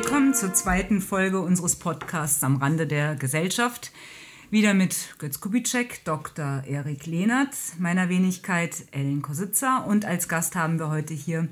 Willkommen 0.00 0.32
zur 0.32 0.54
zweiten 0.54 1.00
Folge 1.00 1.40
unseres 1.40 1.74
Podcasts 1.74 2.44
am 2.44 2.58
Rande 2.58 2.86
der 2.86 3.16
Gesellschaft. 3.16 3.90
Wieder 4.48 4.72
mit 4.72 5.16
Götz 5.18 5.40
Kubitschek, 5.40 6.04
Dr. 6.04 6.62
Erik 6.68 7.06
Lehnert, 7.06 7.56
meiner 7.80 8.08
Wenigkeit 8.08 8.86
Ellen 8.92 9.22
Kositzer 9.22 9.84
und 9.88 10.04
als 10.04 10.28
Gast 10.28 10.54
haben 10.54 10.78
wir 10.78 10.90
heute 10.90 11.14
hier 11.14 11.48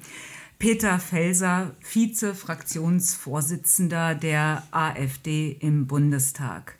Peter 0.60 1.00
Felser, 1.00 1.74
Vize-Fraktionsvorsitzender 1.80 4.14
der 4.14 4.62
AfD 4.70 5.56
im 5.58 5.88
Bundestag. 5.88 6.76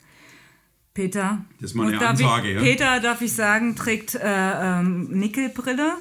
Peter, 0.97 1.45
das 1.61 1.69
ist 1.69 1.75
mal 1.75 1.89
eine 1.89 1.99
darf 1.99 2.09
Ansage, 2.09 2.49
ich, 2.49 2.55
ja? 2.55 2.61
Peter, 2.63 2.99
darf 2.99 3.21
ich 3.21 3.31
sagen, 3.31 3.75
trägt 3.75 4.15
äh, 4.15 4.19
ähm, 4.23 5.07
Nickelbrille, 5.11 5.93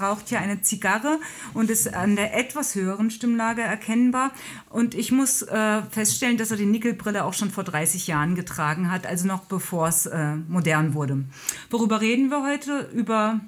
raucht 0.00 0.28
hier 0.28 0.38
eine 0.38 0.62
Zigarre 0.62 1.18
und 1.54 1.70
ist 1.70 1.92
an 1.92 2.14
der 2.14 2.38
etwas 2.38 2.76
höheren 2.76 3.10
Stimmlage 3.10 3.62
erkennbar. 3.62 4.30
Und 4.70 4.94
ich 4.94 5.10
muss 5.10 5.42
äh, 5.42 5.82
feststellen, 5.90 6.36
dass 6.36 6.52
er 6.52 6.56
die 6.56 6.66
Nickelbrille 6.66 7.24
auch 7.24 7.34
schon 7.34 7.50
vor 7.50 7.64
30 7.64 8.06
Jahren 8.06 8.36
getragen 8.36 8.92
hat, 8.92 9.08
also 9.08 9.26
noch 9.26 9.40
bevor 9.46 9.88
es 9.88 10.06
äh, 10.06 10.36
modern 10.36 10.94
wurde. 10.94 11.24
Worüber 11.70 12.00
reden 12.00 12.30
wir 12.30 12.44
heute? 12.44 12.88
Über 12.94 13.40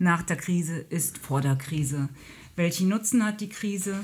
nach 0.00 0.22
der 0.22 0.38
Krise 0.38 0.78
ist 0.90 1.18
vor 1.18 1.40
der 1.40 1.54
Krise. 1.54 2.08
Welchen 2.56 2.88
Nutzen 2.88 3.24
hat 3.24 3.40
die 3.40 3.48
Krise? 3.48 3.94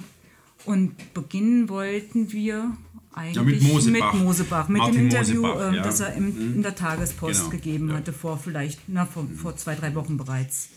Und 0.66 1.14
beginnen 1.14 1.68
wollten 1.68 2.30
wir 2.30 2.76
eigentlich 3.14 3.36
ja, 3.36 3.42
mit 3.42 3.62
Mosebach, 3.62 4.14
mit, 4.14 4.22
Mosebach, 4.22 4.68
mit 4.68 4.86
dem 4.86 4.96
Interview, 4.96 5.42
Mosebach, 5.42 5.72
äh, 5.72 5.76
ja. 5.76 5.82
das 5.82 6.00
er 6.00 6.14
im, 6.14 6.24
mhm. 6.24 6.54
in 6.56 6.62
der 6.62 6.74
Tagespost 6.74 7.40
genau, 7.40 7.50
gegeben 7.50 7.88
ja. 7.90 7.96
hatte, 7.96 8.12
vor 8.12 8.38
vielleicht, 8.38 8.80
na, 8.88 9.06
vor, 9.06 9.26
vor 9.36 9.56
zwei, 9.56 9.74
drei 9.74 9.94
Wochen 9.94 10.16
bereits. 10.16 10.70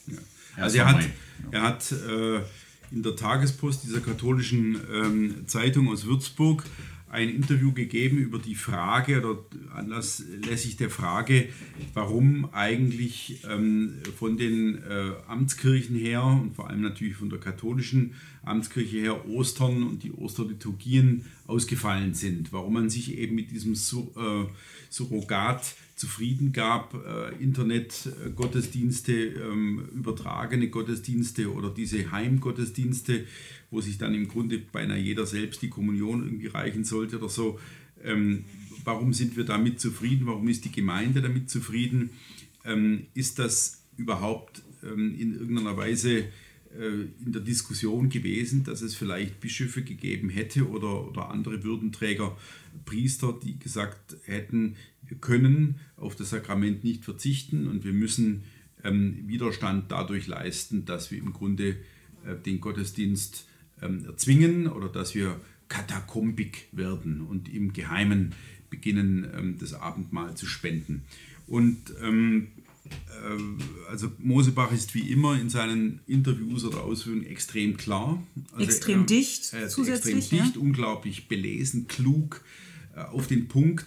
Also 0.58 0.78
er 0.78 0.88
hat, 0.88 1.06
er 1.52 1.62
hat 1.62 1.92
äh, 1.92 2.38
in 2.92 3.04
der 3.04 3.16
Tagespost 3.16 3.84
dieser 3.84 4.00
katholischen 4.00 4.80
ähm, 4.94 5.48
Zeitung 5.48 5.90
aus 5.90 6.06
Würzburg 6.06 6.64
ein 7.10 7.30
Interview 7.30 7.72
gegeben 7.72 8.18
über 8.18 8.40
die 8.40 8.56
Frage 8.56 9.20
oder 9.20 9.40
anlasslässig 9.74 10.76
der 10.76 10.90
Frage, 10.90 11.48
warum 11.94 12.50
eigentlich 12.54 13.44
ähm, 13.50 13.94
von 14.18 14.38
den 14.38 14.84
äh, 14.84 15.12
Amtskirchen 15.28 15.96
her 15.96 16.24
und 16.24 16.56
vor 16.56 16.70
allem 16.70 16.82
natürlich 16.82 17.16
von 17.16 17.30
der 17.30 17.40
katholischen 17.40 18.16
Amtskirche 18.46 18.98
her 18.98 19.28
Ostern 19.28 19.84
und 19.84 20.04
die 20.04 20.12
Osterliturgien 20.12 21.26
ausgefallen 21.48 22.14
sind, 22.14 22.54
warum 22.54 22.74
man 22.74 22.90
sich 22.90 23.18
eben 23.18 23.36
mit 23.36 23.52
diesem 23.52 23.76
Sur 23.76 24.12
äh, 24.16 24.46
Surrogat 24.90 25.76
zufrieden 25.96 26.52
gab, 26.52 26.94
äh, 26.94 27.36
Internet-Gottesdienste, 27.42 29.14
ähm, 29.14 29.88
übertragene 29.96 30.70
Gottesdienste 30.70 31.54
oder 31.54 31.70
diese 31.70 32.12
Heimgottesdienste, 32.12 33.26
wo 33.72 33.82
sich 33.82 33.98
dann 33.98 34.14
im 34.14 34.28
Grunde 34.28 34.60
beinahe 34.60 35.00
jeder 35.00 35.26
selbst 35.26 35.62
die 35.62 35.70
Kommunion 35.70 36.24
irgendwie 36.24 36.48
reichen 36.48 36.84
sollte 36.84 37.18
oder 37.18 37.30
so. 37.30 37.60
Ähm, 38.04 38.46
warum 38.84 39.14
sind 39.14 39.38
wir 39.38 39.46
damit 39.46 39.80
zufrieden? 39.80 40.28
Warum 40.28 40.48
ist 40.48 40.66
die 40.66 40.72
Gemeinde 40.72 41.22
damit 41.22 41.50
zufrieden? 41.50 42.10
Ähm, 42.66 43.08
ist 43.14 43.40
das 43.40 43.84
überhaupt 43.98 44.64
ähm, 44.84 45.16
in 45.18 45.34
irgendeiner 45.34 45.78
Weise 45.78 46.20
äh, 46.20 46.26
in 46.78 47.32
der 47.32 47.42
Diskussion 47.42 48.10
gewesen, 48.10 48.64
dass 48.64 48.82
es 48.82 48.96
vielleicht 48.96 49.40
Bischöfe 49.40 49.82
gegeben 49.82 50.30
hätte 50.30 50.68
oder, 50.68 51.08
oder 51.08 51.30
andere 51.30 51.64
Würdenträger, 51.64 52.38
Priester, 52.86 53.38
die 53.42 53.58
gesagt 53.58 54.18
hätten, 54.26 54.76
wir 55.08 55.18
können 55.18 55.76
auf 55.98 56.16
das 56.16 56.32
Sakrament 56.32 56.84
nicht 56.84 57.06
verzichten 57.06 57.68
und 57.68 57.84
wir 57.86 57.94
müssen 57.94 58.44
ähm, 58.84 59.28
Widerstand 59.28 59.92
dadurch 59.92 60.28
leisten, 60.28 60.86
dass 60.86 61.12
wir 61.12 61.18
im 61.18 61.34
Grunde 61.34 61.78
äh, 62.26 62.36
den 62.46 62.60
Gottesdienst 62.62 63.48
ähm, 63.82 64.06
erzwingen 64.06 64.68
oder 64.68 64.90
dass 64.90 65.16
wir 65.16 65.40
katakombik 65.68 66.68
werden 66.72 67.22
und 67.22 67.54
im 67.54 67.74
Geheimen 67.74 68.34
beginnen, 68.70 69.28
ähm, 69.36 69.58
das 69.60 69.74
Abendmahl 69.74 70.36
zu 70.36 70.46
spenden. 70.46 71.04
Und 71.48 71.94
ähm, 72.02 72.48
äh, 72.55 72.55
also 73.90 74.12
Mosebach 74.20 74.72
ist 74.72 74.94
wie 74.94 75.12
immer 75.12 75.40
in 75.40 75.50
seinen 75.50 76.00
Interviews 76.08 76.64
oder 76.66 76.84
Ausführungen 76.84 77.26
extrem 77.26 77.78
klar. 77.78 78.22
Also 78.52 78.66
extrem 78.66 79.00
er, 79.02 79.06
dicht 79.06 79.54
er 79.54 79.70
zusätzlich. 79.70 80.16
Extrem 80.18 80.44
dicht, 80.44 80.58
unglaublich 80.58 81.28
belesen, 81.28 81.88
klug, 81.88 82.44
äh, 82.96 83.02
auf 83.02 83.28
den 83.28 83.48
Punkt. 83.48 83.86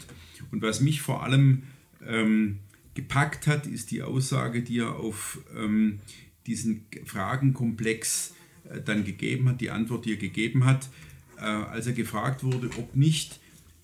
Und 0.51 0.63
was 0.63 0.81
mich 0.81 1.03
vor 1.03 1.23
allem 1.23 1.65
ähm, 2.07 2.59
gepackt 2.95 3.47
hat, 3.47 3.67
ist 3.67 3.91
die 3.91 4.03
Aussage, 4.03 4.63
die 4.63 4.79
er 4.79 4.97
auf 4.97 5.39
ähm, 5.57 6.01
diesen 6.47 6.87
Fragenkomplex 7.05 8.35
äh, 8.71 8.81
dann 8.81 9.05
gegeben 9.05 9.49
hat, 9.49 9.61
die 9.61 9.71
Antwort, 9.71 10.05
die 10.05 10.13
er 10.13 10.17
gegeben 10.17 10.65
hat, 10.65 10.89
äh, 11.37 11.43
als 11.43 11.87
er 11.87 11.93
gefragt 11.93 12.43
wurde, 12.43 12.71
ob 12.79 12.97
nicht 12.97 13.41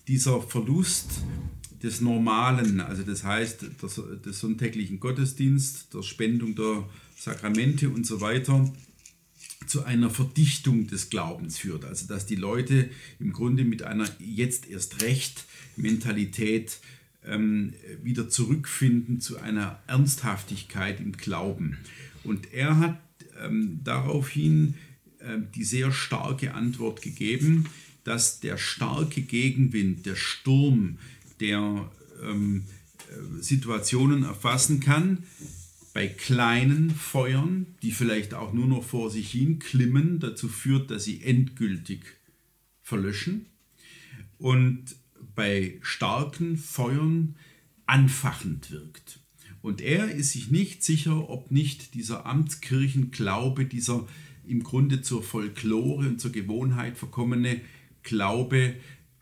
dieser 0.07 0.41
Verlust 0.41 1.23
des 1.85 2.01
Normalen, 2.01 2.81
also 2.81 3.03
das 3.03 3.23
heißt 3.23 3.61
des, 3.81 4.01
des 4.25 4.39
sonntäglichen 4.39 4.99
Gottesdienst, 4.99 5.93
der 5.93 6.01
Spendung 6.01 6.55
der 6.55 6.83
Sakramente 7.15 7.89
und 7.89 8.07
so 8.07 8.21
weiter, 8.21 8.73
zu 9.67 9.83
einer 9.83 10.09
Verdichtung 10.09 10.87
des 10.87 11.09
Glaubens 11.09 11.59
führt. 11.59 11.85
Also 11.85 12.07
dass 12.07 12.25
die 12.25 12.35
Leute 12.35 12.89
im 13.19 13.33
Grunde 13.33 13.63
mit 13.63 13.83
einer 13.83 14.07
jetzt 14.19 14.67
erst 14.67 15.03
recht 15.03 15.45
Mentalität 15.75 16.79
ähm, 17.23 17.73
wieder 18.03 18.29
zurückfinden 18.29 19.21
zu 19.21 19.37
einer 19.37 19.79
Ernsthaftigkeit 19.85 20.99
im 20.99 21.13
Glauben. 21.13 21.77
Und 22.23 22.51
er 22.51 22.79
hat 22.79 22.99
ähm, 23.43 23.79
daraufhin 23.83 24.73
äh, 25.19 25.37
die 25.53 25.63
sehr 25.63 25.91
starke 25.91 26.55
Antwort 26.55 27.03
gegeben, 27.03 27.65
dass 28.03 28.39
der 28.39 28.57
starke 28.57 29.21
Gegenwind, 29.21 30.05
der 30.05 30.15
Sturm, 30.15 30.97
der 31.39 31.89
ähm, 32.23 32.65
äh, 33.09 33.41
Situationen 33.41 34.23
erfassen 34.23 34.79
kann, 34.79 35.23
bei 35.93 36.07
kleinen 36.07 36.89
Feuern, 36.89 37.67
die 37.81 37.91
vielleicht 37.91 38.33
auch 38.33 38.51
nur 38.51 38.67
noch 38.67 38.83
vor 38.83 39.09
sich 39.09 39.31
hin 39.31 39.59
klimmen, 39.59 40.19
dazu 40.19 40.49
führt, 40.49 40.91
dass 40.91 41.05
sie 41.05 41.23
endgültig 41.23 42.01
verlöschen 42.81 43.45
und 44.37 44.83
bei 45.35 45.79
starken 45.81 46.57
Feuern 46.57 47.35
anfachend 47.85 48.71
wirkt. 48.71 49.19
Und 49.61 49.81
er 49.81 50.11
ist 50.11 50.31
sich 50.31 50.51
nicht 50.51 50.83
sicher, 50.83 51.29
ob 51.29 51.49
nicht 51.49 51.93
dieser 51.93 52.25
Amtskirchenglaube, 52.25 53.65
dieser 53.65 54.05
im 54.45 54.63
Grunde 54.63 55.01
zur 55.01 55.23
Folklore 55.23 56.07
und 56.07 56.19
zur 56.21 56.31
Gewohnheit 56.31 56.97
verkommene 56.97 57.61
Glaube 58.03 58.75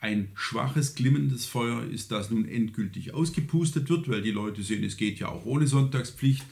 ein 0.04 0.28
schwaches, 0.36 0.96
glimmendes 0.96 1.46
Feuer 1.46 1.82
ist, 1.86 2.12
das 2.12 2.30
nun 2.30 2.46
endgültig 2.46 3.14
ausgepustet 3.14 3.90
wird, 3.90 4.10
weil 4.10 4.22
die 4.22 4.32
Leute 4.32 4.62
sehen, 4.62 4.84
es 4.84 4.98
geht 4.98 5.18
ja 5.18 5.30
auch 5.30 5.46
ohne 5.46 5.66
Sonntagspflicht, 5.66 6.46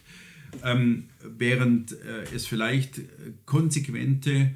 ähm, 0.64 1.10
während 1.22 1.92
äh, 1.92 2.34
es 2.34 2.48
vielleicht 2.48 3.00
äh, 3.00 3.04
konsequente, 3.46 4.52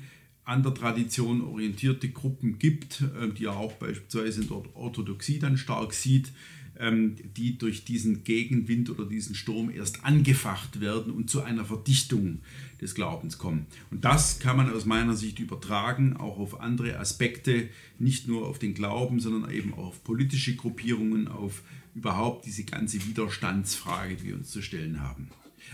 an 0.46 0.64
der 0.64 0.76
Tradition 0.76 1.42
orientierte 1.42 2.08
Gruppen 2.10 2.58
gibt, 2.58 3.02
äh, 3.02 3.34
die 3.34 3.46
er 3.46 3.58
auch 3.58 3.74
beispielsweise 3.74 4.44
in 4.44 4.48
der 4.48 4.64
Orthodoxie 4.76 5.40
dann 5.40 5.58
stark 5.58 5.94
sieht, 5.94 6.32
die 6.78 7.58
durch 7.58 7.86
diesen 7.86 8.26
Gegenwind 8.26 8.90
oder 8.90 9.06
diesen 9.06 9.34
Sturm 9.34 9.70
erst 9.70 10.04
angefacht 10.04 10.82
werden 10.82 11.14
und 11.14 11.30
zu 11.30 11.42
einer 11.42 11.64
Verdichtung 11.64 12.40
des 12.82 12.96
Glaubens 12.96 13.38
kommen. 13.38 13.66
Und 13.92 14.04
das 14.04 14.40
kann 14.40 14.58
man 14.58 14.70
aus 14.72 14.86
meiner 14.86 15.16
Sicht 15.16 15.40
übertragen, 15.40 16.18
auch 16.18 16.38
auf 16.38 16.60
andere 16.60 17.00
Aspekte, 17.00 17.70
nicht 17.98 18.28
nur 18.28 18.48
auf 18.48 18.60
den 18.60 18.74
Glauben, 18.74 19.22
sondern 19.22 19.50
eben 19.52 19.74
auch 19.74 19.88
auf 19.88 20.04
politische 20.04 20.56
Gruppierungen, 20.56 21.30
auf 21.30 21.64
überhaupt 21.96 22.46
diese 22.46 22.66
ganze 22.66 23.06
Widerstandsfrage, 23.08 24.18
die 24.18 24.26
wir 24.26 24.36
uns 24.36 24.52
zu 24.52 24.62
stellen 24.62 25.00
haben. 25.00 25.30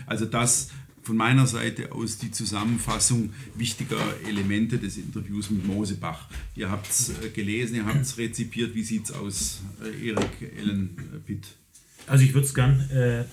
Also 0.06 0.24
das 0.24 0.70
von 1.02 1.16
meiner 1.16 1.46
Seite 1.46 1.92
aus 1.92 2.18
die 2.18 2.30
Zusammenfassung 2.30 3.30
wichtiger 3.54 4.00
Elemente 4.26 4.78
des 4.78 4.96
Interviews 4.96 5.50
mit 5.50 5.66
Mosebach. 5.66 6.28
Ihr 6.54 6.70
habt 6.70 6.90
es 6.90 7.10
äh, 7.10 7.28
gelesen, 7.30 7.76
ihr 7.76 7.86
habt 7.86 8.02
es 8.02 8.18
rezipiert. 8.18 8.74
Wie 8.74 8.84
sieht 8.84 9.06
es 9.06 9.12
aus, 9.12 9.62
äh, 9.82 10.08
Erik, 10.08 10.56
Ellen, 10.56 10.96
äh, 11.14 11.18
Pitt? 11.18 11.46
Also 12.06 12.24
ich 12.24 12.34
würde 12.34 12.46
es 12.46 12.54
gern 12.54 12.80
äh, 12.90 13.24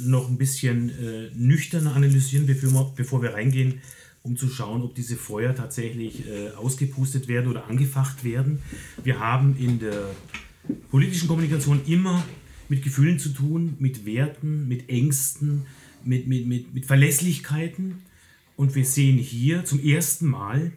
noch 0.00 0.28
ein 0.28 0.38
bisschen 0.38 0.90
äh, 0.90 1.30
nüchterner 1.34 1.94
analysieren, 1.94 2.46
bevor 2.46 2.72
wir, 2.72 2.92
bevor 2.96 3.22
wir 3.22 3.34
reingehen, 3.34 3.80
um 4.22 4.36
zu 4.36 4.48
schauen, 4.48 4.82
ob 4.82 4.94
diese 4.94 5.16
Feuer 5.16 5.54
tatsächlich 5.54 6.26
äh, 6.26 6.50
ausgepustet 6.50 7.28
werden 7.28 7.50
oder 7.50 7.68
angefacht 7.68 8.24
werden. 8.24 8.60
Wir 9.02 9.18
haben 9.20 9.56
in 9.58 9.78
der 9.78 10.10
politischen 10.90 11.28
Kommunikation 11.28 11.82
immer 11.86 12.24
mit 12.70 12.82
Gefühlen 12.82 13.18
zu 13.18 13.28
tun, 13.28 13.76
mit 13.78 14.06
Werten, 14.06 14.66
mit 14.66 14.88
Ängsten, 14.88 15.66
mit, 16.06 16.26
mit, 16.26 16.46
mit, 16.46 16.74
mit 16.74 16.86
Verlässlichkeiten. 16.86 18.02
Und 18.56 18.74
wir 18.74 18.84
sehen 18.84 19.18
hier 19.18 19.64
zum 19.64 19.80
ersten 19.80 20.26
Mal, 20.26 20.72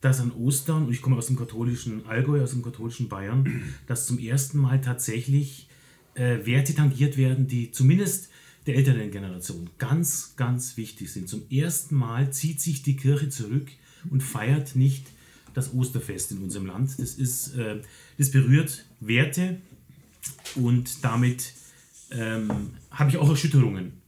dass 0.00 0.20
an 0.20 0.32
Ostern, 0.32 0.86
und 0.86 0.92
ich 0.92 1.02
komme 1.02 1.16
aus 1.16 1.26
dem 1.26 1.36
katholischen 1.36 2.06
Allgäu, 2.06 2.42
aus 2.42 2.52
dem 2.52 2.62
katholischen 2.62 3.08
Bayern, 3.08 3.62
dass 3.86 4.06
zum 4.06 4.18
ersten 4.18 4.58
Mal 4.58 4.80
tatsächlich 4.80 5.68
äh, 6.14 6.44
Werte 6.44 6.74
tangiert 6.74 7.16
werden, 7.16 7.46
die 7.46 7.70
zumindest 7.70 8.30
der 8.66 8.76
älteren 8.76 9.10
Generation 9.10 9.70
ganz, 9.78 10.34
ganz 10.36 10.76
wichtig 10.76 11.10
sind. 11.12 11.28
Zum 11.28 11.42
ersten 11.50 11.94
Mal 11.94 12.32
zieht 12.32 12.60
sich 12.60 12.82
die 12.82 12.96
Kirche 12.96 13.28
zurück 13.28 13.68
und 14.10 14.22
feiert 14.22 14.76
nicht 14.76 15.06
das 15.54 15.74
Osterfest 15.74 16.32
in 16.32 16.38
unserem 16.38 16.66
Land. 16.66 16.98
Das, 16.98 17.14
ist, 17.14 17.54
äh, 17.54 17.80
das 18.18 18.30
berührt 18.30 18.86
Werte 19.00 19.60
und 20.54 21.04
damit 21.04 21.54
ähm, 22.10 22.50
habe 22.90 23.10
ich 23.10 23.16
auch 23.16 23.28
Erschütterungen 23.28 23.99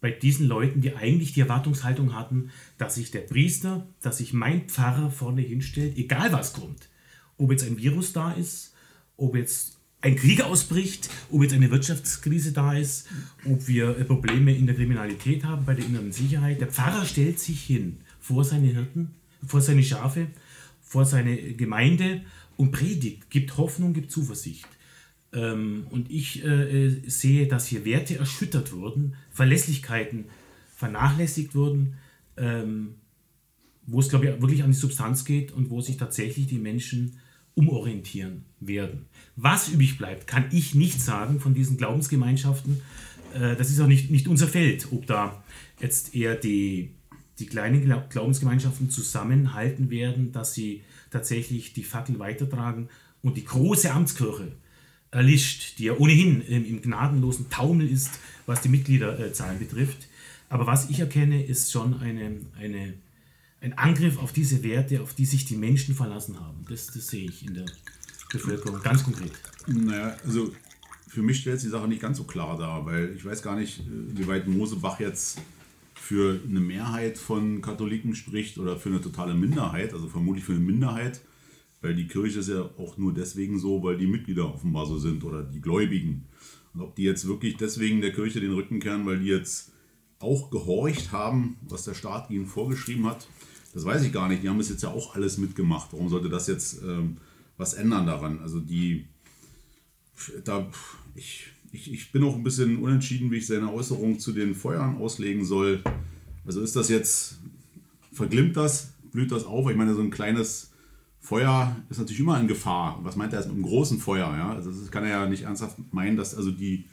bei 0.00 0.10
diesen 0.10 0.46
Leuten, 0.46 0.80
die 0.80 0.94
eigentlich 0.94 1.32
die 1.32 1.40
Erwartungshaltung 1.40 2.14
hatten, 2.14 2.50
dass 2.78 2.96
sich 2.96 3.10
der 3.10 3.20
Priester, 3.20 3.86
dass 4.02 4.18
sich 4.18 4.32
mein 4.32 4.68
Pfarrer 4.68 5.10
vorne 5.10 5.42
hinstellt, 5.42 5.96
egal 5.96 6.32
was 6.32 6.52
kommt. 6.52 6.88
Ob 7.38 7.50
jetzt 7.50 7.64
ein 7.64 7.78
Virus 7.78 8.12
da 8.12 8.32
ist, 8.32 8.74
ob 9.16 9.34
jetzt 9.36 9.76
ein 10.02 10.16
Krieg 10.16 10.42
ausbricht, 10.42 11.08
ob 11.30 11.42
jetzt 11.42 11.54
eine 11.54 11.70
Wirtschaftskrise 11.70 12.52
da 12.52 12.74
ist, 12.74 13.08
ob 13.44 13.66
wir 13.66 13.98
äh, 13.98 14.04
Probleme 14.04 14.54
in 14.54 14.66
der 14.66 14.76
Kriminalität 14.76 15.44
haben, 15.44 15.64
bei 15.64 15.74
der 15.74 15.86
inneren 15.86 16.12
Sicherheit. 16.12 16.60
Der 16.60 16.68
Pfarrer 16.68 17.04
stellt 17.04 17.40
sich 17.40 17.62
hin 17.62 17.98
vor 18.20 18.44
seine 18.44 18.68
Hirten, 18.68 19.14
vor 19.46 19.60
seine 19.60 19.82
Schafe, 19.82 20.28
vor 20.82 21.04
seine 21.04 21.36
Gemeinde 21.54 22.22
und 22.56 22.70
predigt, 22.70 23.30
gibt 23.30 23.56
Hoffnung, 23.56 23.94
gibt 23.94 24.12
Zuversicht. 24.12 24.68
Ähm, 25.32 25.86
und 25.90 26.10
ich 26.10 26.44
äh, 26.44 26.86
äh, 26.86 27.02
sehe, 27.10 27.48
dass 27.48 27.66
hier 27.66 27.84
Werte 27.84 28.18
erschüttert 28.18 28.72
wurden, 28.72 29.14
Verlässlichkeiten 29.36 30.24
vernachlässigt 30.74 31.54
wurden, 31.54 31.98
ähm, 32.36 32.94
wo 33.86 34.00
es, 34.00 34.08
glaube 34.08 34.26
ich, 34.26 34.40
wirklich 34.40 34.62
an 34.62 34.70
die 34.70 34.76
Substanz 34.76 35.24
geht 35.24 35.52
und 35.52 35.70
wo 35.70 35.80
sich 35.80 35.98
tatsächlich 35.98 36.46
die 36.46 36.58
Menschen 36.58 37.18
umorientieren 37.54 38.44
werden. 38.60 39.06
Was 39.36 39.68
übrig 39.68 39.98
bleibt, 39.98 40.26
kann 40.26 40.46
ich 40.52 40.74
nicht 40.74 41.00
sagen 41.00 41.38
von 41.38 41.54
diesen 41.54 41.76
Glaubensgemeinschaften. 41.76 42.80
Äh, 43.34 43.56
das 43.56 43.70
ist 43.70 43.80
auch 43.80 43.86
nicht, 43.86 44.10
nicht 44.10 44.26
unser 44.26 44.48
Feld, 44.48 44.88
ob 44.90 45.06
da 45.06 45.44
jetzt 45.80 46.14
eher 46.14 46.34
die, 46.34 46.94
die 47.38 47.46
kleinen 47.46 48.08
Glaubensgemeinschaften 48.08 48.90
zusammenhalten 48.90 49.90
werden, 49.90 50.32
dass 50.32 50.54
sie 50.54 50.82
tatsächlich 51.10 51.74
die 51.74 51.84
Fackel 51.84 52.18
weitertragen 52.18 52.88
und 53.22 53.36
die 53.36 53.44
große 53.44 53.90
Amtskirche 53.92 54.52
erlischt, 55.16 55.78
die 55.78 55.84
ja 55.84 55.94
ohnehin 55.94 56.42
im 56.42 56.82
gnadenlosen 56.82 57.48
Taumel 57.48 57.90
ist, 57.90 58.10
was 58.44 58.60
die 58.60 58.68
Mitgliederzahlen 58.68 59.58
betrifft. 59.58 60.08
Aber 60.48 60.66
was 60.66 60.90
ich 60.90 61.00
erkenne, 61.00 61.42
ist 61.42 61.72
schon 61.72 61.98
eine, 62.00 62.36
eine, 62.58 62.94
ein 63.60 63.76
Angriff 63.78 64.18
auf 64.18 64.32
diese 64.32 64.62
Werte, 64.62 65.02
auf 65.02 65.14
die 65.14 65.24
sich 65.24 65.46
die 65.46 65.56
Menschen 65.56 65.94
verlassen 65.94 66.38
haben. 66.38 66.64
Das, 66.68 66.86
das 66.88 67.08
sehe 67.08 67.24
ich 67.24 67.46
in 67.46 67.54
der 67.54 67.66
Bevölkerung 68.30 68.80
ganz 68.82 69.02
konkret. 69.02 69.32
Naja, 69.66 70.16
also 70.24 70.52
für 71.08 71.22
mich 71.22 71.40
stellt 71.40 71.60
sich 71.60 71.70
die 71.70 71.72
Sache 71.72 71.88
nicht 71.88 72.02
ganz 72.02 72.18
so 72.18 72.24
klar 72.24 72.58
dar, 72.58 72.84
weil 72.84 73.14
ich 73.16 73.24
weiß 73.24 73.42
gar 73.42 73.56
nicht, 73.56 73.82
wie 73.88 74.26
weit 74.26 74.46
Mosebach 74.46 75.00
jetzt 75.00 75.38
für 75.94 76.38
eine 76.46 76.60
Mehrheit 76.60 77.16
von 77.16 77.62
Katholiken 77.62 78.14
spricht 78.14 78.58
oder 78.58 78.76
für 78.76 78.90
eine 78.90 79.00
totale 79.00 79.34
Minderheit, 79.34 79.94
also 79.94 80.08
vermutlich 80.08 80.44
für 80.44 80.52
eine 80.52 80.60
Minderheit. 80.60 81.20
Weil 81.80 81.94
die 81.94 82.08
Kirche 82.08 82.40
ist 82.40 82.48
ja 82.48 82.62
auch 82.78 82.96
nur 82.96 83.12
deswegen 83.12 83.58
so, 83.58 83.82
weil 83.82 83.96
die 83.96 84.06
Mitglieder 84.06 84.52
offenbar 84.52 84.86
so 84.86 84.98
sind 84.98 85.24
oder 85.24 85.42
die 85.42 85.60
Gläubigen. 85.60 86.24
Und 86.74 86.80
ob 86.80 86.96
die 86.96 87.04
jetzt 87.04 87.26
wirklich 87.26 87.56
deswegen 87.56 88.00
der 88.00 88.12
Kirche 88.12 88.40
den 88.40 88.52
Rücken 88.52 88.80
kehren, 88.80 89.06
weil 89.06 89.20
die 89.20 89.26
jetzt 89.26 89.72
auch 90.18 90.50
gehorcht 90.50 91.12
haben, 91.12 91.56
was 91.68 91.84
der 91.84 91.94
Staat 91.94 92.30
ihnen 92.30 92.46
vorgeschrieben 92.46 93.06
hat, 93.06 93.28
das 93.74 93.84
weiß 93.84 94.04
ich 94.04 94.12
gar 94.12 94.28
nicht. 94.28 94.42
Die 94.42 94.48
haben 94.48 94.58
es 94.58 94.70
jetzt 94.70 94.82
ja 94.82 94.90
auch 94.90 95.14
alles 95.14 95.36
mitgemacht. 95.36 95.92
Warum 95.92 96.08
sollte 96.08 96.30
das 96.30 96.46
jetzt 96.46 96.82
ähm, 96.82 97.18
was 97.58 97.74
ändern 97.74 98.06
daran? 98.06 98.40
Also 98.40 98.60
die, 98.60 99.04
da, 100.44 100.66
ich, 101.14 101.48
ich, 101.72 101.92
ich 101.92 102.12
bin 102.12 102.24
auch 102.24 102.34
ein 102.34 102.42
bisschen 102.42 102.78
unentschieden, 102.78 103.30
wie 103.30 103.36
ich 103.36 103.46
seine 103.46 103.70
Äußerung 103.72 104.18
zu 104.18 104.32
den 104.32 104.54
Feuern 104.54 104.96
auslegen 104.96 105.44
soll. 105.44 105.82
Also 106.46 106.62
ist 106.62 106.74
das 106.74 106.88
jetzt, 106.88 107.38
verglimmt 108.12 108.56
das, 108.56 108.94
blüht 109.12 109.30
das 109.30 109.44
auf? 109.44 109.68
Ich 109.70 109.76
meine, 109.76 109.94
so 109.94 110.00
ein 110.00 110.10
kleines 110.10 110.72
Feuer 111.26 111.74
ist 111.90 111.98
natürlich 111.98 112.20
immer 112.20 112.38
in 112.38 112.46
Gefahr. 112.46 113.00
Was 113.02 113.16
meint 113.16 113.32
er 113.32 113.40
jetzt 113.40 113.48
mit 113.48 113.56
einem 113.56 113.66
großen 113.66 113.98
Feuer? 113.98 114.32
Ja? 114.36 114.52
Also 114.52 114.70
das 114.70 114.92
kann 114.92 115.02
er 115.02 115.10
ja 115.10 115.28
nicht 115.28 115.42
ernsthaft 115.42 115.76
meinen, 115.92 116.16
dass 116.16 116.36
also 116.36 116.52
die, 116.52 116.84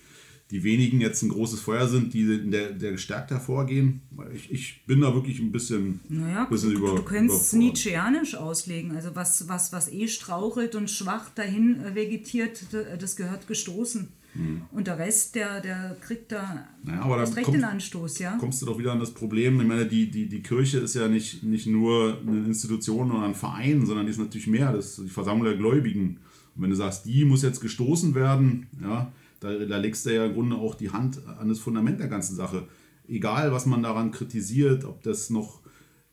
die 0.50 0.64
wenigen 0.64 1.00
jetzt 1.02 1.22
ein 1.22 1.30
großes 1.30 1.60
Feuer 1.60 1.88
sind, 1.88 2.16
die 2.16 2.50
der, 2.50 2.72
der 2.72 2.94
gestärkt 2.94 3.30
hervorgehen. 3.30 4.02
Ich, 4.34 4.52
ich 4.52 4.86
bin 4.88 5.02
da 5.02 5.14
wirklich 5.14 5.40
ein 5.40 5.52
bisschen, 5.52 6.00
naja, 6.10 6.46
bisschen 6.46 6.72
du, 6.72 6.80
über. 6.80 6.96
Du 6.96 7.04
könntest 7.04 7.44
es 7.44 7.54
Nietzscheanisch 7.54 8.34
auslegen. 8.34 8.96
Also 8.96 9.16
was, 9.16 9.48
was, 9.48 9.72
was 9.72 9.88
eh 9.92 10.08
strauchelt 10.08 10.74
und 10.74 10.90
schwach 10.90 11.30
dahin 11.30 11.84
vegetiert, 11.94 12.66
das 13.00 13.16
gehört 13.16 13.48
gestoßen. 13.48 14.08
Mhm. 14.36 14.64
Und 14.72 14.88
der 14.88 14.98
Rest, 14.98 15.36
der, 15.36 15.62
der 15.62 15.96
kriegt 16.02 16.32
da 16.32 16.68
naja, 16.84 17.02
aber 17.02 17.22
recht 17.22 17.44
kommt, 17.44 17.58
den 17.58 17.64
Anstoß, 17.64 18.20
ja. 18.20 18.38
Kommst 18.38 18.62
du 18.62 18.66
doch 18.66 18.78
wieder 18.80 18.92
an 18.92 19.00
das 19.00 19.12
Problem. 19.12 19.60
Ich 19.62 19.68
meine, 19.68 19.86
die, 19.86 20.10
die, 20.10 20.28
die 20.28 20.42
Kirche 20.42 20.80
ist 20.80 20.96
ja 20.96 21.08
nicht, 21.08 21.44
nicht 21.44 21.68
nur 21.68 22.20
eine 22.26 22.46
Institution 22.46 23.12
oder 23.12 23.24
ein 23.24 23.36
Verein, 23.36 23.86
sondern 23.86 24.06
die 24.06 24.12
ist 24.12 24.20
natürlich 24.20 24.48
mehr. 24.48 24.72
Das 24.72 24.98
ist 24.98 25.08
die 25.08 25.10
Versammlung 25.10 25.46
der 25.46 25.58
Gläubigen. 25.58 26.20
Und 26.56 26.64
wenn 26.64 26.70
du 26.70 26.76
sagst, 26.76 27.06
die 27.06 27.26
muss 27.26 27.42
jetzt 27.44 27.62
gestoßen 27.62 28.16
werden, 28.16 28.68
ja, 28.82 29.12
da, 29.40 29.54
da 29.54 29.78
legst 29.78 30.06
du 30.06 30.14
ja 30.14 30.26
im 30.26 30.34
Grunde 30.34 30.56
auch 30.56 30.76
die 30.76 30.92
Hand 30.92 31.20
an 31.40 31.50
das 31.50 31.60
Fundament 31.60 32.00
der 32.00 32.08
ganzen 32.08 32.36
Sache. 32.36 32.68
Egal, 33.08 33.52
was 33.52 33.66
man 33.66 33.84
daran 33.84 34.12
kritisiert, 34.12 34.86
ob 34.86 35.04
das 35.04 35.30
noch 35.30 35.60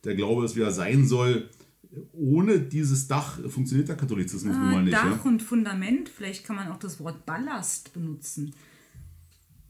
der 0.03 0.15
Glaube 0.15 0.45
ist, 0.45 0.55
wie 0.55 0.61
er 0.61 0.71
sein 0.71 1.05
soll, 1.05 1.47
ohne 2.13 2.59
dieses 2.59 3.07
Dach 3.07 3.39
funktioniert 3.49 3.89
der 3.89 3.97
Katholizismus 3.97 4.55
nun 4.55 4.71
mal 4.71 4.83
nicht. 4.83 4.93
Dach 4.93 5.23
ja? 5.23 5.29
und 5.29 5.41
Fundament, 5.41 6.09
vielleicht 6.09 6.45
kann 6.45 6.55
man 6.55 6.69
auch 6.69 6.79
das 6.79 6.99
Wort 6.99 7.25
Ballast 7.25 7.93
benutzen. 7.93 8.53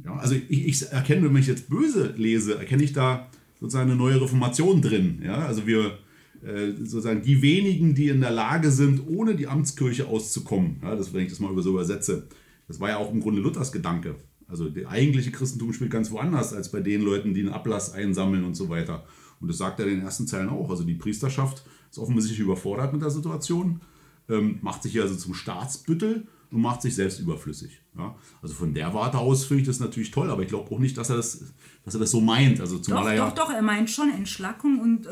Ja, 0.03 0.15
also 0.17 0.35
ich, 0.35 0.67
ich 0.67 0.83
erkenne, 0.91 1.29
wenn 1.29 1.37
ich 1.37 1.47
jetzt 1.47 1.69
böse 1.69 2.13
lese, 2.17 2.57
erkenne 2.57 2.83
ich 2.83 2.93
da 2.93 3.29
sozusagen 3.59 3.89
eine 3.89 3.97
neue 3.97 4.21
Reformation 4.21 4.81
drin. 4.81 5.21
Ja? 5.23 5.45
Also 5.45 5.67
wir 5.67 5.97
äh, 6.43 6.71
sozusagen 6.77 7.21
die 7.21 7.41
wenigen, 7.41 7.93
die 7.93 8.09
in 8.09 8.21
der 8.21 8.31
Lage 8.31 8.71
sind, 8.71 9.07
ohne 9.07 9.35
die 9.35 9.47
Amtskirche 9.47 10.07
auszukommen, 10.07 10.77
ja, 10.81 10.95
das, 10.95 11.13
wenn 11.13 11.23
ich 11.23 11.29
das 11.29 11.39
mal 11.39 11.51
über 11.51 11.61
so 11.61 11.71
übersetze, 11.71 12.27
das 12.67 12.79
war 12.79 12.89
ja 12.89 12.97
auch 12.97 13.11
im 13.11 13.19
Grunde 13.19 13.41
Luthers 13.41 13.71
Gedanke. 13.71 14.15
Also 14.47 14.69
der 14.69 14.89
eigentliche 14.89 15.31
Christentum 15.31 15.71
spielt 15.71 15.91
ganz 15.91 16.11
woanders 16.11 16.53
als 16.53 16.71
bei 16.71 16.81
den 16.81 17.01
Leuten, 17.01 17.33
die 17.33 17.41
einen 17.41 17.53
Ablass 17.53 17.93
einsammeln 17.93 18.43
und 18.43 18.55
so 18.55 18.69
weiter. 18.69 19.05
Und 19.41 19.47
das 19.47 19.57
sagt 19.57 19.79
er 19.79 19.87
in 19.87 19.95
den 19.97 20.05
ersten 20.05 20.27
Zeilen 20.27 20.49
auch. 20.49 20.69
Also 20.69 20.83
die 20.83 20.93
Priesterschaft 20.93 21.63
ist 21.89 21.97
offensichtlich 21.97 22.39
überfordert 22.39 22.93
mit 22.93 23.01
der 23.01 23.09
Situation, 23.09 23.81
ähm, 24.29 24.59
macht 24.61 24.83
sich 24.83 24.93
hier 24.93 25.03
also 25.03 25.15
zum 25.15 25.33
Staatsbüttel 25.33 26.27
und 26.51 26.61
macht 26.61 26.81
sich 26.81 26.93
selbst 26.95 27.19
überflüssig. 27.19 27.81
Ja? 27.97 28.15
Also 28.41 28.53
von 28.55 28.73
der 28.73 28.93
Warte 28.93 29.17
aus 29.17 29.45
finde 29.45 29.61
ich 29.61 29.67
das 29.67 29.79
natürlich 29.79 30.11
toll, 30.11 30.29
aber 30.29 30.41
ich 30.41 30.49
glaube 30.49 30.69
auch 30.73 30.79
nicht, 30.79 30.97
dass 30.97 31.09
er 31.09 31.15
das, 31.15 31.45
dass 31.85 31.93
er 31.93 32.01
das 32.01 32.11
so 32.11 32.19
meint. 32.19 32.59
Also 32.59 32.77
zumal 32.79 33.03
doch, 33.03 33.09
er 33.09 33.15
ja 33.15 33.29
doch, 33.29 33.35
doch, 33.35 33.53
er 33.53 33.61
meint 33.61 33.89
schon 33.89 34.11
Entschlackung 34.11 34.79
und 34.79 35.07
äh, 35.07 35.11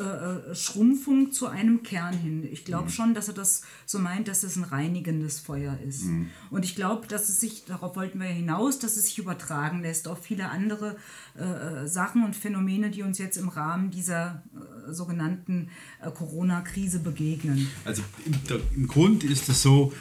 äh 0.51 0.55
Schrumpfung 0.55 1.31
zu 1.31 1.47
einem 1.47 1.81
Kern 1.81 2.13
hin. 2.13 2.47
Ich 2.51 2.65
glaube 2.65 2.85
mhm. 2.85 2.89
schon, 2.89 3.13
dass 3.13 3.29
er 3.29 3.35
das 3.35 3.61
so 3.85 3.99
meint, 3.99 4.27
dass 4.27 4.43
es 4.43 4.57
ein 4.57 4.65
reinigendes 4.65 5.39
Feuer 5.39 5.79
ist. 5.87 6.05
Mhm. 6.05 6.29
Und 6.51 6.65
ich 6.65 6.75
glaube, 6.75 7.07
dass 7.07 7.29
es 7.29 7.39
sich, 7.39 7.63
darauf 7.63 7.95
wollten 7.95 8.19
wir 8.19 8.27
ja 8.27 8.35
hinaus, 8.35 8.79
dass 8.79 8.97
es 8.97 9.05
sich 9.05 9.17
übertragen 9.17 9.81
lässt 9.81 10.09
auf 10.09 10.21
viele 10.21 10.49
andere 10.49 10.97
äh, 11.37 11.43
äh 11.43 11.87
Sachen 11.87 12.25
und 12.25 12.35
Phänomene, 12.35 12.91
die 12.91 13.03
uns 13.03 13.17
jetzt 13.17 13.37
im 13.37 13.47
Rahmen 13.47 13.91
dieser 13.91 14.43
äh, 14.53 14.93
sogenannten 14.93 15.69
äh, 16.01 16.11
Corona-Krise 16.11 16.99
begegnen. 16.99 17.69
Also 17.85 18.03
im, 18.25 18.61
im 18.75 18.87
Grund 18.87 19.23
ist 19.23 19.47
es 19.47 19.61
so, 19.61 19.93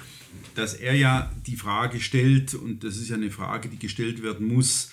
dass 0.54 0.74
er 0.74 0.94
ja 0.94 1.32
die 1.46 1.56
Frage 1.56 2.00
stellt, 2.00 2.54
und 2.54 2.84
das 2.84 2.96
ist 2.96 3.08
ja 3.08 3.16
eine 3.16 3.30
Frage, 3.30 3.68
die 3.68 3.78
gestellt 3.78 4.22
werden 4.22 4.46
muss, 4.46 4.90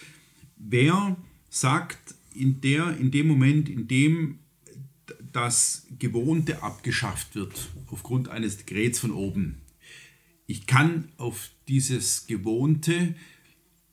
wer 0.58 1.18
sagt 1.50 2.16
in, 2.34 2.62
der, 2.62 2.98
in 2.98 3.12
dem 3.12 3.28
Moment, 3.28 3.70
in 3.70 3.88
dem 3.88 4.40
das 5.32 5.88
Gewohnte 6.00 6.64
abgeschafft 6.64 7.36
wird, 7.36 7.70
aufgrund 7.88 8.30
eines 8.30 8.58
Dekrets 8.58 9.00
von 9.00 9.12
oben, 9.12 9.62
ich 10.48 10.68
kann 10.68 11.10
auf 11.18 11.50
dieses 11.68 12.28
Gewohnte 12.28 13.16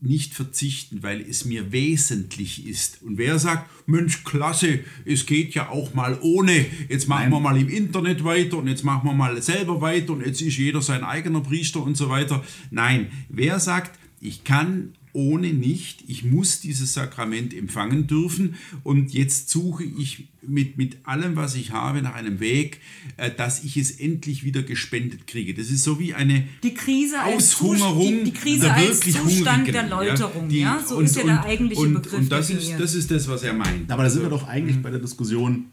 nicht 0.02 0.35
verzichten, 0.35 1.02
weil 1.02 1.21
es 1.21 1.44
mir 1.44 1.71
wesentlich 1.73 2.66
ist. 2.66 3.02
Und 3.02 3.18
wer 3.18 3.38
sagt, 3.38 3.71
Mensch, 3.88 4.25
klasse, 4.25 4.80
es 5.04 5.26
geht 5.26 5.54
ja 5.54 5.68
auch 5.68 5.94
mal 5.94 6.18
ohne, 6.21 6.66
jetzt 6.88 7.09
machen 7.09 7.30
Nein. 7.30 7.32
wir 7.32 7.40
mal 7.40 7.61
im 7.61 7.68
Internet 7.68 8.25
weiter 8.25 8.59
und 8.59 8.66
jetzt 8.66 8.85
machen 8.85 9.09
wir 9.09 9.14
mal 9.14 9.40
selber 9.40 9.80
weiter 9.80 10.12
und 10.12 10.26
jetzt 10.26 10.42
ist 10.42 10.59
jeder 10.59 10.82
sein 10.82 11.04
eigener 11.04 11.40
Priester 11.40 11.82
und 11.82 11.97
so 11.97 12.09
weiter. 12.09 12.44
Nein, 12.71 13.11
wer 13.28 13.61
sagt, 13.61 13.99
ich 14.21 14.44
kann 14.44 14.94
ohne 15.12 15.52
nicht. 15.52 16.04
Ich 16.09 16.25
muss 16.25 16.61
dieses 16.61 16.95
Sakrament 16.95 17.54
empfangen 17.54 18.07
dürfen 18.07 18.54
und 18.83 19.12
jetzt 19.12 19.50
suche 19.50 19.85
ich 19.85 20.28
mit, 20.40 20.76
mit 20.78 20.97
allem, 21.04 21.37
was 21.37 21.54
ich 21.54 21.71
habe, 21.71 22.02
nach 22.02 22.14
einem 22.14 22.40
Weg, 22.40 22.81
äh, 23.16 23.31
dass 23.31 23.62
ich 23.62 23.76
es 23.76 23.92
endlich 23.92 24.45
wieder 24.45 24.62
gespendet 24.62 25.26
kriege. 25.26 25.54
Das 25.54 25.71
ist 25.71 25.85
so 25.85 25.99
wie 26.00 26.14
eine 26.14 26.49
die 26.62 26.75
Krise 26.75 27.23
Aushungerung 27.23 28.25
die, 28.25 28.25
die 28.25 28.33
Krise 28.33 28.66
der 28.66 28.75
als 28.75 29.00
Zustand 29.00 29.69
der 29.69 29.88
Läuterung. 29.88 30.45
Ja, 30.45 30.49
die, 30.49 30.61
ja? 30.61 30.85
so 30.87 30.97
und, 30.97 31.04
ist 31.04 31.16
ja 31.16 31.25
der 31.25 31.45
eigentliche 31.45 31.83
und, 31.83 31.95
Begriff. 31.95 32.14
Und 32.14 32.33
das 32.33 32.50
ist, 32.50 32.73
das 32.78 32.95
ist 32.95 33.11
das, 33.11 33.28
was 33.28 33.42
er 33.42 33.52
meint. 33.52 33.90
Aber 33.90 34.02
da 34.02 34.11
sind 34.11 34.23
wir 34.23 34.31
doch 34.31 34.49
eigentlich 34.49 34.76
mhm. 34.76 34.83
bei 34.83 34.90
der 34.90 35.00
Diskussion, 35.00 35.66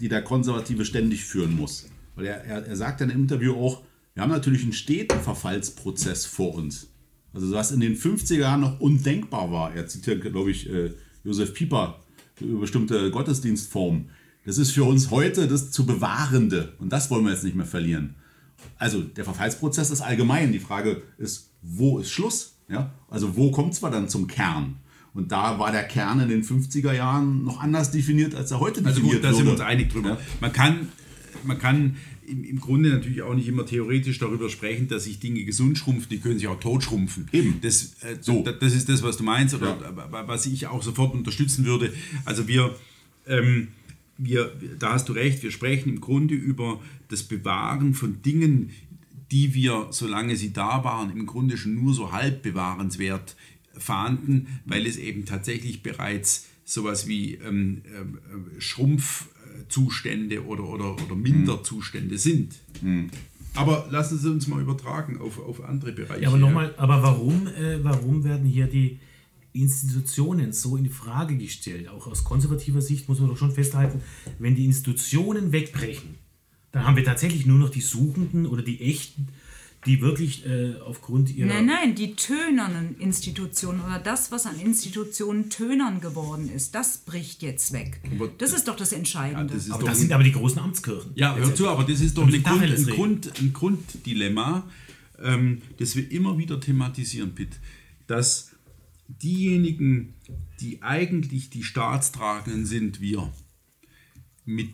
die 0.00 0.08
der 0.08 0.22
Konservative 0.22 0.84
ständig 0.84 1.24
führen 1.24 1.56
muss. 1.56 1.86
Weil 2.14 2.26
er, 2.26 2.44
er, 2.44 2.66
er 2.66 2.76
sagt 2.76 3.00
dann 3.00 3.10
im 3.10 3.22
Interview 3.22 3.54
auch, 3.54 3.82
wir 4.14 4.22
haben 4.22 4.30
natürlich 4.30 4.62
einen 4.62 4.74
steten 4.74 5.18
Verfallsprozess 5.20 6.26
vor 6.26 6.54
uns. 6.54 6.88
Also 7.34 7.52
was 7.52 7.72
in 7.72 7.80
den 7.80 7.96
50er 7.96 8.38
Jahren 8.38 8.60
noch 8.60 8.80
undenkbar 8.80 9.50
war. 9.50 9.74
Er 9.74 9.86
zitiert, 9.86 10.22
glaube 10.22 10.50
ich, 10.50 10.68
äh, 10.68 10.92
Josef 11.24 11.54
Pieper 11.54 12.00
über 12.40 12.60
bestimmte 12.60 13.10
Gottesdienstformen. 13.10 14.10
Das 14.44 14.58
ist 14.58 14.72
für 14.72 14.84
uns 14.84 15.10
heute 15.10 15.46
das 15.46 15.70
zu 15.70 15.86
bewahrende 15.86 16.72
und 16.78 16.92
das 16.92 17.10
wollen 17.10 17.24
wir 17.24 17.32
jetzt 17.32 17.44
nicht 17.44 17.56
mehr 17.56 17.66
verlieren. 17.66 18.16
Also 18.76 19.00
der 19.00 19.24
Verfallsprozess 19.24 19.90
ist 19.90 20.00
allgemein. 20.00 20.52
Die 20.52 20.58
Frage 20.58 21.02
ist, 21.18 21.50
wo 21.62 21.98
ist 21.98 22.10
Schluss? 22.10 22.56
Ja? 22.68 22.92
Also 23.08 23.36
wo 23.36 23.50
kommt 23.50 23.74
zwar 23.74 23.90
dann 23.90 24.08
zum 24.08 24.26
Kern? 24.26 24.76
Und 25.14 25.30
da 25.30 25.58
war 25.58 25.70
der 25.70 25.84
Kern 25.84 26.20
in 26.20 26.28
den 26.28 26.42
50er 26.42 26.92
Jahren 26.92 27.44
noch 27.44 27.60
anders 27.60 27.90
definiert, 27.90 28.34
als 28.34 28.50
er 28.50 28.60
heute 28.60 28.84
Also 28.84 29.00
definiert 29.00 29.22
gut, 29.22 29.24
da 29.24 29.34
sind 29.34 29.44
wir 29.44 29.52
uns 29.52 29.60
einig 29.60 29.90
drüber. 29.90 30.10
Ja. 30.10 30.18
Man 30.40 30.52
kann, 30.52 30.88
man 31.44 31.58
kann 31.58 31.96
im, 32.32 32.44
im 32.44 32.60
Grunde 32.60 32.88
natürlich 32.90 33.22
auch 33.22 33.34
nicht 33.34 33.46
immer 33.46 33.64
theoretisch 33.66 34.18
darüber 34.18 34.48
sprechen, 34.48 34.88
dass 34.88 35.04
sich 35.04 35.20
Dinge 35.20 35.44
gesund 35.44 35.78
schrumpfen, 35.78 36.08
die 36.10 36.18
können 36.18 36.38
sich 36.38 36.48
auch 36.48 36.58
tot 36.58 36.82
schrumpfen. 36.82 37.28
Eben. 37.32 37.58
Das, 37.60 37.94
äh, 38.02 38.16
So. 38.20 38.42
da- 38.42 38.52
das 38.52 38.72
ist 38.74 38.88
das, 38.88 39.02
was 39.02 39.16
du 39.18 39.22
meinst 39.24 39.54
oder 39.54 39.78
Ja. 39.80 39.96
wa- 40.12 40.24
was 40.26 40.46
ich 40.46 40.66
auch 40.66 40.82
sofort 40.82 41.14
unterstützen 41.14 41.64
würde. 41.64 41.92
Also 42.24 42.48
wir, 42.48 42.74
ähm, 43.26 43.68
wir, 44.18 44.52
da 44.78 44.92
hast 44.94 45.08
du 45.08 45.12
recht, 45.12 45.42
wir 45.42 45.50
sprechen 45.50 45.88
im 45.90 46.00
Grunde 46.00 46.34
über 46.34 46.80
das 47.08 47.22
Bewahren 47.22 47.94
von 47.94 48.22
Dingen, 48.22 48.70
die 49.30 49.54
wir, 49.54 49.88
solange 49.90 50.36
sie 50.36 50.52
da 50.52 50.84
waren, 50.84 51.10
im 51.16 51.26
Grunde 51.26 51.56
schon 51.56 51.74
nur 51.74 51.94
so 51.94 52.12
halb 52.12 52.42
bewahrenswert 52.42 53.34
fanden, 53.76 54.46
weil 54.66 54.86
es 54.86 54.96
eben 54.98 55.24
tatsächlich 55.24 55.82
bereits 55.82 56.46
sowas 56.64 57.08
wie 57.08 57.34
ähm, 57.34 57.82
ähm, 57.98 58.18
äh, 58.56 58.60
Schrumpfzustände 59.62 60.44
oder, 60.44 60.64
oder, 60.64 60.94
oder 60.94 61.14
Minderzustände 61.14 62.18
sind. 62.18 62.56
Aber 63.54 63.86
lassen 63.90 64.18
Sie 64.18 64.30
uns 64.30 64.46
mal 64.46 64.60
übertragen 64.60 65.20
auf, 65.20 65.38
auf 65.38 65.62
andere 65.64 65.92
Bereiche. 65.92 66.22
Ja, 66.22 66.28
aber 66.28 66.38
nochmal, 66.38 66.74
aber 66.76 67.02
warum, 67.02 67.46
äh, 67.46 67.82
warum 67.82 68.24
werden 68.24 68.46
hier 68.46 68.66
die 68.66 68.98
Institutionen 69.52 70.52
so 70.52 70.76
in 70.76 70.88
Frage 70.88 71.36
gestellt? 71.36 71.88
Auch 71.88 72.06
aus 72.06 72.24
konservativer 72.24 72.80
Sicht 72.80 73.08
muss 73.08 73.20
man 73.20 73.28
doch 73.28 73.36
schon 73.36 73.52
festhalten, 73.52 74.00
wenn 74.38 74.54
die 74.54 74.64
Institutionen 74.64 75.52
wegbrechen, 75.52 76.16
dann 76.72 76.86
haben 76.86 76.96
wir 76.96 77.04
tatsächlich 77.04 77.44
nur 77.44 77.58
noch 77.58 77.68
die 77.68 77.82
Suchenden 77.82 78.46
oder 78.46 78.62
die 78.62 78.80
Echten, 78.80 79.28
die 79.84 80.00
wirklich 80.00 80.46
äh, 80.46 80.74
aufgrund 80.84 81.30
ihrer. 81.34 81.48
Nein, 81.48 81.66
nein, 81.66 81.94
die 81.96 82.14
tönernen 82.14 82.96
Institutionen 82.98 83.80
oder 83.80 83.98
das, 83.98 84.30
was 84.30 84.46
an 84.46 84.58
Institutionen 84.60 85.50
tönern 85.50 86.00
geworden 86.00 86.48
ist, 86.48 86.74
das 86.74 86.98
bricht 86.98 87.42
jetzt 87.42 87.72
weg. 87.72 88.00
Aber 88.12 88.28
Das 88.38 88.52
ist 88.52 88.68
doch 88.68 88.76
das 88.76 88.92
Entscheidende. 88.92 89.54
das 89.54 89.64
ist 89.66 89.72
Aber 89.72 89.84
das 89.86 89.96
ein- 89.96 90.00
sind 90.02 90.12
aber 90.12 90.22
die 90.22 90.32
großen 90.32 90.60
Amtskirchen. 90.60 91.10
Ja, 91.16 91.34
hör 91.34 91.52
zu, 91.54 91.68
aber 91.68 91.82
das 91.84 92.00
ist 92.00 92.16
doch 92.16 92.28
die 92.30 92.42
Grund, 92.42 92.62
ein. 92.62 92.86
Grund, 92.86 93.32
ein 93.40 93.52
Grunddilemma, 93.52 94.68
ähm, 95.20 95.62
das 95.78 95.96
wir 95.96 96.10
immer 96.12 96.38
wieder 96.38 96.60
thematisieren, 96.60 97.34
Pitt, 97.34 97.58
dass 98.06 98.50
diejenigen, 99.08 100.14
die 100.60 100.82
eigentlich 100.82 101.50
die 101.50 101.62
Staatstragenden 101.64 102.66
sind, 102.66 103.00
wir, 103.00 103.32
mit 104.44 104.70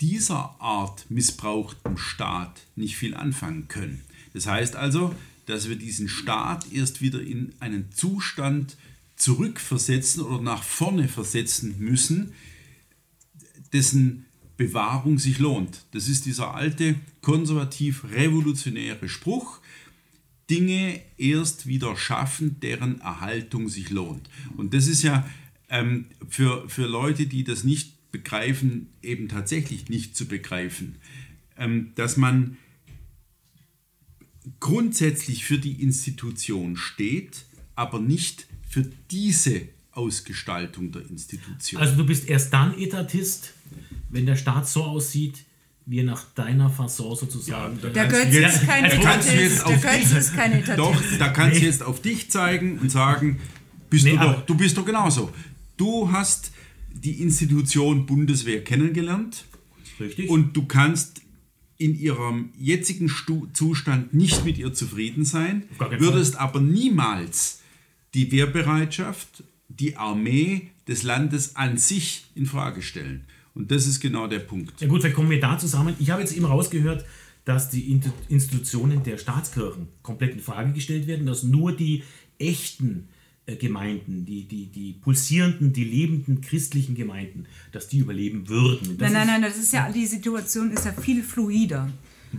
dieser 0.00 0.60
Art 0.60 1.06
missbrauchtem 1.10 1.96
Staat 1.96 2.60
nicht 2.74 2.96
viel 2.96 3.14
anfangen 3.14 3.68
können. 3.68 4.00
Das 4.32 4.46
heißt 4.46 4.76
also, 4.76 5.14
dass 5.46 5.68
wir 5.68 5.76
diesen 5.76 6.08
Staat 6.08 6.70
erst 6.72 7.00
wieder 7.00 7.20
in 7.20 7.52
einen 7.60 7.92
Zustand 7.92 8.76
zurückversetzen 9.16 10.22
oder 10.22 10.42
nach 10.42 10.62
vorne 10.62 11.08
versetzen 11.08 11.76
müssen, 11.78 12.32
dessen 13.72 14.26
Bewahrung 14.56 15.18
sich 15.18 15.38
lohnt. 15.38 15.84
Das 15.92 16.08
ist 16.08 16.26
dieser 16.26 16.54
alte 16.54 16.96
konservativ-revolutionäre 17.20 19.08
Spruch, 19.08 19.60
Dinge 20.50 21.00
erst 21.16 21.66
wieder 21.66 21.96
schaffen, 21.96 22.60
deren 22.60 23.00
Erhaltung 23.00 23.68
sich 23.68 23.90
lohnt. 23.90 24.28
Und 24.56 24.74
das 24.74 24.86
ist 24.86 25.02
ja 25.02 25.26
ähm, 25.68 26.06
für, 26.28 26.68
für 26.68 26.86
Leute, 26.86 27.26
die 27.26 27.44
das 27.44 27.64
nicht 27.64 28.10
begreifen, 28.12 28.88
eben 29.02 29.28
tatsächlich 29.28 29.88
nicht 29.88 30.14
zu 30.16 30.26
begreifen, 30.26 30.96
ähm, 31.56 31.92
dass 31.94 32.16
man 32.16 32.58
grundsätzlich 34.60 35.44
für 35.44 35.58
die 35.58 35.82
Institution 35.82 36.76
steht, 36.76 37.44
aber 37.74 38.00
nicht 38.00 38.46
für 38.68 38.88
diese 39.10 39.62
Ausgestaltung 39.92 40.90
der 40.92 41.02
Institution. 41.08 41.80
Also 41.80 41.96
du 41.96 42.04
bist 42.06 42.28
erst 42.28 42.52
dann 42.52 42.78
Etatist, 42.78 43.52
wenn 44.10 44.26
der 44.26 44.36
Staat 44.36 44.68
so 44.68 44.84
aussieht, 44.84 45.44
wie 45.84 45.98
er 45.98 46.04
nach 46.04 46.24
deiner 46.34 46.70
Fasson 46.70 47.16
sozusagen. 47.16 47.78
der 47.80 48.06
Götz 48.06 48.32
Ja, 48.32 48.48
ist 48.48 48.64
kein 48.66 48.84
Etatist. 48.84 49.66
Der 49.66 49.76
Götz 49.78 50.12
ist 50.12 50.34
kein 50.34 50.52
Etatist. 50.52 50.78
Doch, 50.78 51.18
da 51.18 51.28
kannst 51.28 51.60
du 51.60 51.64
jetzt 51.64 51.82
auf 51.82 52.00
dich 52.00 52.30
zeigen 52.30 52.78
und 52.78 52.90
sagen, 52.90 53.40
bist 53.90 54.04
Nee, 54.04 54.12
du, 54.12 54.18
doch, 54.18 54.46
du 54.46 54.54
bist 54.54 54.76
doch 54.78 54.86
genauso. 54.86 55.32
Du 55.76 56.10
hast 56.10 56.52
die 56.94 57.20
Institution 57.20 58.06
Bundeswehr 58.06 58.62
kennengelernt 58.62 59.44
Richtig. 59.98 60.30
und 60.30 60.56
du 60.56 60.66
kannst 60.66 61.21
in 61.82 61.98
ihrem 61.98 62.50
jetzigen 62.58 63.08
Stu 63.08 63.46
Zustand 63.52 64.14
nicht 64.14 64.44
mit 64.44 64.56
ihr 64.58 64.72
zufrieden 64.72 65.24
sein, 65.24 65.64
würdest 65.98 66.36
aber 66.36 66.60
niemals 66.60 67.60
die 68.14 68.30
Wehrbereitschaft, 68.30 69.42
die 69.68 69.96
Armee 69.96 70.68
des 70.86 71.02
Landes 71.02 71.56
an 71.56 71.78
sich 71.78 72.26
in 72.34 72.46
Frage 72.46 72.82
stellen. 72.82 73.24
Und 73.54 73.70
das 73.70 73.86
ist 73.86 74.00
genau 74.00 74.26
der 74.26 74.38
Punkt. 74.38 74.80
Ja 74.80 74.86
gut, 74.86 75.00
vielleicht 75.00 75.16
kommen 75.16 75.30
wir 75.30 75.40
da 75.40 75.58
zusammen. 75.58 75.94
Ich 75.98 76.10
habe 76.10 76.22
jetzt 76.22 76.36
eben 76.36 76.46
rausgehört, 76.46 77.04
dass 77.44 77.70
die 77.70 78.00
Institutionen 78.28 79.02
der 79.02 79.18
Staatskirchen 79.18 79.88
komplett 80.02 80.34
in 80.34 80.40
Frage 80.40 80.72
gestellt 80.72 81.06
werden, 81.06 81.26
dass 81.26 81.42
nur 81.42 81.74
die 81.74 82.04
echten 82.38 83.08
Gemeinden, 83.46 84.24
die, 84.24 84.44
die, 84.44 84.66
die 84.66 84.92
pulsierenden, 84.92 85.72
die 85.72 85.84
lebenden 85.84 86.40
christlichen 86.40 86.94
Gemeinden, 86.94 87.46
dass 87.72 87.88
die 87.88 87.98
überleben 87.98 88.48
würden. 88.48 88.98
Das 88.98 89.10
Nein, 89.10 89.26
nein, 89.26 89.26
nein, 89.26 89.42
das 89.42 89.58
ist 89.58 89.72
ja, 89.72 89.90
die 89.90 90.06
Situation 90.06 90.70
ist 90.70 90.84
ja 90.84 90.92
viel 90.92 91.22
fluider. 91.22 91.90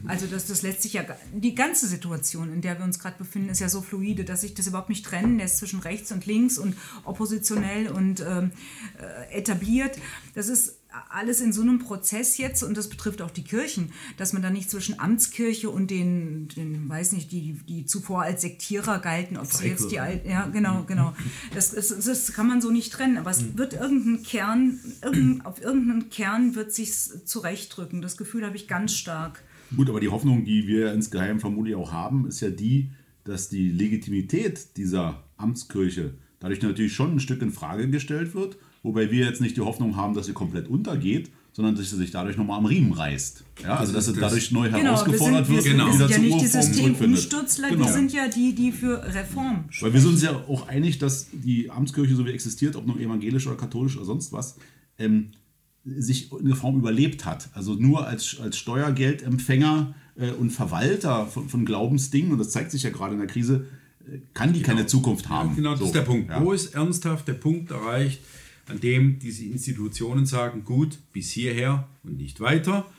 Also 0.06 0.26
dass 0.26 0.46
das 0.48 0.64
letztlich 0.64 0.94
ja, 0.94 1.04
die 1.34 1.56
ganze 1.56 1.88
Situation, 1.88 2.52
in 2.52 2.62
der 2.62 2.78
wir 2.78 2.86
uns 2.86 3.00
gerade 3.00 3.18
befinden, 3.18 3.50
ist 3.50 3.60
ja 3.60 3.70
so 3.70 3.82
fluide, 3.82 4.24
dass 4.24 4.42
sich 4.42 4.54
das 4.54 4.68
überhaupt 4.68 4.90
nicht 4.90 5.06
trennen 5.06 5.38
lässt 5.38 5.58
zwischen 5.58 5.80
rechts 5.80 6.12
und 6.12 6.26
links 6.26 6.58
und 6.58 6.76
oppositionell 7.04 7.90
und 7.90 8.22
ähm, 8.22 8.52
äh, 9.00 9.38
etabliert. 9.38 9.98
Das 10.34 10.48
ist 10.48 10.80
alles 11.10 11.42
in 11.42 11.54
so 11.54 11.62
einem 11.62 11.80
Prozess 11.80 12.38
jetzt 12.38 12.64
und 12.64 12.78
das 12.78 12.90
betrifft 12.90 13.22
auch 13.22 13.32
die 13.32 13.44
Kirchen, 13.44 13.92
dass 14.18 14.34
man 14.34 14.42
da 14.42 14.50
nicht 14.50 14.70
zwischen 14.70 15.00
Amtskirche 15.00 15.70
und 15.70 15.90
den, 15.90 16.48
den 16.50 16.88
weiß 16.88 17.14
nicht, 17.14 17.32
die, 17.32 17.60
die 17.68 17.86
zuvor 17.86 18.24
als 18.24 18.42
Sektierer 18.42 19.00
galten, 19.00 19.38
ob 19.38 19.48
sie 19.48 19.68
jetzt 19.68 19.92
die 19.92 20.00
alten, 20.00 20.30
ja 20.30 20.48
genau, 20.48 20.84
genau, 20.84 21.14
das, 21.54 21.72
das, 21.72 21.88
das 21.90 22.34
kann 22.34 22.48
man 22.48 22.62
so 22.62 22.72
nicht 22.72 22.94
trennen, 22.94 23.18
aber 23.18 23.32
es 23.32 23.58
wird 23.58 23.74
irgendein 23.74 24.24
Kern, 24.24 24.80
irgendein, 25.02 25.46
auf 25.46 25.62
irgendeinen 25.62 26.10
Kern 26.10 26.56
wird 26.56 26.72
sich 26.74 26.94
zurechtdrücken, 27.26 28.02
das 28.02 28.18
Gefühl 28.18 28.46
habe 28.46 28.56
ich 28.56 28.68
ganz 28.68 28.94
stark. 28.94 29.42
Gut, 29.76 29.90
aber 29.90 30.00
die 30.00 30.10
Hoffnung, 30.10 30.46
die 30.46 30.68
wir 30.68 30.94
insgeheim 30.94 31.40
vermutlich 31.40 31.76
auch 31.76 31.92
haben, 31.92 32.28
ist 32.28 32.42
ja 32.42 32.52
die, 32.52 32.92
dass 33.24 33.50
die 33.50 33.70
Legitimität 33.70 34.78
dieser 34.78 35.24
Amtskirche 35.38 36.14
dadurch 36.40 36.62
natürlich 36.62 36.94
schon 36.94 37.16
ein 37.16 37.20
Stück 37.20 37.42
in 37.42 37.52
Frage 37.52 37.90
gestellt 37.90 38.36
wird, 38.36 38.58
wobei 38.84 39.10
wir 39.12 39.26
jetzt 39.26 39.42
nicht 39.42 39.58
die 39.58 39.62
Hoffnung 39.62 39.96
haben, 39.96 40.14
dass 40.14 40.28
sie 40.28 40.34
komplett 40.34 40.68
untergeht, 40.68 41.32
sondern 41.54 41.76
dass 41.76 41.90
sie 41.90 41.98
sich 41.98 42.10
dadurch 42.12 42.36
nochmal 42.38 42.58
am 42.58 42.66
Riemen 42.66 42.94
reißt. 42.94 43.44
Ja, 43.64 43.76
also 43.78 43.94
dass 43.94 44.06
sie 44.06 44.12
das. 44.14 44.22
dadurch 44.22 44.52
neu 44.52 44.66
Genau, 44.66 44.78
wir 44.78 44.84
herausgefordert 44.86 45.46
sind, 45.46 45.50
wir 45.50 45.56
wird 45.56 45.64
sind, 45.64 45.72
Genau. 45.74 45.86
wir 45.88 45.94
sind 45.94 46.10
ja 46.12 46.18
nicht 46.18 46.42
die. 46.42 46.48
Systemumstürzler, 46.48 47.70
Genau. 47.70 47.86
die 47.86 47.92
sind 47.92 48.14
ja 48.14 48.28
die, 48.28 48.56
die 48.56 48.72
für 48.72 49.04
Reform 49.14 49.66
Weil 49.82 49.94
wir 49.94 50.02
sind 50.02 50.10
uns 50.14 50.24
ja 50.24 50.32
auch 50.48 50.68
einig, 50.68 50.98
dass 51.00 51.28
die 51.32 51.70
Amtskirche, 51.70 52.16
so 52.16 52.26
wie 52.26 52.32
existiert, 52.32 52.76
ob 52.76 52.88
nun 52.88 53.00
evangelisch 53.00 53.46
oder 53.48 53.56
katholisch 53.58 53.96
oder 53.98 54.06
sonst 54.06 54.32
was, 54.34 54.56
ähm, 54.98 55.30
sich 55.86 56.32
in 56.32 56.48
der 56.48 56.56
Form 56.56 56.78
überlebt 56.78 57.26
hat. 57.26 57.50
Also 57.54 57.76
nur 57.76 58.08
als, 58.08 58.38
als 58.42 58.58
Steuergeldempfänger 58.58 59.94
äh, 60.16 60.32
und 60.32 60.50
Verwalter 60.52 61.28
von, 61.28 61.50
von 61.50 61.66
Glaubensdingen, 61.66 62.32
und 62.32 62.38
das 62.40 62.50
zeigt 62.52 62.72
sich 62.72 62.84
ja 62.84 62.90
gerade 62.90 63.14
in 63.14 63.20
der 63.20 63.28
Krise, 63.28 63.66
äh, 64.08 64.20
kann 64.34 64.54
die 64.54 64.62
keine 64.62 64.86
Zukunft 64.86 65.30
haben. 65.30 65.56
Genau, 65.56 65.72
das 65.72 65.80
So, 65.80 65.86
ist 65.86 65.96
der 65.96 66.02
Punkt. 66.02 66.30
ja. 66.30 66.42
Wo 66.44 66.52
ist 66.54 66.74
ernsthaft 66.74 67.28
der 67.28 67.34
Punkt 67.34 67.72
erreicht, 67.72 68.22
an 68.68 68.80
dem 68.80 69.20
diese 69.20 69.46
Institutionen 69.46 70.26
sagen, 70.26 70.64
gut, 70.64 71.00
bis 71.12 71.32
hierher 71.32 71.88
und 72.04 72.18
nicht 72.18 72.40
weiter. 72.40 72.90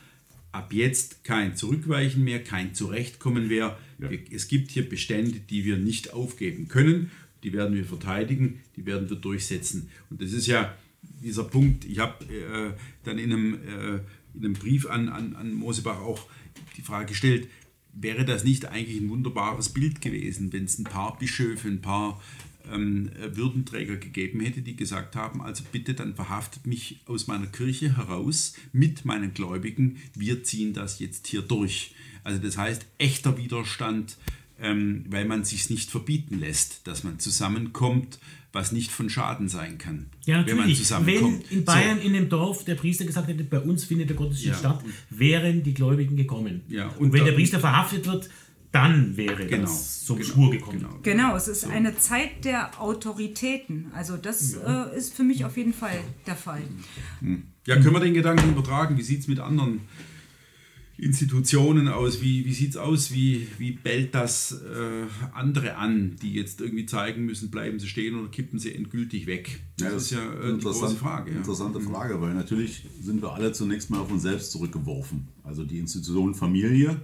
Ab 0.52 0.72
jetzt 0.72 1.24
kein 1.24 1.56
Zurückweichen 1.56 2.22
mehr, 2.22 2.42
kein 2.42 2.74
Zurechtkommen 2.74 3.48
mehr. 3.48 3.78
Wir, 3.98 4.18
es 4.30 4.46
gibt 4.48 4.70
hier 4.70 4.88
Bestände, 4.88 5.40
die 5.40 5.64
wir 5.64 5.78
nicht 5.78 6.12
aufgeben 6.12 6.68
können. 6.68 7.10
Die 7.42 7.52
werden 7.52 7.74
wir 7.74 7.84
verteidigen, 7.84 8.60
die 8.76 8.86
werden 8.86 9.10
wir 9.10 9.16
durchsetzen. 9.16 9.90
Und 10.10 10.22
das 10.22 10.32
ist 10.32 10.46
ja 10.46 10.74
dieser 11.22 11.44
Punkt. 11.44 11.84
Ich 11.84 11.98
habe 11.98 12.24
äh, 12.26 12.72
dann 13.02 13.18
in 13.18 13.32
einem, 13.32 13.54
äh, 13.54 14.00
in 14.34 14.44
einem 14.44 14.52
Brief 14.54 14.86
an, 14.86 15.08
an, 15.08 15.34
an 15.34 15.54
Mosebach 15.54 16.00
auch 16.00 16.26
die 16.76 16.82
Frage 16.82 17.06
gestellt, 17.06 17.48
wäre 17.92 18.24
das 18.24 18.44
nicht 18.44 18.66
eigentlich 18.66 19.00
ein 19.00 19.08
wunderbares 19.08 19.68
Bild 19.68 20.00
gewesen, 20.00 20.52
wenn 20.52 20.64
es 20.64 20.78
ein 20.78 20.84
paar 20.84 21.18
Bischöfe, 21.18 21.68
ein 21.68 21.80
paar 21.80 22.20
ähm, 22.72 23.10
Würdenträger 23.32 23.96
gegeben 23.96 24.40
hätte, 24.40 24.62
die 24.62 24.76
gesagt 24.76 25.16
haben, 25.16 25.40
also 25.42 25.64
bitte 25.72 25.94
dann 25.94 26.14
verhaftet 26.14 26.66
mich 26.66 27.00
aus 27.06 27.26
meiner 27.26 27.46
Kirche 27.46 27.96
heraus 27.96 28.54
mit 28.72 29.04
meinen 29.04 29.34
Gläubigen, 29.34 29.96
wir 30.14 30.42
ziehen 30.44 30.72
das 30.74 30.98
jetzt 30.98 31.26
hier 31.26 31.42
durch. 31.42 31.94
Also 32.22 32.40
das 32.40 32.56
heißt, 32.56 32.86
echter 32.98 33.36
Widerstand, 33.36 34.16
ähm, 34.60 35.04
weil 35.10 35.24
man 35.26 35.44
sich 35.44 35.68
nicht 35.68 35.90
verbieten 35.90 36.38
lässt, 36.38 36.86
dass 36.86 37.04
man 37.04 37.18
zusammenkommt, 37.18 38.18
was 38.52 38.70
nicht 38.70 38.92
von 38.92 39.10
Schaden 39.10 39.48
sein 39.48 39.78
kann, 39.78 40.06
Ja, 40.26 40.36
wenn 40.46 40.56
man 40.56 40.68
natürlich. 40.68 40.78
Wenn 40.78 40.84
zusammenkommt. 40.84 41.50
in 41.50 41.64
Bayern 41.64 41.98
in 42.00 42.12
dem 42.12 42.28
Dorf 42.28 42.64
der 42.64 42.76
Priester 42.76 43.04
gesagt 43.04 43.26
hätte, 43.26 43.42
bei 43.42 43.58
uns 43.58 43.82
findet 43.84 44.10
der 44.10 44.16
Gottesdienst 44.16 44.62
Ja. 44.62 44.70
statt, 44.70 44.84
wären 45.10 45.64
die 45.64 45.74
Gläubigen 45.74 46.16
gekommen. 46.16 46.60
Ja, 46.68 46.86
und, 46.90 47.06
und 47.06 47.12
wenn 47.12 47.24
der 47.24 47.32
Priester 47.32 47.58
verhaftet 47.58 48.06
wird, 48.06 48.30
dann 48.74 49.16
wäre 49.16 49.46
Genau, 49.46 49.62
das 49.62 50.04
zum 50.04 50.18
genau, 50.18 50.28
Schwur 50.28 50.50
gekommen. 50.50 50.78
genau. 50.80 50.98
Genau, 51.02 51.36
es 51.36 51.48
ist 51.48 51.64
eine 51.66 51.96
Zeit 51.96 52.44
der 52.44 52.80
Autoritäten. 52.80 53.86
Also 53.94 54.16
das 54.16 54.54
äh, 54.54 54.96
ist 54.96 55.14
für 55.14 55.22
mich 55.22 55.44
auf 55.44 55.56
jeden 55.56 55.72
Fall 55.72 55.98
der 56.26 56.36
Fall. 56.36 56.62
Ja, 57.66 57.76
können 57.76 57.92
wir 57.94 58.00
den 58.00 58.14
Gedanken 58.14 58.50
übertragen? 58.50 58.98
Wie 58.98 59.02
sieht 59.02 59.20
es 59.20 59.28
mit 59.28 59.38
anderen 59.38 59.80
Institutionen 60.96 61.88
aus? 61.88 62.20
Wie, 62.22 62.44
wie 62.44 62.52
sieht 62.52 62.70
es 62.70 62.76
aus? 62.76 63.12
Wie, 63.12 63.46
wie 63.58 63.72
bellt 63.72 64.14
das 64.14 64.52
äh, 64.52 65.06
andere 65.32 65.76
an, 65.76 66.16
die 66.22 66.34
jetzt 66.34 66.60
irgendwie 66.60 66.86
zeigen 66.86 67.24
müssen, 67.24 67.50
bleiben 67.50 67.78
sie 67.78 67.88
stehen 67.88 68.14
oder 68.18 68.28
kippen 68.28 68.58
sie 68.58 68.74
endgültig 68.74 69.26
weg? 69.26 69.60
Das, 69.76 69.94
ist 69.94 70.10
ja 70.12 70.32
äh, 70.34 70.54
die 70.54 70.60
große 70.60 70.96
Frage. 70.96 71.32
Ja. 71.32 71.38
Interessante 71.38 71.80
Frage, 71.80 72.20
weil 72.20 72.34
natürlich 72.34 72.86
sind 73.00 73.22
wir 73.22 73.32
alle 73.32 73.52
zunächst 73.52 73.90
mal 73.90 73.98
auf 74.00 74.10
uns 74.10 74.22
selbst 74.22 74.52
zurückgeworfen. 74.52 75.28
Also 75.42 75.64
die 75.64 75.78
Institution 75.78 76.34
Familie, 76.34 77.00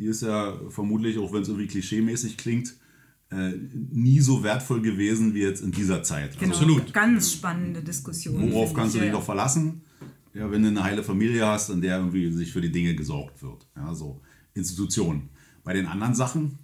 die 0.00 0.06
ist 0.06 0.22
ja 0.22 0.58
vermutlich, 0.70 1.18
auch 1.18 1.32
wenn 1.32 1.42
es 1.42 1.48
irgendwie 1.48 1.66
klischeemäßig 1.68 2.36
klingt, 2.38 2.74
äh, 3.30 3.52
nie 3.92 4.18
so 4.20 4.42
wertvoll 4.42 4.80
gewesen 4.80 5.34
wie 5.34 5.40
jetzt 5.42 5.62
in 5.62 5.70
dieser 5.72 6.02
Zeit. 6.02 6.38
Genau, 6.38 6.52
Also, 6.52 6.64
Absolut. 6.64 6.92
Ganz 6.92 7.32
spannende 7.32 7.82
Diskussion. 7.82 8.50
worauf 8.50 8.74
kannst 8.74 8.94
du 8.94 8.98
ich. 8.98 9.02
dich 9.04 9.12
Ja, 9.12 9.18
noch 9.18 9.24
verlassen? 9.24 9.82
Ja, 10.32 10.50
wenn 10.50 10.62
du 10.62 10.68
eine 10.68 10.82
heile 10.82 11.02
Familie 11.02 11.46
hast, 11.46 11.70
in 11.70 11.80
der 11.80 11.98
irgendwie 11.98 12.30
sich 12.32 12.50
für 12.52 12.60
die 12.60 12.72
Dinge 12.72 12.94
gesorgt 12.94 13.42
wird. 13.42 13.66
Ja, 13.76 13.94
so 13.94 14.20
Institutionen. 14.54 15.28
Bei 15.64 15.74
den 15.74 15.86
anderen 15.86 16.14
Sachen, 16.14 16.58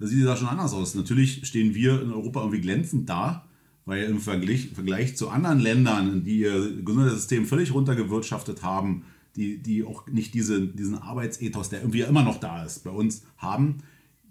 da 0.00 0.06
sieht 0.06 0.20
es 0.20 0.24
da 0.24 0.36
schon 0.36 0.48
anders 0.48 0.72
aus. 0.72 0.94
Natürlich 0.94 1.46
stehen 1.46 1.74
wir 1.74 2.00
in 2.02 2.10
Europa 2.10 2.40
irgendwie 2.40 2.60
glänzend 2.62 3.08
da, 3.08 3.44
weil 3.84 4.04
im 4.04 4.20
Vergleich, 4.20 4.70
Vergleich 4.74 5.16
zu 5.16 5.28
anderen 5.30 5.60
Ländern, 5.60 6.24
die 6.24 6.38
ihr 6.40 6.82
Gesundheitssystem 6.82 7.46
völlig 7.46 7.72
runtergewirtschaftet 7.74 8.62
haben, 8.62 9.04
die, 9.38 9.62
die 9.62 9.84
auch 9.84 10.06
nicht 10.06 10.34
diese, 10.34 10.66
diesen 10.66 10.96
Arbeitsethos, 10.96 11.68
der 11.68 11.80
irgendwie 11.80 12.00
immer 12.00 12.22
noch 12.22 12.40
da 12.40 12.64
ist, 12.64 12.84
bei 12.84 12.90
uns 12.90 13.22
haben, 13.36 13.78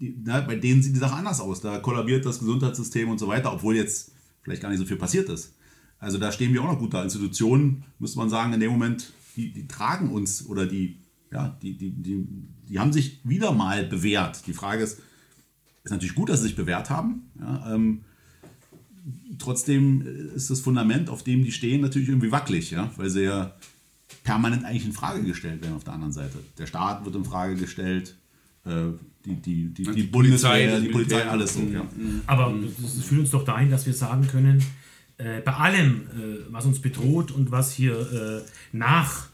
die, 0.00 0.16
na, 0.24 0.40
bei 0.40 0.56
denen 0.56 0.82
sieht 0.82 0.94
die 0.94 1.00
Sache 1.00 1.16
anders 1.16 1.40
aus. 1.40 1.60
Da 1.60 1.78
kollabiert 1.78 2.24
das 2.24 2.38
Gesundheitssystem 2.38 3.08
und 3.08 3.18
so 3.18 3.26
weiter, 3.26 3.52
obwohl 3.52 3.74
jetzt 3.74 4.12
vielleicht 4.42 4.62
gar 4.62 4.68
nicht 4.68 4.78
so 4.78 4.84
viel 4.84 4.96
passiert 4.96 5.28
ist. 5.28 5.54
Also 5.98 6.18
da 6.18 6.30
stehen 6.30 6.52
wir 6.52 6.62
auch 6.62 6.72
noch 6.72 6.78
gut 6.78 6.94
da. 6.94 7.02
Institutionen, 7.02 7.84
müsste 7.98 8.18
man 8.18 8.30
sagen, 8.30 8.52
in 8.52 8.60
dem 8.60 8.70
Moment, 8.70 9.12
die, 9.36 9.52
die 9.52 9.66
tragen 9.66 10.10
uns 10.10 10.46
oder 10.46 10.66
die, 10.66 10.98
ja, 11.32 11.58
die, 11.62 11.76
die, 11.76 11.90
die, 11.90 12.26
die 12.68 12.78
haben 12.78 12.92
sich 12.92 13.20
wieder 13.24 13.52
mal 13.52 13.84
bewährt. 13.84 14.46
Die 14.46 14.52
Frage 14.52 14.84
ist, 14.84 15.00
ist 15.82 15.90
natürlich 15.90 16.14
gut, 16.14 16.28
dass 16.28 16.40
sie 16.40 16.48
sich 16.48 16.56
bewährt 16.56 16.90
haben. 16.90 17.30
Ja, 17.40 17.74
ähm, 17.74 18.02
trotzdem 19.38 20.02
ist 20.34 20.50
das 20.50 20.60
Fundament, 20.60 21.10
auf 21.10 21.24
dem 21.24 21.44
die 21.44 21.52
stehen, 21.52 21.80
natürlich 21.80 22.08
irgendwie 22.08 22.30
wackelig, 22.30 22.70
ja, 22.70 22.92
weil 22.96 23.10
sie 23.10 23.24
ja 23.24 23.56
permanent 24.24 24.64
eigentlich 24.64 24.86
in 24.86 24.92
Frage 24.92 25.22
gestellt 25.22 25.62
werden 25.62 25.74
auf 25.74 25.84
der 25.84 25.94
anderen 25.94 26.12
Seite. 26.12 26.38
Der 26.58 26.66
Staat 26.66 27.04
wird 27.04 27.14
in 27.14 27.24
Frage 27.24 27.54
gestellt, 27.56 28.16
äh, 28.64 28.70
die, 29.24 29.34
die, 29.36 29.66
die, 29.66 29.82
die, 29.82 29.92
die 29.92 30.02
Bundeswehr, 30.04 30.50
Polizei, 30.50 30.80
die 30.80 30.88
Polizei, 30.88 31.22
alles 31.24 31.54
so. 31.54 31.60
Ja. 31.60 31.86
Aber 32.26 32.54
das, 32.62 32.94
das 32.94 33.04
führt 33.04 33.20
uns 33.22 33.30
doch 33.30 33.44
dahin, 33.44 33.70
dass 33.70 33.86
wir 33.86 33.94
sagen 33.94 34.26
können, 34.26 34.62
äh, 35.18 35.40
bei 35.40 35.52
allem, 35.52 36.02
äh, 36.02 36.52
was 36.52 36.64
uns 36.64 36.80
bedroht 36.80 37.32
und 37.32 37.50
was 37.50 37.72
hier 37.72 37.94
äh, 37.94 38.76
nach 38.76 39.28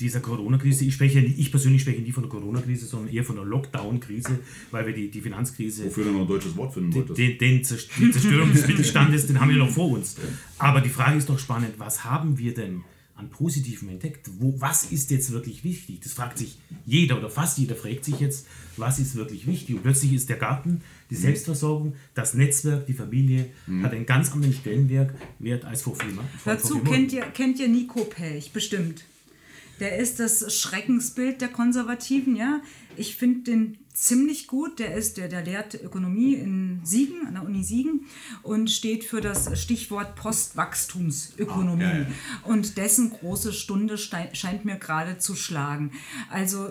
dieser 0.00 0.20
Corona-Krise, 0.20 0.84
ich, 0.84 0.94
spreche, 0.94 1.18
ich 1.20 1.50
persönlich 1.50 1.82
spreche 1.82 2.00
nicht 2.00 2.14
von 2.14 2.22
der 2.22 2.30
Corona-Krise, 2.30 2.86
sondern 2.86 3.12
eher 3.12 3.24
von 3.24 3.36
der 3.36 3.44
Lockdown-Krise, 3.44 4.38
weil 4.70 4.86
wir 4.86 4.94
die, 4.94 5.10
die 5.10 5.20
Finanzkrise 5.20 5.86
Wofür 5.86 6.04
du 6.04 6.12
noch 6.12 6.20
ein 6.20 6.28
deutsches 6.28 6.56
Wort 6.56 6.74
finden 6.74 6.94
wolltest. 6.94 7.18
den, 7.18 7.38
den 7.38 7.64
Zerstörung 7.64 8.52
des 8.52 8.66
Mittelstandes, 8.66 9.26
den 9.26 9.40
haben 9.40 9.50
wir 9.50 9.56
noch 9.56 9.70
vor 9.70 9.90
uns. 9.90 10.16
Aber 10.58 10.80
die 10.80 10.88
Frage 10.88 11.18
ist 11.18 11.28
doch 11.28 11.38
spannend, 11.38 11.74
was 11.78 12.04
haben 12.04 12.38
wir 12.38 12.54
denn 12.54 12.84
an 13.18 13.30
Positivem 13.30 13.88
entdeckt? 13.88 14.30
Wo, 14.38 14.60
was 14.60 14.84
ist 14.92 15.10
jetzt 15.10 15.32
wirklich 15.32 15.64
wichtig? 15.64 16.00
Das 16.02 16.12
fragt 16.12 16.38
sich 16.38 16.58
jeder 16.86 17.18
oder 17.18 17.28
fast 17.28 17.58
jeder 17.58 17.74
fragt 17.74 18.04
sich 18.04 18.20
jetzt, 18.20 18.46
was 18.76 18.98
ist 18.98 19.16
wirklich 19.16 19.46
wichtig? 19.46 19.74
Und 19.76 19.82
plötzlich 19.82 20.12
ist 20.12 20.28
der 20.28 20.36
Garten, 20.36 20.82
die 21.10 21.16
Selbstversorgung, 21.16 21.94
das 22.14 22.34
Netzwerk, 22.34 22.86
die 22.86 22.94
Familie 22.94 23.50
hat 23.82 23.92
einen 23.92 24.06
ganz 24.06 24.32
anderen 24.32 24.54
Stellenwert 24.54 25.12
Wert 25.40 25.64
als 25.64 25.82
vor 25.82 25.96
vier 25.96 26.10
Monaten. 26.10 26.28
Dazu 26.44 26.78
kennt 26.80 27.12
ihr, 27.12 27.22
kennt 27.22 27.58
ihr 27.58 27.68
Nico 27.68 28.04
Pelch, 28.04 28.52
bestimmt. 28.52 29.04
Der 29.80 29.96
ist 29.98 30.20
das 30.20 30.56
Schreckensbild 30.56 31.40
der 31.40 31.48
Konservativen, 31.48 32.36
ja. 32.36 32.60
Ich 32.96 33.16
finde 33.16 33.50
den 33.50 33.78
ziemlich 33.98 34.46
gut. 34.46 34.78
Der 34.78 34.94
ist, 34.94 35.16
der, 35.16 35.28
der 35.28 35.42
lehrt 35.42 35.74
Ökonomie 35.74 36.34
in 36.34 36.80
Siegen, 36.84 37.26
an 37.26 37.34
der 37.34 37.44
Uni 37.44 37.64
Siegen 37.64 38.06
und 38.42 38.70
steht 38.70 39.04
für 39.04 39.20
das 39.20 39.60
Stichwort 39.60 40.14
Postwachstumsökonomie. 40.14 41.84
Ah, 41.84 41.92
ja, 41.92 41.98
ja. 42.00 42.06
Und 42.44 42.76
dessen 42.76 43.10
große 43.10 43.52
Stunde 43.52 43.98
scheint 43.98 44.64
mir 44.64 44.76
gerade 44.76 45.18
zu 45.18 45.34
schlagen. 45.34 45.92
Also 46.30 46.70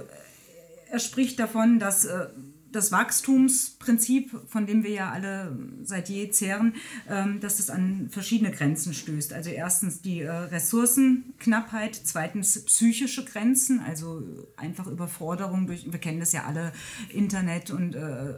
er 0.90 1.00
spricht 1.00 1.40
davon, 1.40 1.80
dass 1.80 2.06
äh, 2.06 2.28
das 2.72 2.92
Wachstumsprinzip, 2.92 4.32
von 4.48 4.66
dem 4.66 4.84
wir 4.84 4.92
ja 4.92 5.12
alle 5.12 5.58
seit 5.84 6.10
je 6.10 6.30
zehren, 6.30 6.74
ähm, 7.10 7.40
dass 7.40 7.60
es 7.60 7.70
an 7.70 8.10
verschiedene 8.10 8.52
Grenzen 8.52 8.94
stößt. 8.94 9.34
Also 9.34 9.50
erstens 9.50 10.02
die 10.02 10.22
äh, 10.22 10.30
Ressourcenknappheit, 10.30 12.00
zweitens 12.04 12.66
psychische 12.66 13.26
Grenzen, 13.26 13.80
also 13.80 14.24
einfach 14.58 14.88
Überforderung 14.88 15.68
durch, 15.68 15.92
wir 15.92 16.00
kennen 16.00 16.20
das 16.20 16.34
ja 16.34 16.46
alle, 16.46 16.72
Internet 17.10 17.72
und 17.72 17.96
äh, 17.96 18.34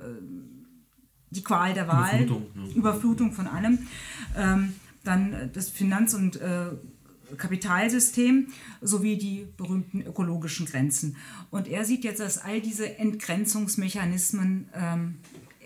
die 1.32 1.44
Qual 1.44 1.74
der 1.74 1.88
Wahl, 1.88 2.24
Überflutung, 2.24 2.48
ja. 2.56 2.76
Überflutung 2.76 3.34
von 3.34 3.48
allem. 3.48 3.88
Ähm, 4.36 4.74
dann 5.04 5.34
äh, 5.34 5.50
das 5.50 5.70
Finanz- 5.70 6.14
und 6.14 6.40
Kapitalsystem 7.38 8.48
sowie 8.82 9.18
die 9.18 9.48
berühmten 9.58 10.02
ökologischen 10.02 10.66
Grenzen. 10.66 11.18
Und 11.50 11.68
er 11.68 11.86
sieht 11.86 12.04
jetzt, 12.04 12.20
dass 12.20 12.38
all 12.38 12.62
diese 12.62 12.98
Entgrenzungsmechanismen 12.98 14.70
ähm, 14.74 15.16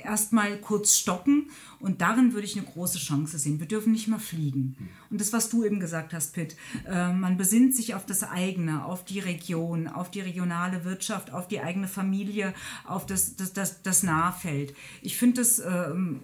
erstmal 0.04 0.58
kurz 0.58 0.98
stocken 0.98 1.50
und 1.80 2.02
darin 2.02 2.34
würde 2.34 2.46
ich 2.46 2.58
eine 2.58 2.66
große 2.66 2.98
Chance 2.98 3.38
sehen. 3.40 3.60
Wir 3.60 3.68
dürfen 3.68 3.92
nicht 3.92 4.08
mehr 4.08 4.20
fliegen. 4.20 4.90
Und 5.10 5.20
das, 5.22 5.34
was 5.34 5.50
du 5.50 5.64
eben 5.64 5.80
gesagt 5.80 6.14
hast, 6.14 6.34
Pitt, 6.34 6.56
äh, 6.86 7.12
man 7.14 7.38
besinnt 7.38 7.76
sich 7.76 7.96
auf 7.96 8.06
das 8.06 8.24
eigene, 8.24 8.86
auf 8.86 9.06
die 9.06 9.20
Region, 9.20 9.88
auf 9.88 10.12
die 10.12 10.22
regionale 10.22 10.86
Wirtschaft, 10.86 11.32
auf 11.32 11.48
die 11.48 11.62
eigene 11.62 11.88
Familie, 11.88 12.54
auf 12.86 13.06
das, 13.06 13.36
das, 13.36 13.54
das, 13.54 13.82
das 13.82 14.04
Nahfeld. 14.04 14.74
Ich 15.02 15.18
finde 15.18 15.42
das 15.42 15.60
ähm, 15.60 16.22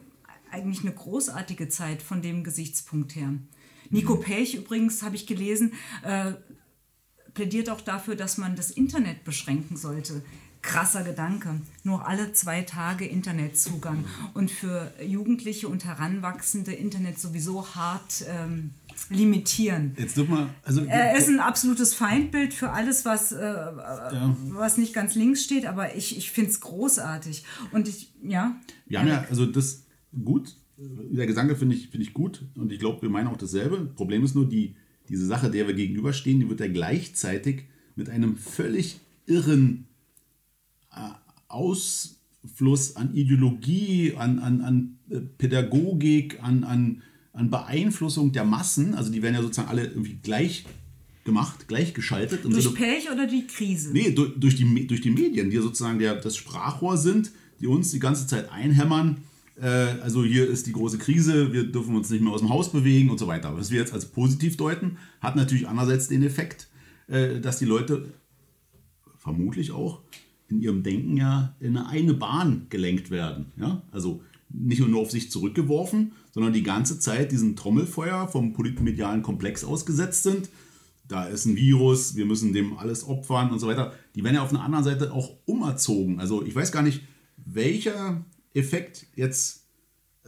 eigentlich 0.52 0.82
eine 0.82 0.94
großartige 0.94 1.70
Zeit 1.70 2.02
von 2.02 2.22
dem 2.22 2.44
Gesichtspunkt 2.44 3.16
her. 3.16 3.34
Nico 3.90 4.16
Pech 4.18 4.56
übrigens, 4.56 5.04
habe 5.04 5.16
ich 5.16 5.26
gelesen, 5.26 5.74
äh, 6.04 6.34
plädiert 7.34 7.70
auch 7.70 7.82
dafür, 7.82 8.16
dass 8.16 8.38
man 8.38 8.56
das 8.56 8.72
Internet 8.72 9.24
beschränken 9.24 9.78
sollte. 9.78 10.22
Krasser 10.62 11.04
Gedanke. 11.04 11.62
Nur 11.84 12.06
alle 12.06 12.34
zwei 12.34 12.64
Tage 12.64 13.06
Internetzugang. 13.06 14.04
Und 14.34 14.52
für 14.52 14.92
Jugendliche 15.02 15.70
und 15.70 15.86
Heranwachsende 15.86 16.74
Internet 16.74 17.18
sowieso 17.18 17.76
hart 17.76 18.26
ähm, 18.28 18.72
limitieren. 19.10 19.96
Jetzt 19.98 20.18
wir, 20.18 20.50
also 20.64 20.84
Er 20.84 21.18
ist 21.18 21.30
ein 21.30 21.40
absolutes 21.40 21.94
Feindbild 21.94 22.54
für 22.54 22.72
alles, 22.72 23.06
was, 23.06 23.32
äh, 23.32 23.56
was 24.50 24.78
nicht 24.78 24.94
ganz 24.94 25.16
links 25.16 25.44
steht, 25.44 25.66
aber 25.66 25.96
ich, 25.96 26.18
ich 26.18 26.32
finde 26.32 26.52
es 26.52 26.60
großartig. 26.60 27.46
Und 27.72 27.88
ich, 27.88 28.12
ja. 28.22 28.60
Wir 28.86 29.00
haben 29.00 29.08
ja, 29.08 29.26
also 29.30 29.46
das 29.46 29.84
gut, 30.26 30.58
der 31.12 31.28
Gedanke 31.28 31.56
finde 31.56 31.76
ich, 31.76 31.90
finde 31.90 32.06
ich 32.06 32.14
gut 32.14 32.44
und 32.56 32.72
ich 32.72 32.80
glaube, 32.80 33.02
wir 33.02 33.10
meinen 33.10 33.28
auch 33.28 33.38
dasselbe. 33.38 33.78
Problem 33.96 34.24
ist 34.24 34.36
nur, 34.36 34.48
die, 34.48 34.76
diese 35.10 35.26
Sache, 35.26 35.50
der 35.52 35.68
wir 35.68 35.74
gegenüberstehen, 35.74 36.40
die 36.40 36.50
wird 36.50 36.60
ja 36.60 36.68
gleichzeitig 36.68 37.64
mit 37.96 38.10
einem 38.10 38.38
völlig 38.38 39.00
irren 39.26 39.86
äh, 40.92 41.10
Ausfluss 41.50 42.96
an 42.96 43.14
Ideologie, 43.14 44.14
an, 44.16 44.40
an, 44.40 44.62
an 44.62 45.00
äh, 45.10 45.20
Pädagogik, 45.20 46.42
an, 46.42 46.64
an, 46.64 47.02
an 47.34 47.50
Beeinflussung 47.50 48.32
der 48.32 48.46
Massen, 48.46 48.94
also 48.94 49.12
die 49.12 49.22
werden 49.22 49.36
ja 49.36 49.42
sozusagen 49.42 49.70
alle 49.70 49.86
irgendwie 49.86 50.20
gleich 50.22 50.66
gemacht, 51.26 51.68
gleichgeschaltet. 51.68 52.44
Durch 52.46 52.64
Sinne- 52.64 52.76
Pech 52.76 53.12
oder 53.12 53.28
die 53.28 53.46
Krise? 53.46 53.92
Nee, 53.92 54.12
durch, 54.12 54.32
durch, 54.38 54.56
die, 54.56 54.88
durch 54.88 55.02
die 55.02 55.12
Medien, 55.12 55.50
die 55.50 55.58
ja 55.58 55.62
sozusagen 55.62 56.00
der, 56.00 56.16
das 56.16 56.38
Sprachrohr 56.38 56.98
sind, 56.98 57.32
die 57.60 57.68
uns 57.68 57.92
die 57.92 58.00
ganze 58.00 58.26
Zeit 58.26 58.50
einhämmern. 58.52 59.18
Äh, 59.62 60.00
also 60.02 60.24
hier 60.24 60.48
ist 60.48 60.68
die 60.68 60.72
große 60.72 60.98
Krise, 60.98 61.54
wir 61.54 61.72
dürfen 61.72 61.96
uns 61.96 62.10
nicht 62.10 62.22
mehr 62.22 62.34
aus 62.34 62.42
dem 62.42 62.50
Haus 62.50 62.72
bewegen 62.72 63.10
und 63.10 63.18
so 63.18 63.28
weiter. 63.28 63.56
Was 63.58 63.72
wir 63.72 63.80
jetzt 63.80 63.94
als 63.94 64.06
positiv 64.06 64.58
deuten, 64.58 64.98
hat 65.22 65.36
natürlich 65.36 65.68
andererseits 65.68 66.08
den 66.08 66.24
Effekt, 66.24 66.68
äh, 67.08 67.40
dass 67.40 67.60
die 67.60 67.66
Leute 67.66 68.06
vermutlich 69.18 69.72
auch 69.72 70.02
in 70.48 70.62
ihrem 70.62 70.84
Denken 70.84 71.18
ja 71.18 71.56
in 71.60 71.78
eine, 71.78 72.14
Bahn 72.14 72.68
gelenkt 72.70 73.12
werden. 73.12 73.48
Ja? 73.58 73.84
Also 73.92 74.22
nicht 74.50 74.86
nur 74.86 75.02
auf 75.02 75.12
sich 75.12 75.30
zurückgeworfen, 75.30 76.14
sondern 76.32 76.54
die 76.54 76.64
ganze 76.64 77.00
Zeit 77.00 77.32
diesem 77.32 77.56
Trommelfeuer 77.56 78.28
vom 78.28 78.54
politmedialen 78.54 79.22
Komplex 79.22 79.64
ausgesetzt 79.64 80.24
sind. 80.24 80.50
Da 81.08 81.26
ist 81.26 81.46
ein 81.46 81.56
Virus, 81.56 82.16
wir 82.16 82.26
müssen 82.26 82.54
dem 82.54 82.78
alles 82.78 83.08
opfern 83.08 83.52
und 83.52 83.60
so 83.60 83.68
weiter. 83.68 83.94
Die 84.16 84.24
werden 84.24 84.36
ja 84.36 84.44
auf 84.44 84.52
der 84.52 84.62
anderen 84.62 84.84
Seite 84.84 85.12
auch 85.12 85.38
umerzogen. 85.46 86.20
Also 86.20 86.44
ich 86.44 86.56
weiß 86.56 86.72
gar 86.72 86.84
nicht, 86.84 87.02
welcher 87.38 88.24
Effekt 88.54 89.06
jetzt 89.16 89.64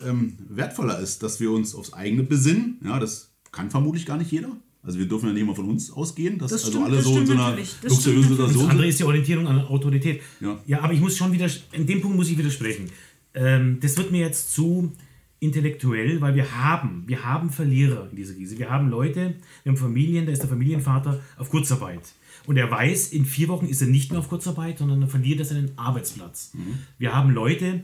ähm, 0.03 0.38
wertvoller 0.49 0.99
ist, 0.99 1.23
dass 1.23 1.39
wir 1.39 1.51
uns 1.51 1.75
aufs 1.75 1.93
eigene 1.93 2.23
besinnen. 2.23 2.79
Ja, 2.84 2.99
das 2.99 3.31
kann 3.51 3.69
vermutlich 3.69 4.05
gar 4.05 4.17
nicht 4.17 4.31
jeder. 4.31 4.55
Also 4.84 4.97
wir 4.97 5.07
dürfen 5.07 5.27
ja 5.27 5.34
nicht 5.34 5.45
mal 5.45 5.55
von 5.55 5.69
uns 5.69 5.91
ausgehen, 5.91 6.39
dass 6.39 6.51
Das 6.51 6.65
also 6.65 6.71
stimmt- 6.71 6.86
alle 6.86 6.95
das 6.95 7.05
so 7.05 7.10
in 7.12 7.15
stimmt 7.17 7.27
so 7.27 7.34
einer 7.34 7.43
natürlich. 7.51 7.75
Das 7.81 7.91
luxuriösen 7.91 8.23
stimmt 8.23 8.39
Das 8.39 8.47
Situation 8.47 8.71
andere 8.71 8.88
ist 8.88 8.99
die 8.99 9.03
Orientierung 9.03 9.47
an 9.47 9.60
Autorität. 9.65 10.21
Ja. 10.39 10.81
aber 10.81 10.93
ich 10.93 10.99
muss 10.99 11.17
schon 11.17 11.31
wieder, 11.31 11.47
in 11.73 11.86
dem 11.86 12.01
Punkt 12.01 12.17
muss 12.17 12.29
ich 12.29 12.38
widersprechen. 12.38 12.89
Ähm, 13.34 13.77
das 13.79 13.95
wird 13.97 14.12
mir 14.12 14.21
jetzt 14.21 14.51
zu 14.53 14.91
intellektuell, 15.39 16.21
weil 16.21 16.36
wir 16.36 16.55
haben, 16.55 17.03
wir 17.07 17.23
haben 17.25 17.49
Verlierer 17.49 18.07
in 18.10 18.15
dieser 18.15 18.34
Krise. 18.34 18.57
Wir 18.60 18.69
haben 18.69 18.89
Leute, 18.89 19.36
wir 19.63 19.71
haben 19.71 19.77
Familien, 19.77 20.25
da 20.25 20.31
ist 20.31 20.41
der 20.41 20.49
Familienvater 20.49 21.19
auf 21.38 21.49
Kurzarbeit. 21.49 22.01
Und 22.47 22.57
er 22.57 22.69
weiß, 22.71 23.10
in 23.10 23.25
vier 23.25 23.47
Wochen 23.49 23.65
ist 23.67 23.81
er 23.81 23.88
nicht 23.88 24.12
mehr 24.12 24.19
auf 24.19 24.29
Kurzarbeit, 24.29 24.79
sondern 24.79 25.01
er 25.01 25.07
verliert 25.07 25.39
er 25.39 25.45
seinen 25.45 25.77
Arbeitsplatz. 25.77 26.53
Wir 26.97 27.13
haben 27.15 27.31
Leute, 27.31 27.84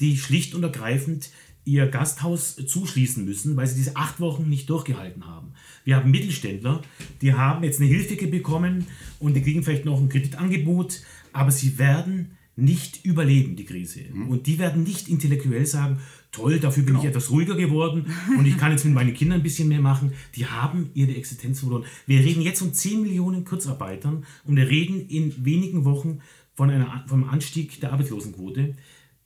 die 0.00 0.16
schlicht 0.16 0.54
und 0.54 0.62
ergreifend 0.62 1.30
ihr 1.64 1.86
Gasthaus 1.86 2.56
zuschließen 2.56 3.24
müssen, 3.24 3.56
weil 3.56 3.66
sie 3.66 3.76
diese 3.76 3.96
acht 3.96 4.18
Wochen 4.18 4.48
nicht 4.48 4.68
durchgehalten 4.70 5.26
haben. 5.26 5.52
Wir 5.84 5.96
haben 5.96 6.10
Mittelständler, 6.10 6.82
die 7.20 7.34
haben 7.34 7.62
jetzt 7.64 7.80
eine 7.80 7.88
Hilfe 7.88 8.26
bekommen 8.26 8.86
und 9.18 9.34
die 9.34 9.42
kriegen 9.42 9.62
vielleicht 9.62 9.84
noch 9.84 10.00
ein 10.00 10.08
Kreditangebot, 10.08 11.02
aber 11.32 11.50
sie 11.50 11.78
werden 11.78 12.36
nicht 12.56 13.04
überleben, 13.04 13.56
die 13.56 13.64
Krise. 13.64 14.00
Und 14.28 14.46
die 14.46 14.58
werden 14.58 14.82
nicht 14.82 15.08
intellektuell 15.08 15.64
sagen, 15.64 16.00
toll, 16.32 16.58
dafür 16.58 16.82
bin 16.82 16.96
ich 16.96 17.04
etwas 17.04 17.30
ruhiger 17.30 17.56
geworden 17.56 18.06
und 18.36 18.46
ich 18.46 18.58
kann 18.58 18.72
jetzt 18.72 18.84
mit 18.84 18.94
meinen 18.94 19.14
Kindern 19.14 19.40
ein 19.40 19.42
bisschen 19.42 19.68
mehr 19.68 19.80
machen. 19.80 20.12
Die 20.34 20.46
haben 20.46 20.90
ihre 20.94 21.14
Existenz 21.14 21.60
verloren. 21.60 21.84
Wir 22.06 22.20
reden 22.20 22.42
jetzt 22.42 22.60
von 22.60 22.74
10 22.74 23.02
Millionen 23.02 23.44
Kurzarbeitern 23.44 24.24
und 24.44 24.56
wir 24.56 24.68
reden 24.68 25.08
in 25.08 25.44
wenigen 25.44 25.84
Wochen 25.84 26.20
von 26.54 26.70
einer, 26.70 27.04
vom 27.06 27.24
Anstieg 27.24 27.80
der 27.80 27.92
Arbeitslosenquote. 27.92 28.74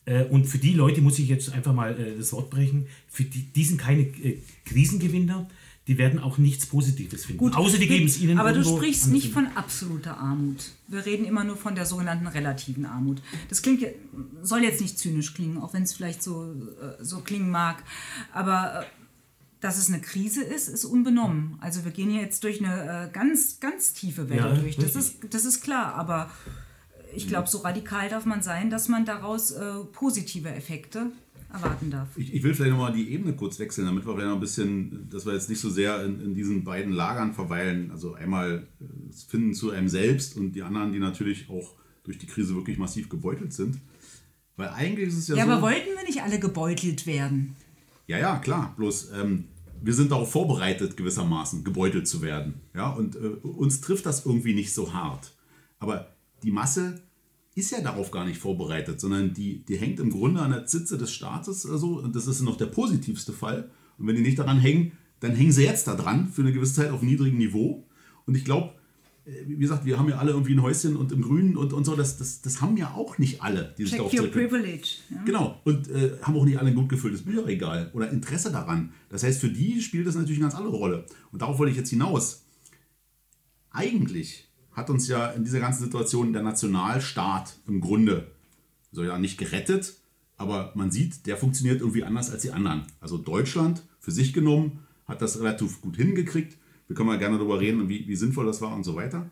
Äh, 0.06 0.24
Und 0.24 0.46
für 0.46 0.58
die 0.58 0.72
Leute 0.72 1.00
muss 1.00 1.18
ich 1.18 1.28
jetzt 1.28 1.52
einfach 1.52 1.72
mal 1.72 1.98
äh, 1.98 2.16
das 2.16 2.32
Wort 2.32 2.50
brechen. 2.50 2.86
Für 3.08 3.24
die, 3.24 3.42
die 3.42 3.64
sind 3.64 3.78
keine 3.78 4.02
äh, 4.02 4.38
Krisengewinner. 4.64 5.48
Die 5.86 5.98
werden 5.98 6.18
auch 6.18 6.38
nichts 6.38 6.64
Positives 6.64 7.26
finden. 7.26 7.52
Außer 7.52 7.76
die 7.76 7.86
geben 7.86 8.06
es 8.06 8.18
ihnen 8.18 8.38
Aber 8.38 8.54
du 8.54 8.64
sprichst 8.64 9.08
nicht 9.08 9.32
von 9.32 9.46
absoluter 9.48 10.16
Armut. 10.16 10.72
Wir 10.88 11.04
reden 11.04 11.26
immer 11.26 11.44
nur 11.44 11.58
von 11.58 11.74
der 11.74 11.84
sogenannten 11.84 12.26
relativen 12.26 12.86
Armut. 12.86 13.20
Das 13.50 13.60
klingt, 13.60 13.84
soll 14.42 14.62
jetzt 14.62 14.80
nicht 14.80 14.98
zynisch 14.98 15.34
klingen, 15.34 15.58
auch 15.58 15.74
wenn 15.74 15.82
es 15.82 15.92
vielleicht 15.92 16.22
so, 16.22 16.52
äh, 16.52 17.04
so 17.04 17.20
klingen 17.20 17.50
mag. 17.50 17.82
Aber 18.32 18.80
äh, 18.80 18.84
dass 19.60 19.76
es 19.76 19.88
eine 19.88 20.00
Krise 20.00 20.42
ist, 20.42 20.68
ist 20.68 20.86
unbenommen. 20.86 21.58
Also 21.60 21.84
wir 21.84 21.90
gehen 21.90 22.10
hier 22.10 22.22
jetzt 22.22 22.44
durch 22.44 22.64
eine 22.64 23.10
ganz, 23.12 23.60
ganz 23.60 23.92
tiefe 23.92 24.30
Welle 24.30 24.40
Ja, 24.40 24.54
durch. 24.54 24.76
Das 24.76 24.96
richtig. 24.96 25.22
ist, 25.22 25.34
das 25.34 25.44
ist 25.44 25.60
klar. 25.62 25.94
Aber 25.94 26.30
ich 27.16 27.28
glaube, 27.28 27.48
so 27.48 27.58
radikal 27.58 28.08
darf 28.08 28.26
man 28.26 28.42
sein, 28.42 28.70
dass 28.70 28.88
man 28.88 29.04
daraus 29.04 29.50
äh, 29.52 29.74
positive 29.92 30.48
Effekte 30.48 31.12
erwarten 31.52 31.90
darf. 31.90 32.08
Ich, 32.16 32.34
ich 32.34 32.42
will 32.42 32.54
vielleicht 32.54 32.72
nochmal 32.72 32.92
die 32.92 33.10
Ebene 33.12 33.34
kurz 33.34 33.58
wechseln, 33.58 33.86
damit 33.86 34.04
wir 34.06 34.12
vielleicht 34.12 34.28
noch 34.28 34.34
ein 34.36 34.40
bisschen, 34.40 35.08
dass 35.10 35.24
wir 35.24 35.34
jetzt 35.34 35.48
nicht 35.48 35.60
so 35.60 35.70
sehr 35.70 36.04
in, 36.04 36.20
in 36.20 36.34
diesen 36.34 36.64
beiden 36.64 36.92
Lagern 36.92 37.32
verweilen. 37.32 37.90
Also 37.90 38.14
einmal 38.14 38.66
äh, 38.80 38.84
das 39.08 39.22
Finden 39.24 39.54
zu 39.54 39.70
einem 39.70 39.88
selbst 39.88 40.36
und 40.36 40.52
die 40.52 40.62
anderen, 40.62 40.92
die 40.92 40.98
natürlich 40.98 41.48
auch 41.48 41.74
durch 42.02 42.18
die 42.18 42.26
Krise 42.26 42.54
wirklich 42.54 42.76
massiv 42.78 43.08
gebeutelt 43.08 43.52
sind. 43.52 43.78
Weil 44.56 44.68
eigentlich 44.68 45.08
ist 45.08 45.18
es 45.18 45.28
ja, 45.28 45.36
Ja, 45.36 45.46
so. 45.46 45.52
aber 45.52 45.62
wollten 45.62 45.88
wir 45.96 46.04
nicht 46.06 46.22
alle 46.22 46.38
gebeutelt 46.38 47.06
werden? 47.06 47.56
Ja, 48.06 48.18
ja, 48.18 48.38
klar. 48.38 48.74
Bloß 48.76 49.10
ähm, 49.12 49.44
wir 49.82 49.94
sind 49.94 50.10
darauf 50.10 50.30
vorbereitet, 50.32 50.96
gewissermaßen 50.96 51.62
gebeutelt 51.64 52.08
zu 52.08 52.22
werden. 52.22 52.60
Ja, 52.74 52.90
und 52.90 53.16
äh, 53.16 53.18
uns 53.18 53.80
trifft 53.80 54.06
das 54.06 54.26
irgendwie 54.26 54.54
nicht 54.54 54.72
so 54.72 54.92
hart. 54.92 55.32
Aber 55.78 56.08
die 56.42 56.50
Masse 56.50 57.02
ist 57.54 57.70
ja 57.70 57.80
darauf 57.80 58.10
gar 58.10 58.24
nicht 58.24 58.38
vorbereitet, 58.38 59.00
sondern 59.00 59.32
die, 59.32 59.64
die 59.64 59.76
hängt 59.76 60.00
im 60.00 60.10
Grunde 60.10 60.40
an 60.40 60.50
der 60.50 60.66
Zitze 60.66 60.98
des 60.98 61.12
Staates 61.12 61.64
oder 61.66 61.78
so. 61.78 62.00
Und 62.00 62.16
das 62.16 62.26
ist 62.26 62.42
noch 62.42 62.56
der 62.56 62.66
positivste 62.66 63.32
Fall. 63.32 63.70
Und 63.98 64.06
wenn 64.06 64.16
die 64.16 64.22
nicht 64.22 64.38
daran 64.38 64.58
hängen, 64.58 64.92
dann 65.20 65.32
hängen 65.36 65.52
sie 65.52 65.64
jetzt 65.64 65.86
da 65.86 65.94
dran 65.94 66.28
für 66.28 66.42
eine 66.42 66.52
gewisse 66.52 66.74
Zeit 66.74 66.90
auf 66.90 67.02
niedrigem 67.02 67.38
Niveau. 67.38 67.86
Und 68.26 68.36
ich 68.36 68.44
glaube, 68.44 68.74
wie 69.46 69.56
gesagt, 69.56 69.86
wir 69.86 69.98
haben 69.98 70.08
ja 70.08 70.18
alle 70.18 70.32
irgendwie 70.32 70.52
ein 70.52 70.60
Häuschen 70.60 70.96
und 70.96 71.10
im 71.10 71.22
Grünen 71.22 71.56
und, 71.56 71.72
und 71.72 71.84
so. 71.84 71.96
Das, 71.96 72.18
das, 72.18 72.42
das 72.42 72.60
haben 72.60 72.76
ja 72.76 72.92
auch 72.92 73.16
nicht 73.16 73.42
alle, 73.42 73.74
die 73.78 73.84
sich 73.84 73.92
Check 73.92 73.98
darauf 73.98 74.14
your 74.14 74.26
privilege. 74.26 74.96
Ja? 75.08 75.22
Genau. 75.24 75.60
Und 75.64 75.88
äh, 75.88 76.18
haben 76.20 76.36
auch 76.36 76.44
nicht 76.44 76.58
alle 76.58 76.68
ein 76.68 76.74
gut 76.74 76.90
gefülltes 76.90 77.22
Bücherregal 77.22 77.90
oder 77.94 78.10
Interesse 78.10 78.52
daran. 78.52 78.92
Das 79.08 79.22
heißt, 79.22 79.40
für 79.40 79.48
die 79.48 79.80
spielt 79.80 80.06
das 80.06 80.14
natürlich 80.14 80.38
eine 80.38 80.48
ganz 80.48 80.54
andere 80.54 80.76
Rolle. 80.76 81.06
Und 81.32 81.40
darauf 81.40 81.58
wollte 81.58 81.70
ich 81.70 81.78
jetzt 81.78 81.90
hinaus. 81.90 82.44
Eigentlich 83.70 84.46
hat 84.74 84.90
uns 84.90 85.08
ja 85.08 85.28
in 85.30 85.44
dieser 85.44 85.60
ganzen 85.60 85.84
Situation 85.84 86.32
der 86.32 86.42
Nationalstaat 86.42 87.56
im 87.66 87.80
Grunde, 87.80 88.30
so 88.92 89.02
ja 89.02 89.18
nicht 89.18 89.38
gerettet, 89.38 89.94
aber 90.36 90.72
man 90.74 90.90
sieht, 90.90 91.26
der 91.26 91.36
funktioniert 91.36 91.80
irgendwie 91.80 92.04
anders 92.04 92.30
als 92.30 92.42
die 92.42 92.50
anderen. 92.50 92.82
Also 93.00 93.18
Deutschland 93.18 93.82
für 94.00 94.10
sich 94.10 94.32
genommen 94.32 94.80
hat 95.06 95.22
das 95.22 95.38
relativ 95.38 95.80
gut 95.80 95.96
hingekriegt. 95.96 96.58
Wir 96.88 96.96
können 96.96 97.08
mal 97.08 97.18
gerne 97.18 97.38
darüber 97.38 97.60
reden, 97.60 97.88
wie, 97.88 98.06
wie 98.06 98.16
sinnvoll 98.16 98.46
das 98.46 98.60
war 98.60 98.74
und 98.74 98.84
so 98.84 98.96
weiter. 98.96 99.30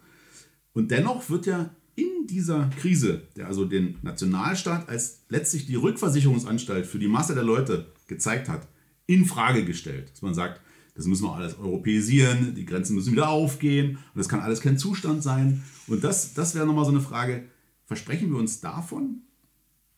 Und 0.72 0.90
dennoch 0.90 1.28
wird 1.28 1.46
ja 1.46 1.70
in 1.94 2.26
dieser 2.26 2.70
Krise, 2.78 3.22
der 3.36 3.46
also 3.46 3.64
den 3.64 3.98
Nationalstaat 4.02 4.88
als 4.88 5.24
letztlich 5.28 5.66
die 5.66 5.74
Rückversicherungsanstalt 5.74 6.86
für 6.86 6.98
die 6.98 7.08
Masse 7.08 7.34
der 7.34 7.44
Leute 7.44 7.86
gezeigt 8.06 8.48
hat, 8.48 8.66
in 9.06 9.26
Frage 9.26 9.64
gestellt. 9.64 10.10
Dass 10.12 10.22
man 10.22 10.34
sagt, 10.34 10.60
das 10.94 11.06
müssen 11.06 11.24
wir 11.24 11.32
alles 11.34 11.58
europäisieren, 11.58 12.54
die 12.54 12.64
Grenzen 12.66 12.94
müssen 12.94 13.12
wieder 13.12 13.28
aufgehen 13.30 13.96
und 13.96 14.18
das 14.18 14.28
kann 14.28 14.40
alles 14.40 14.60
kein 14.60 14.76
Zustand 14.78 15.22
sein. 15.22 15.62
Und 15.86 16.04
das, 16.04 16.34
das 16.34 16.54
wäre 16.54 16.66
nochmal 16.66 16.84
so 16.84 16.90
eine 16.90 17.00
Frage, 17.00 17.44
versprechen 17.86 18.30
wir 18.30 18.38
uns 18.38 18.60
davon 18.60 19.22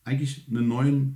eigentlich 0.03 0.45
einen 0.49 0.67
neuen 0.67 1.15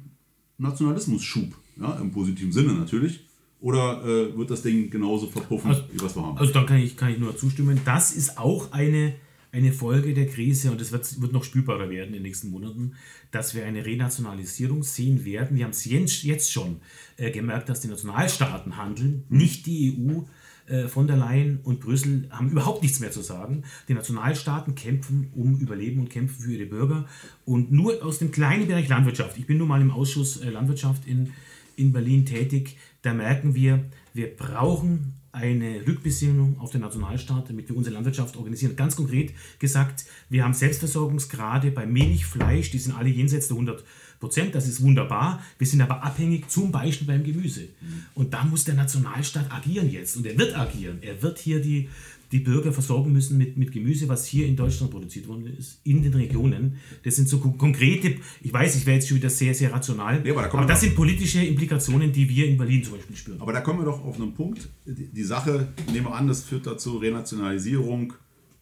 Nationalismus-Schub, 0.58 1.54
ja, 1.80 1.94
im 2.00 2.12
positiven 2.12 2.52
Sinne 2.52 2.74
natürlich, 2.74 3.26
oder 3.62 4.04
äh, 4.06 4.38
wird 4.38 4.50
das 4.52 4.62
Ding 4.62 4.90
genauso 4.90 5.28
verpuffen, 5.28 5.72
Also- 5.72 5.84
wie 5.92 6.02
was 6.02 6.16
wir 6.16 6.24
haben? 6.26 6.38
Also 6.38 6.54
dann 6.54 6.66
kann 6.66 6.78
ich, 6.78 6.96
kann 6.98 7.12
ich 7.12 7.20
nur 7.20 7.36
zustimmen. 7.38 7.80
Das 7.86 8.12
ist 8.12 8.38
auch 8.38 8.72
eine, 8.72 9.14
eine 9.52 9.74
Folge 9.74 10.14
der 10.14 10.28
Krise 10.28 10.72
und 10.72 10.80
es 10.80 10.92
wird, 10.92 11.22
wird 11.22 11.34
noch 11.34 11.44
spürbarer 11.44 11.90
werden 11.90 12.10
in 12.10 12.14
den 12.14 12.24
nächsten 12.24 12.50
Monaten, 12.50 12.94
dass 13.32 13.56
wir 13.56 13.66
eine 13.66 13.86
Renationalisierung 13.86 14.84
sehen 14.84 15.26
werden. 15.26 15.58
Wir 15.58 15.66
haben 15.66 15.72
es 15.72 15.86
jetzt, 15.86 16.24
jetzt 16.24 16.52
schon 16.52 16.82
äh, 17.18 17.32
gemerkt, 17.32 17.70
dass 17.70 17.82
die 17.82 17.88
Nationalstaaten 17.88 18.78
handeln, 18.78 19.24
nicht 19.30 19.66
die 19.66 19.98
EU. 19.98 20.22
Äh, 20.70 20.88
von 20.88 21.08
der 21.08 21.18
Leyen 21.18 21.60
und 21.64 21.80
Brüssel 21.80 22.28
haben 22.30 22.52
überhaupt 22.52 22.84
nichts 22.84 23.00
mehr 23.00 23.12
zu 23.12 23.22
sagen. 23.22 23.64
Die 23.88 23.96
Nationalstaaten 23.96 24.76
kämpfen 24.76 25.32
um 25.36 25.60
Überleben 25.60 26.00
und 26.00 26.10
kämpfen 26.10 26.44
für 26.44 26.54
ihre 26.54 26.68
Bürger. 26.68 27.08
Und 27.44 27.72
nur 27.72 28.04
aus 28.04 28.20
dem 28.20 28.32
kleinen 28.32 28.68
Bereich 28.68 28.88
Landwirtschaft, 28.88 29.38
ich 29.40 29.48
bin 29.48 29.58
nun 29.58 29.68
mal 29.68 29.82
im 29.82 29.90
Ausschuss 29.90 30.38
äh, 30.38 30.50
Landwirtschaft 30.50 31.08
in, 31.08 31.34
in 31.76 31.92
Berlin 31.92 32.26
tätig, 32.26 32.78
da 33.02 33.14
merken 33.14 33.56
wir, 33.56 33.86
wir 34.14 34.36
brauchen 34.36 35.19
eine 35.32 35.86
Rückbesinnung 35.86 36.60
auf 36.60 36.72
den 36.72 36.82
Nationalstaat, 36.82 37.50
damit 37.50 37.70
wir 37.70 37.78
unsere 37.78 37.94
Landwirtschaft 37.94 38.36
organisieren. 38.36 38.76
Ganz 38.76 38.96
konkret 38.96 39.34
gesagt, 39.60 40.06
wir 40.30 40.44
haben 40.44 40.54
Selbstversorgungsgrade 40.54 41.72
bei 41.72 41.86
Milch, 41.86 42.26
Fleisch, 42.26 42.72
die 42.72 42.80
sind 42.80 42.96
alle 42.96 43.10
jenseits 43.10 43.48
der 43.48 43.56
100 43.56 43.84
Prozent, 44.20 44.54
das 44.54 44.68
ist 44.68 44.82
wunderbar. 44.82 45.42
Wir 45.58 45.68
sind 45.68 45.82
aber 45.82 46.04
abhängig 46.04 46.50
zum 46.50 46.72
Beispiel 46.72 47.08
beim 47.08 47.24
Gemüse. 47.24 47.70
Und 48.16 48.34
da 48.34 48.44
muss 48.44 48.66
der 48.66 48.76
Nationalstaat 48.76 49.52
agieren 49.52 49.90
jetzt 49.90 50.18
und 50.18 50.26
er 50.26 50.38
wird 50.38 50.58
agieren. 50.58 50.98
Er 51.02 51.22
wird 51.22 51.40
hier 51.40 51.62
die, 51.62 51.90
die 52.32 52.40
Bürger 52.40 52.72
versorgen 52.72 53.12
müssen 53.12 53.38
mit, 53.38 53.58
mit 53.58 53.72
Gemüse, 53.72 54.08
was 54.08 54.26
hier 54.28 54.46
in 54.48 54.56
Deutschland 54.56 54.92
produziert 54.92 55.28
worden 55.28 55.48
ist, 55.48 55.80
in 55.84 56.04
den 56.04 56.14
Regionen. 56.14 56.76
Das 57.04 57.16
sind 57.16 57.28
so 57.28 57.40
kon- 57.40 57.58
konkrete, 57.58 58.16
ich 58.42 58.54
weiß, 58.54 58.76
ich 58.76 58.86
wäre 58.86 58.98
jetzt 58.98 59.08
schon 59.08 59.18
wieder 59.18 59.30
sehr, 59.32 59.56
sehr 59.56 59.72
rational, 59.74 60.24
Ja, 60.26 60.34
aber 60.34 60.44
da 60.44 60.50
aber 60.54 60.66
das 60.66 60.78
noch. 60.82 60.88
sind 60.88 60.96
politische 60.96 61.44
Implikationen, 61.44 62.12
die 62.12 62.30
wir 62.30 62.48
in 62.48 62.58
Berlin 62.58 62.84
zum 62.84 62.94
Beispiel 62.98 63.16
spüren. 63.16 63.42
Aber 63.42 63.52
da 63.54 63.62
kommen 63.62 63.80
wir 63.80 63.86
doch 63.86 64.04
auf 64.06 64.20
einen 64.22 64.34
Punkt. 64.34 64.70
Die, 64.86 65.08
die 65.08 65.24
Sache, 65.24 65.70
nehmen 65.92 66.06
wir 66.06 66.14
an, 66.14 66.28
das 66.28 66.44
führt 66.44 66.68
dazu 66.68 66.98
Renationalisierung, 66.98 68.14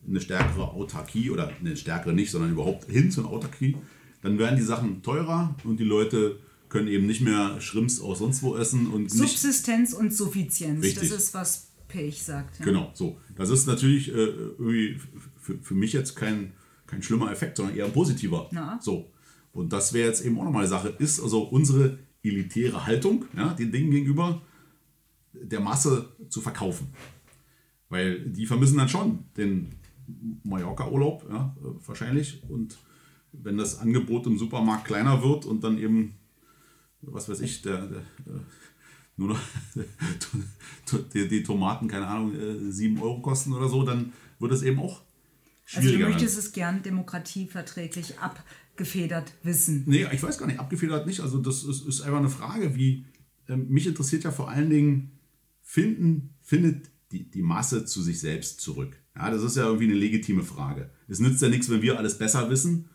eine 0.07 0.21
stärkere 0.21 0.71
Autarkie 0.71 1.29
oder 1.31 1.51
eine 1.59 1.75
stärkere 1.75 2.13
nicht, 2.13 2.31
sondern 2.31 2.51
überhaupt 2.51 2.89
hin 2.89 3.11
zu 3.11 3.21
einer 3.21 3.29
Autarkie. 3.29 3.75
Dann 4.21 4.39
werden 4.39 4.55
die 4.55 4.63
Sachen 4.63 5.01
teurer 5.03 5.55
und 5.65 5.79
die 5.79 5.83
Leute 5.83 6.39
können 6.69 6.87
eben 6.87 7.05
nicht 7.05 7.21
mehr 7.21 7.59
Schrimps 7.61 7.99
aus 7.99 8.19
sonst 8.19 8.41
wo 8.43 8.55
essen 8.55 8.87
und. 8.87 9.09
Subsistenz 9.11 9.93
und 9.93 10.13
Suffizienz. 10.13 10.83
Richtig. 10.83 11.09
Das 11.09 11.17
ist, 11.19 11.33
was 11.33 11.66
Pech 11.87 12.23
sagt. 12.23 12.59
Ja. 12.59 12.65
Genau, 12.65 12.91
so. 12.93 13.19
Das 13.35 13.49
ist 13.49 13.67
natürlich 13.67 14.09
äh, 14.09 14.13
irgendwie 14.13 14.99
für, 15.37 15.57
für 15.59 15.73
mich 15.73 15.93
jetzt 15.93 16.15
kein, 16.15 16.53
kein 16.85 17.01
schlimmer 17.03 17.31
Effekt, 17.31 17.57
sondern 17.57 17.75
eher 17.75 17.85
ein 17.85 17.93
positiver. 17.93 18.49
Ja. 18.51 18.79
So. 18.81 19.11
Und 19.51 19.73
das 19.73 19.93
wäre 19.93 20.07
jetzt 20.07 20.23
eben 20.25 20.39
auch 20.39 20.43
nochmal 20.43 20.63
eine 20.63 20.69
Sache. 20.69 20.89
Ist 20.99 21.19
also 21.19 21.43
unsere 21.43 21.97
elitäre 22.23 22.85
Haltung 22.85 23.25
ja, 23.35 23.53
den 23.53 23.71
Dingen 23.71 23.91
gegenüber 23.91 24.41
der 25.33 25.59
Masse 25.59 26.09
zu 26.29 26.41
verkaufen. 26.41 26.89
Weil 27.89 28.29
die 28.29 28.45
vermissen 28.45 28.77
dann 28.77 28.89
schon 28.89 29.25
den 29.37 29.75
Mallorca-Urlaub, 30.43 31.27
ja, 31.29 31.55
äh, 31.59 31.87
wahrscheinlich. 31.87 32.43
Und 32.49 32.77
wenn 33.31 33.57
das 33.57 33.79
Angebot 33.79 34.27
im 34.27 34.37
Supermarkt 34.37 34.85
kleiner 34.85 35.23
wird 35.23 35.45
und 35.45 35.63
dann 35.63 35.77
eben, 35.77 36.15
was 37.01 37.29
weiß 37.29 37.41
ich, 37.41 37.61
der, 37.61 37.87
der 37.87 37.99
äh, 37.99 38.39
nur 39.17 39.29
noch 39.29 39.39
die, 41.13 41.27
die 41.27 41.43
Tomaten, 41.43 41.87
keine 41.87 42.07
Ahnung, 42.07 42.33
äh, 42.35 42.71
7 42.71 42.99
Euro 43.01 43.19
kosten 43.21 43.53
oder 43.53 43.67
so, 43.67 43.83
dann 43.83 44.13
wird 44.39 44.51
es 44.51 44.61
eben 44.61 44.79
auch 44.79 45.01
Also 45.73 45.81
du 45.81 45.95
schwieriger. 45.95 46.09
möchtest 46.09 46.37
es 46.37 46.51
gern 46.51 46.83
demokratieverträglich 46.83 48.15
abgefedert 48.19 49.33
wissen. 49.43 49.83
Nee, 49.87 50.05
ich 50.11 50.21
weiß 50.23 50.37
gar 50.37 50.45
nicht, 50.47 50.59
abgefedert 50.59 51.07
nicht. 51.07 51.19
Also 51.21 51.39
das 51.39 51.63
ist, 51.63 51.85
ist 51.87 52.01
einfach 52.01 52.19
eine 52.19 52.29
Frage, 52.29 52.75
wie, 52.75 53.05
ähm, 53.49 53.67
mich 53.69 53.87
interessiert 53.87 54.23
ja 54.23 54.31
vor 54.31 54.49
allen 54.49 54.69
Dingen, 54.69 55.11
finden, 55.63 56.35
findet 56.41 56.89
die, 57.11 57.29
die 57.29 57.41
Masse 57.41 57.85
zu 57.85 58.01
sich 58.01 58.19
selbst 58.19 58.61
zurück? 58.61 58.97
Ja, 59.15 59.31
das 59.31 59.41
ist 59.41 59.57
ja 59.57 59.65
irgendwie 59.65 59.85
eine 59.85 59.95
legitime 59.95 60.43
Frage. 60.43 60.91
Es 61.07 61.19
nützt 61.19 61.41
ja 61.41 61.49
nichts, 61.49 61.69
wenn 61.69 61.81
wir 61.81 61.97
alles 61.97 62.17
besser 62.17 62.49
wissen 62.49 62.89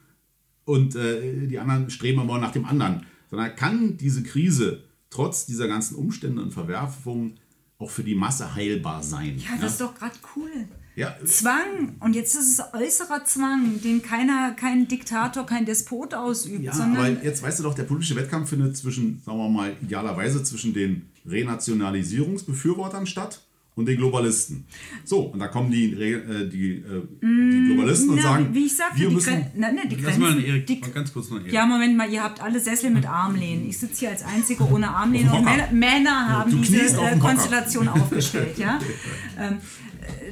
und 0.65 0.95
äh, 0.95 1.49
die 1.49 1.59
anderen 1.59 1.91
streben 1.91 2.21
aber 2.21 2.39
nach 2.39 2.53
dem 2.53 2.65
anderen. 2.65 3.05
Sondern 3.29 3.57
kann 3.57 3.97
diese 3.97 4.23
Krise 4.23 4.85
trotz 5.13 5.47
dieser 5.47 5.69
ganzen 5.69 5.95
Umstände 5.95 6.43
und 6.43 6.53
Verwerfungen 6.53 7.39
auch 7.79 7.91
für 7.91 8.03
die 8.03 8.15
Masse 8.15 8.55
heilbar 8.55 9.03
sein? 9.03 9.39
Ja, 9.39 9.61
das 9.61 9.73
ist 9.73 9.81
doch 9.81 9.95
gerade 9.95 10.17
cool. 10.35 10.51
Ja. 10.95 11.17
Zwang. 11.25 11.97
Und 12.01 12.15
jetzt 12.15 12.35
ist 12.35 12.59
es 12.59 12.75
äußerer 12.75 13.25
Zwang, 13.25 13.81
den 13.83 14.03
keiner, 14.03 14.53
kein 14.53 14.89
Diktator, 14.89 15.47
kein 15.47 15.65
Despot 15.65 16.13
ausübt. 16.15 16.63
Ja, 16.63 16.75
sondern 16.75 17.17
aber 17.17 17.25
jetzt 17.25 17.43
weißt 17.43 17.61
du 17.61 17.63
doch, 17.63 17.75
der 17.75 17.85
politische 17.85 18.17
Wettkampf 18.17 18.51
findet 18.51 18.77
zwischen, 18.77 19.23
sagen 19.25 19.39
wir 19.39 19.49
mal, 19.49 19.75
idealerweise 19.83 20.43
zwischen 20.45 20.75
den 20.75 21.09
Renationalisierungsbefürwortern 21.27 23.07
statt 23.07 23.43
und 23.75 23.87
den 23.87 23.97
Globalisten. 23.97 24.67
So, 25.05 25.21
und 25.21 25.39
da 25.39 25.49
kommen 25.49 25.71
die, 25.71 25.93
äh, 25.93 26.49
die, 26.49 26.75
äh, 26.77 27.03
die 27.23 27.75
Globalisten 27.75 28.11
und 28.11 28.17
Mm, 28.17 28.19
na, 28.19 28.23
sagen, 28.23 28.49
wie 28.53 28.67
ich 28.67 28.77
sagte, 28.77 29.01
wir 29.01 29.09
die, 29.09 29.15
müssen... 29.15 29.33
Gren 29.33 29.47
na, 29.57 29.73
na, 29.75 29.83
die 29.89 29.97
Lass 29.97 30.19
mal 30.19 30.33
Grenzen. 30.33 30.49
Erik, 30.49 30.67
die, 30.67 30.81
ganz 30.81 31.13
kurz 31.13 31.31
noch 31.31 31.41
Erik. 31.41 31.53
ja, 31.53 31.65
Moment 31.65 31.97
mal, 31.97 32.11
ihr 32.11 32.23
habt 32.23 32.43
alle 32.43 32.61
Sessel 32.61 32.91
mit 32.91 33.07
Armlehnen. 33.07 33.67
Ich 33.69 33.79
sitze 33.79 34.01
hier 34.01 34.11
als 34.11 34.25
Einzige 34.25 34.65
ohne 34.69 34.91
Armlehnen 34.91 35.31
und 35.31 35.45
Männer, 35.73 36.29
haben 36.29 36.63
diese 36.63 36.99
auf 36.99 37.13
äh. 37.13 37.19
Konstellation 37.19 37.89
aufgestellt. 37.89 38.59
Ja? 38.59 38.79
ähm, 39.41 39.55
äh, 39.55 39.57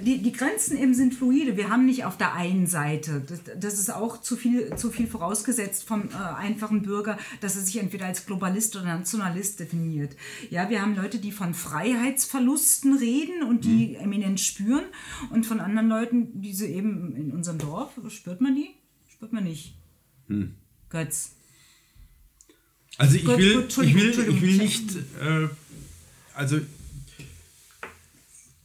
die, 0.05 0.23
die 0.23 0.33
Grenzen 0.33 0.77
eben 0.77 0.95
sind 0.95 1.15
fluide. 1.15 1.57
Wir 1.57 1.71
haben 1.71 1.87
nicht 1.87 2.05
auf 2.05 2.17
der 2.17 2.35
einen 2.35 2.67
Seite, 2.67 3.23
das, 3.29 3.41
das 3.59 3.75
ist 3.75 3.91
auch 3.93 4.21
zu 4.21 4.37
viel, 4.37 4.75
zu 4.77 4.91
viel 4.91 5.07
vorausgesetzt 5.07 5.85
vom 5.85 6.09
äh, 6.11 6.15
einfachen 6.15 6.83
Bürger, 6.83 7.19
dass 7.41 7.57
er 7.57 7.63
sich 7.63 7.79
entweder 7.79 8.07
als 8.07 8.27
Globalist 8.27 8.77
oder 8.77 8.85
Nationalist 8.87 9.61
definiert. 9.61 10.17
Ja, 10.51 10.71
wir 10.71 10.83
haben 10.83 10.95
Leute, 10.97 11.19
die 11.19 11.33
von 11.33 11.55
Freiheitsverlusten 11.55 12.97
reden 12.97 13.43
und 13.43 13.65
die 13.65 13.89
Mhm. 13.89 13.95
eminent 14.05 14.41
spüren 14.41 14.85
und 15.31 15.47
von 15.47 15.61
anderen 15.61 15.89
Leuten, 15.89 16.41
diese 16.41 16.67
eben 16.67 17.15
in 17.17 17.33
unserem 17.33 17.59
Dorf, 17.59 17.93
spürt 18.09 18.41
man 18.41 18.55
die? 18.55 18.71
Spürt 19.09 19.33
man 19.33 19.45
nicht. 19.45 19.75
Hm. 20.29 20.55
Götz. 20.89 21.33
Also 22.99 23.17
ich 23.17 23.25
Gut, 23.25 23.39
will, 23.39 23.55
gut, 23.63 23.79
ich 23.85 23.95
will, 23.95 24.11
ich 24.11 24.43
will 24.43 24.57
nicht, 24.59 24.97
äh, 25.21 25.49
also 26.35 26.61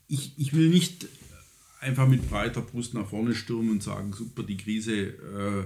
ich, 0.08 0.34
ich 0.38 0.54
will 0.54 0.70
nicht 0.70 1.08
einfach 1.80 2.08
mit 2.08 2.30
breiter 2.30 2.62
Brust 2.62 2.94
nach 2.94 3.08
vorne 3.08 3.36
stürmen 3.36 3.72
und 3.72 3.84
sagen, 3.84 4.14
super, 4.14 4.44
die 4.44 4.58
Krise 4.58 4.94
äh, 4.94 5.66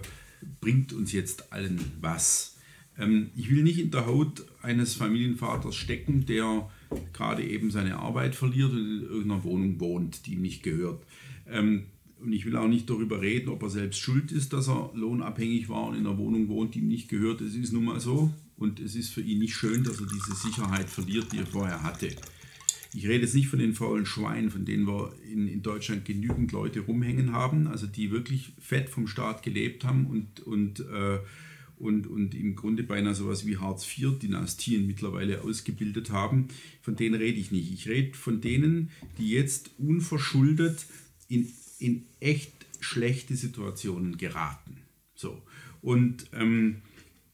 bringt 0.62 0.94
uns 0.94 1.12
jetzt 1.12 1.52
allen 1.52 1.80
was. 2.02 2.58
Ähm, 2.98 3.30
ich 3.36 3.50
will 3.50 3.64
nicht 3.64 3.80
in 3.80 3.92
der 3.92 4.06
Haut 4.06 4.46
eines 4.62 4.94
Familienvaters 4.96 5.76
stecken, 5.76 6.26
der 6.26 6.70
gerade 7.14 7.44
eben 7.44 7.72
seine 7.72 7.98
Arbeit 7.98 8.36
verliert 8.36 8.72
und 8.72 8.78
in 8.78 9.02
irgendeiner 9.04 9.44
Wohnung 9.44 9.80
wohnt, 9.80 10.26
die 10.26 10.34
ihm 10.34 10.42
nicht 10.42 10.64
gehört. 10.64 11.04
Ähm, 11.48 11.86
und 12.22 12.34
ich 12.34 12.46
will 12.46 12.58
auch 12.58 12.68
nicht 12.68 12.90
darüber 12.90 13.22
reden, 13.22 13.50
ob 13.50 13.64
er 13.64 13.70
selbst 13.70 14.00
schuld 14.00 14.34
ist, 14.34 14.52
dass 14.52 14.68
er 14.68 14.92
lohnabhängig 14.94 15.70
war 15.70 15.88
und 15.88 15.96
in 15.96 16.06
einer 16.06 16.18
Wohnung 16.18 16.50
wohnt, 16.50 16.76
die 16.76 16.80
ihm 16.80 16.90
nicht 16.90 17.08
gehört. 17.08 17.40
Es 17.40 17.56
ist 17.56 17.72
nun 17.72 17.86
mal 17.86 18.00
so. 18.02 18.34
Und 18.58 18.82
es 18.82 18.96
ist 18.96 19.14
für 19.14 19.22
ihn 19.22 19.40
nicht 19.40 19.56
schön, 19.56 19.86
dass 19.86 20.02
er 20.02 20.08
diese 20.08 20.36
Sicherheit 20.36 20.90
verliert, 20.90 21.32
die 21.32 21.38
er 21.38 21.46
vorher 21.46 21.82
hatte. 21.82 22.14
Ich 22.94 23.08
rede 23.08 23.24
jetzt 23.24 23.36
nicht 23.36 23.48
von 23.48 23.60
den 23.60 23.76
faulen 23.76 24.06
Schweinen, 24.06 24.50
von 24.50 24.66
denen 24.66 24.88
wir 24.88 25.14
in, 25.32 25.48
in 25.48 25.62
Deutschland 25.62 26.06
genügend 26.06 26.52
Leute 26.52 26.80
rumhängen 26.80 27.34
haben, 27.34 27.68
also 27.68 27.86
die 27.86 28.10
wirklich 28.10 28.54
fett 28.60 28.90
vom 28.90 29.08
Staat 29.08 29.44
gelebt 29.44 29.84
haben 29.84 30.08
und, 30.08 30.40
und, 30.40 30.80
äh, 30.80 31.20
und, 31.78 32.08
und 32.08 32.34
im 32.34 32.56
Grunde 32.56 32.84
beinahe 32.84 33.14
sowas 33.14 33.46
wie 33.46 33.58
Hartz-IV-Dynastien 33.58 34.88
mittlerweile 34.88 35.44
ausgebildet 35.44 36.10
haben. 36.10 36.48
Von 36.82 36.96
denen 36.96 37.16
rede 37.16 37.40
ich 37.40 37.52
nicht. 37.52 37.72
Ich 37.72 37.88
rede 37.88 38.18
von 38.18 38.42
denen, 38.42 38.90
die 39.20 39.30
jetzt 39.30 39.70
unverschuldet 39.78 40.88
in, 41.28 41.48
in 41.78 42.06
echt 42.20 42.54
schlechte 42.80 43.36
Situationen 43.36 44.18
geraten. 44.18 44.78
So. 45.14 45.42
Und, 45.82 46.28
ähm, 46.34 46.82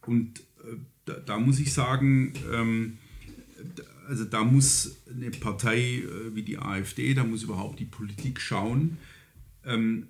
und 0.05 0.41
äh, 0.63 0.75
da, 1.05 1.13
da 1.13 1.39
muss 1.39 1.59
ich 1.59 1.71
sagen, 1.71 2.33
ähm, 2.53 2.97
also 4.07 4.25
da 4.25 4.43
muss 4.43 4.97
eine 5.09 5.31
Partei 5.31 5.99
äh, 5.99 6.35
wie 6.35 6.43
die 6.43 6.57
AfD, 6.57 7.13
da 7.13 7.23
muss 7.23 7.43
überhaupt 7.43 7.79
die 7.79 7.85
Politik 7.85 8.39
schauen, 8.39 8.97
ähm, 9.63 10.07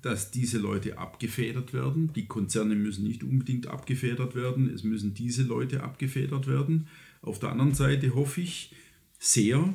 dass 0.00 0.30
diese 0.30 0.58
Leute 0.58 0.98
abgefedert 0.98 1.72
werden. 1.72 2.12
Die 2.14 2.26
Konzerne 2.26 2.74
müssen 2.74 3.04
nicht 3.04 3.22
unbedingt 3.22 3.66
abgefedert 3.66 4.34
werden, 4.34 4.72
es 4.72 4.84
müssen 4.84 5.14
diese 5.14 5.42
Leute 5.42 5.82
abgefedert 5.82 6.46
werden. 6.46 6.88
Auf 7.20 7.38
der 7.38 7.50
anderen 7.50 7.74
Seite 7.74 8.14
hoffe 8.14 8.40
ich 8.40 8.74
sehr, 9.18 9.74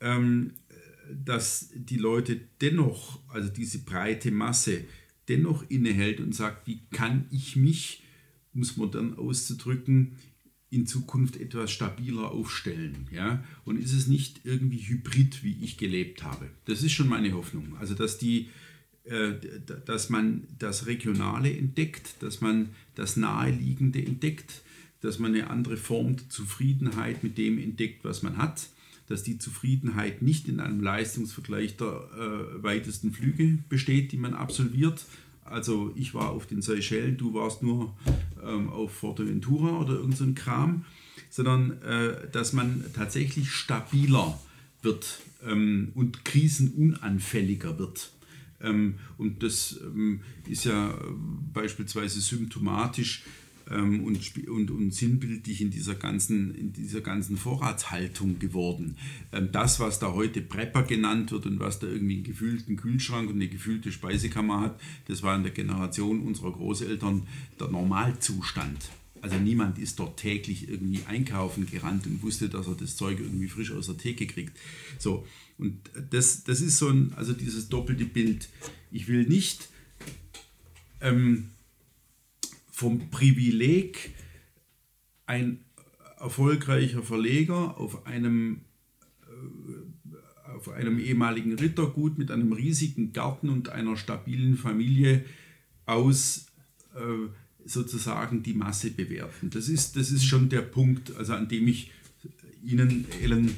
ähm, 0.00 0.52
dass 1.12 1.70
die 1.74 1.98
Leute 1.98 2.40
dennoch, 2.60 3.20
also 3.28 3.48
diese 3.48 3.78
breite 3.80 4.30
Masse, 4.30 4.84
dennoch 5.28 5.64
innehält 5.70 6.20
und 6.20 6.34
sagt, 6.34 6.66
wie 6.66 6.80
kann 6.90 7.26
ich 7.30 7.56
mich, 7.56 8.02
um 8.54 8.62
es 8.62 8.76
modern 8.76 9.16
auszudrücken, 9.16 10.16
in 10.74 10.86
Zukunft 10.86 11.36
etwas 11.36 11.70
stabiler 11.70 12.30
aufstellen. 12.32 13.06
Ja? 13.10 13.42
Und 13.64 13.78
ist 13.78 13.92
es 13.92 14.06
nicht 14.06 14.40
irgendwie 14.44 14.78
hybrid, 14.78 15.44
wie 15.44 15.56
ich 15.62 15.76
gelebt 15.76 16.22
habe? 16.22 16.50
Das 16.66 16.82
ist 16.82 16.92
schon 16.92 17.08
meine 17.08 17.32
Hoffnung. 17.32 17.76
Also, 17.78 17.94
dass, 17.94 18.18
die, 18.18 18.48
äh, 19.04 19.32
dass 19.86 20.10
man 20.10 20.44
das 20.58 20.86
Regionale 20.86 21.56
entdeckt, 21.56 22.22
dass 22.22 22.40
man 22.40 22.70
das 22.94 23.16
Naheliegende 23.16 24.04
entdeckt, 24.04 24.62
dass 25.00 25.18
man 25.18 25.34
eine 25.34 25.50
andere 25.50 25.76
Form 25.76 26.16
der 26.16 26.28
Zufriedenheit 26.28 27.22
mit 27.22 27.36
dem 27.36 27.58
entdeckt, 27.58 28.04
was 28.04 28.22
man 28.22 28.38
hat, 28.38 28.68
dass 29.06 29.22
die 29.22 29.38
Zufriedenheit 29.38 30.22
nicht 30.22 30.48
in 30.48 30.60
einem 30.60 30.80
Leistungsvergleich 30.80 31.76
der 31.76 32.08
äh, 32.16 32.62
weitesten 32.62 33.12
Flüge 33.12 33.58
besteht, 33.68 34.12
die 34.12 34.16
man 34.16 34.32
absolviert. 34.32 35.04
Also 35.44 35.92
ich 35.94 36.14
war 36.14 36.30
auf 36.30 36.46
den 36.46 36.62
Seychellen, 36.62 37.16
du 37.16 37.34
warst 37.34 37.62
nur 37.62 37.94
ähm, 38.42 38.70
auf 38.70 38.92
Forteventura 38.92 39.78
oder 39.78 39.94
irgend 39.94 40.16
so 40.16 40.24
ein 40.24 40.34
Kram, 40.34 40.84
sondern 41.30 41.82
äh, 41.82 42.28
dass 42.30 42.52
man 42.52 42.84
tatsächlich 42.94 43.50
stabiler 43.50 44.38
wird 44.82 45.20
ähm, 45.46 45.92
und 45.94 46.24
krisenunanfälliger 46.24 47.78
wird. 47.78 48.12
Ähm, 48.60 48.94
und 49.18 49.42
das 49.42 49.78
ähm, 49.82 50.20
ist 50.48 50.64
ja 50.64 50.90
äh, 50.90 50.94
beispielsweise 51.52 52.20
symptomatisch 52.20 53.22
ähm, 53.22 53.30
und, 53.70 54.16
sp- 54.20 54.48
und, 54.48 54.70
und 54.70 54.94
sinnbildlich 54.94 55.60
in 55.60 55.70
dieser 55.70 55.94
ganzen, 55.94 56.54
in 56.54 56.72
dieser 56.72 57.00
ganzen 57.00 57.36
Vorratshaltung 57.36 58.38
geworden. 58.38 58.96
Ähm, 59.32 59.48
das, 59.52 59.80
was 59.80 59.98
da 59.98 60.12
heute 60.12 60.40
Prepper 60.42 60.82
genannt 60.82 61.32
wird 61.32 61.46
und 61.46 61.60
was 61.60 61.78
da 61.78 61.86
irgendwie 61.86 62.16
einen 62.16 62.24
gefühlten 62.24 62.76
Kühlschrank 62.76 63.28
und 63.28 63.36
eine 63.36 63.48
gefühlte 63.48 63.90
Speisekammer 63.90 64.60
hat, 64.60 64.80
das 65.06 65.22
war 65.22 65.34
in 65.36 65.42
der 65.42 65.52
Generation 65.52 66.20
unserer 66.20 66.52
Großeltern 66.52 67.26
der 67.58 67.68
Normalzustand. 67.68 68.90
Also 69.22 69.36
niemand 69.36 69.78
ist 69.78 69.98
dort 69.98 70.18
täglich 70.18 70.68
irgendwie 70.68 71.00
einkaufen 71.06 71.66
gerannt 71.66 72.06
und 72.06 72.22
wusste, 72.22 72.50
dass 72.50 72.66
er 72.66 72.74
das 72.74 72.96
Zeug 72.96 73.20
irgendwie 73.20 73.48
frisch 73.48 73.72
aus 73.72 73.86
der 73.86 73.96
Theke 73.96 74.26
kriegt. 74.26 74.52
So, 74.98 75.26
und 75.56 75.78
das, 76.10 76.44
das 76.44 76.60
ist 76.60 76.76
so 76.76 76.90
ein, 76.90 77.14
also 77.16 77.32
dieses 77.32 77.70
doppelte 77.70 78.04
Bild. 78.04 78.50
Ich 78.92 79.08
will 79.08 79.26
nicht 79.26 79.70
ähm, 81.00 81.48
vom 82.74 83.08
Privileg 83.08 84.10
ein 85.26 85.60
erfolgreicher 86.18 87.04
Verleger 87.04 87.78
auf 87.78 88.04
einem, 88.04 88.62
äh, 89.22 90.50
auf 90.50 90.70
einem 90.70 90.98
ehemaligen 90.98 91.56
Rittergut 91.56 92.18
mit 92.18 92.32
einem 92.32 92.52
riesigen 92.52 93.12
Garten 93.12 93.48
und 93.48 93.68
einer 93.68 93.96
stabilen 93.96 94.56
Familie 94.56 95.24
aus 95.86 96.46
äh, 96.96 97.28
sozusagen 97.64 98.42
die 98.42 98.54
Masse 98.54 98.90
bewerten. 98.90 99.50
Das 99.50 99.68
ist, 99.68 99.94
das 99.94 100.10
ist 100.10 100.24
schon 100.24 100.48
der 100.48 100.62
Punkt, 100.62 101.14
also 101.16 101.34
an 101.34 101.46
dem 101.46 101.68
ich 101.68 101.92
Ihnen, 102.64 103.06
Ellen, 103.22 103.54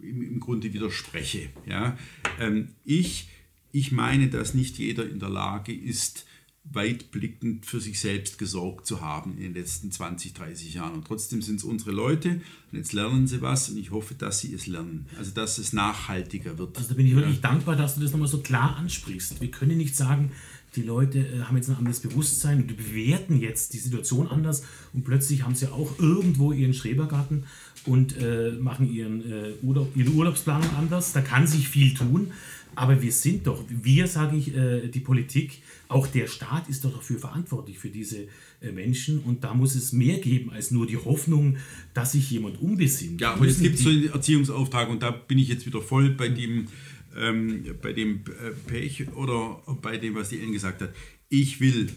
im, 0.00 0.40
Grunde 0.40 0.72
widerspreche. 0.72 1.50
Ja? 1.66 1.96
Ähm, 2.40 2.70
ich, 2.84 3.28
ich 3.70 3.92
meine, 3.92 4.28
dass 4.28 4.54
nicht 4.54 4.76
jeder 4.78 5.08
in 5.08 5.20
der 5.20 5.28
Lage 5.28 5.72
ist, 5.72 6.26
weitblickend 6.72 7.66
für 7.66 7.80
sich 7.80 8.00
selbst 8.00 8.38
gesorgt 8.38 8.86
zu 8.86 9.00
haben 9.00 9.36
in 9.36 9.44
den 9.44 9.54
letzten 9.54 9.90
20, 9.90 10.34
30 10.34 10.74
Jahren. 10.74 10.94
Und 10.94 11.06
trotzdem 11.06 11.40
sind 11.40 11.56
es 11.56 11.64
unsere 11.64 11.92
Leute 11.92 12.40
und 12.70 12.78
jetzt 12.78 12.92
lernen 12.92 13.26
sie 13.26 13.40
was 13.40 13.70
und 13.70 13.78
ich 13.78 13.90
hoffe, 13.90 14.14
dass 14.14 14.40
sie 14.40 14.52
es 14.52 14.66
lernen. 14.66 15.06
Also 15.16 15.30
dass 15.30 15.58
es 15.58 15.72
nachhaltiger 15.72 16.58
wird. 16.58 16.76
Also 16.76 16.90
da 16.90 16.94
bin 16.94 17.06
ich 17.06 17.14
wirklich 17.14 17.40
dankbar, 17.40 17.76
dass 17.76 17.94
du 17.94 18.00
das 18.00 18.12
nochmal 18.12 18.28
so 18.28 18.38
klar 18.38 18.76
ansprichst. 18.76 19.40
Wir 19.40 19.50
können 19.50 19.78
nicht 19.78 19.96
sagen, 19.96 20.30
die 20.76 20.82
Leute 20.82 21.20
äh, 21.20 21.42
haben 21.42 21.56
jetzt 21.56 21.70
ein 21.70 21.76
anderes 21.76 22.00
Bewusstsein 22.00 22.58
und 22.58 22.76
bewerten 22.76 23.40
jetzt 23.40 23.72
die 23.72 23.78
Situation 23.78 24.28
anders 24.28 24.62
und 24.92 25.04
plötzlich 25.04 25.42
haben 25.42 25.54
sie 25.54 25.68
auch 25.68 25.98
irgendwo 25.98 26.52
ihren 26.52 26.74
Schrebergarten 26.74 27.44
und 27.86 28.16
äh, 28.18 28.52
machen 28.52 28.92
ihren, 28.92 29.20
äh, 29.30 29.52
Urlaub, 29.62 29.96
ihre 29.96 30.10
Urlaubsplanung 30.10 30.68
anders. 30.76 31.12
Da 31.12 31.22
kann 31.22 31.46
sich 31.46 31.68
viel 31.68 31.94
tun. 31.94 32.32
Aber 32.78 33.02
wir 33.02 33.10
sind 33.10 33.48
doch, 33.48 33.64
wir 33.68 34.06
sage 34.06 34.36
ich, 34.36 34.54
äh, 34.54 34.86
die 34.86 35.00
Politik, 35.00 35.62
auch 35.88 36.06
der 36.06 36.28
Staat 36.28 36.68
ist 36.68 36.84
doch 36.84 36.94
dafür 36.94 37.18
verantwortlich 37.18 37.76
für 37.76 37.88
diese 37.88 38.28
äh, 38.60 38.70
Menschen 38.70 39.18
und 39.24 39.42
da 39.42 39.52
muss 39.52 39.74
es 39.74 39.92
mehr 39.92 40.18
geben 40.18 40.52
als 40.52 40.70
nur 40.70 40.86
die 40.86 40.96
Hoffnung, 40.96 41.56
dass 41.92 42.12
sich 42.12 42.30
jemand 42.30 42.62
umbesinnt. 42.62 43.20
Ja, 43.20 43.32
aber 43.32 43.46
es 43.46 43.60
gibt 43.60 43.78
so 43.78 43.88
einen 43.88 44.12
Erziehungsauftrag 44.12 44.90
und 44.90 45.02
da 45.02 45.10
bin 45.10 45.38
ich 45.38 45.48
jetzt 45.48 45.66
wieder 45.66 45.82
voll 45.82 46.10
bei 46.10 46.28
dem, 46.28 46.68
ähm, 47.16 47.64
bei 47.82 47.92
dem 47.92 48.18
äh, 48.18 48.52
Pech 48.68 49.08
oder 49.16 49.60
bei 49.82 49.96
dem, 49.96 50.14
was 50.14 50.28
die 50.28 50.38
Ellen 50.38 50.52
gesagt 50.52 50.80
hat. 50.80 50.94
Ich 51.28 51.60
will 51.60 51.88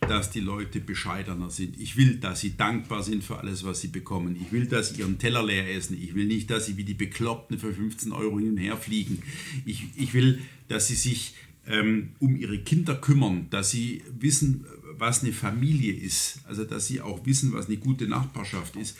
dass 0.00 0.30
die 0.30 0.40
Leute 0.40 0.80
bescheidener 0.80 1.50
sind. 1.50 1.78
Ich 1.78 1.96
will, 1.96 2.16
dass 2.16 2.40
sie 2.40 2.56
dankbar 2.56 3.02
sind 3.02 3.22
für 3.22 3.38
alles, 3.38 3.64
was 3.64 3.80
sie 3.80 3.88
bekommen. 3.88 4.36
Ich 4.40 4.50
will, 4.50 4.66
dass 4.66 4.90
sie 4.90 5.00
ihren 5.00 5.18
Teller 5.18 5.44
leer 5.44 5.74
essen. 5.74 5.96
Ich 6.00 6.14
will 6.14 6.26
nicht, 6.26 6.50
dass 6.50 6.66
sie 6.66 6.76
wie 6.76 6.84
die 6.84 6.94
Bekloppten 6.94 7.58
für 7.58 7.72
15 7.72 8.12
Euro 8.12 8.38
hin 8.38 8.50
und 8.50 8.56
her 8.56 8.76
fliegen. 8.76 9.22
Ich, 9.66 9.84
ich 9.96 10.14
will, 10.14 10.40
dass 10.68 10.88
sie 10.88 10.94
sich 10.94 11.34
ähm, 11.66 12.10
um 12.18 12.36
ihre 12.36 12.58
Kinder 12.58 12.94
kümmern, 12.94 13.48
dass 13.50 13.70
sie 13.70 14.02
wissen, 14.18 14.64
was 14.96 15.22
eine 15.22 15.32
Familie 15.32 15.92
ist. 15.92 16.40
Also, 16.46 16.64
dass 16.64 16.86
sie 16.86 17.00
auch 17.00 17.26
wissen, 17.26 17.52
was 17.52 17.66
eine 17.66 17.76
gute 17.76 18.08
Nachbarschaft 18.08 18.76
ist. 18.76 18.96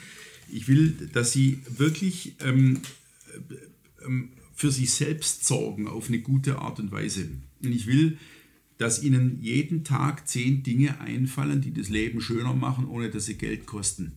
Ich 0.52 0.68
will, 0.68 1.08
dass 1.12 1.32
sie 1.32 1.60
wirklich 1.76 2.34
ähm, 2.40 2.80
ähm, 4.04 4.30
für 4.54 4.70
sich 4.70 4.92
selbst 4.92 5.46
sorgen 5.46 5.88
auf 5.88 6.08
eine 6.08 6.18
gute 6.18 6.58
Art 6.58 6.78
und 6.78 6.92
Weise. 6.92 7.28
Und 7.62 7.72
ich 7.72 7.86
will, 7.86 8.18
dass 8.80 9.02
ihnen 9.02 9.36
jeden 9.42 9.84
Tag 9.84 10.26
zehn 10.26 10.62
Dinge 10.62 11.02
einfallen, 11.02 11.60
die 11.60 11.74
das 11.74 11.90
Leben 11.90 12.22
schöner 12.22 12.54
machen, 12.54 12.86
ohne 12.86 13.10
dass 13.10 13.26
sie 13.26 13.34
Geld 13.34 13.66
kosten. 13.66 14.12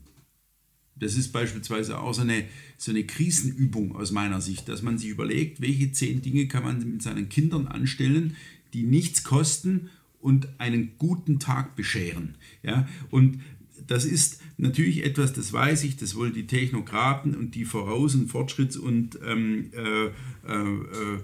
Das 0.95 1.17
ist 1.17 1.33
beispielsweise 1.33 1.99
auch 1.99 2.13
so 2.13 2.21
eine, 2.21 2.45
so 2.77 2.91
eine 2.91 3.03
Krisenübung 3.03 3.93
aus 3.93 4.11
meiner 4.11 4.39
Sicht, 4.39 4.69
dass 4.69 4.81
man 4.81 4.97
sich 4.97 5.09
überlegt, 5.09 5.59
welche 5.59 5.91
zehn 5.91 6.21
Dinge 6.21 6.47
kann 6.47 6.63
man 6.63 6.79
mit 6.79 7.01
seinen 7.01 7.27
Kindern 7.27 7.67
anstellen, 7.67 8.37
die 8.73 8.83
nichts 8.83 9.25
kosten 9.25 9.89
und 10.21 10.47
einen 10.59 10.97
guten 10.97 11.39
Tag 11.39 11.75
bescheren. 11.75 12.35
Ja? 12.61 12.87
Und 13.11 13.41
das 13.85 14.05
ist 14.05 14.39
natürlich 14.55 15.03
etwas, 15.03 15.33
das 15.33 15.51
weiß 15.51 15.83
ich, 15.83 15.97
das 15.97 16.15
wollen 16.15 16.33
die 16.33 16.47
Technokraten 16.47 17.35
und 17.35 17.55
die 17.55 17.65
Voraus- 17.65 18.15
und 18.15 18.31
Fortschritts- 18.31 18.77
und 18.77 19.19
ähm, 19.25 19.71
äh, 19.73 20.05
äh, 20.05 20.11
äh, 20.47 21.19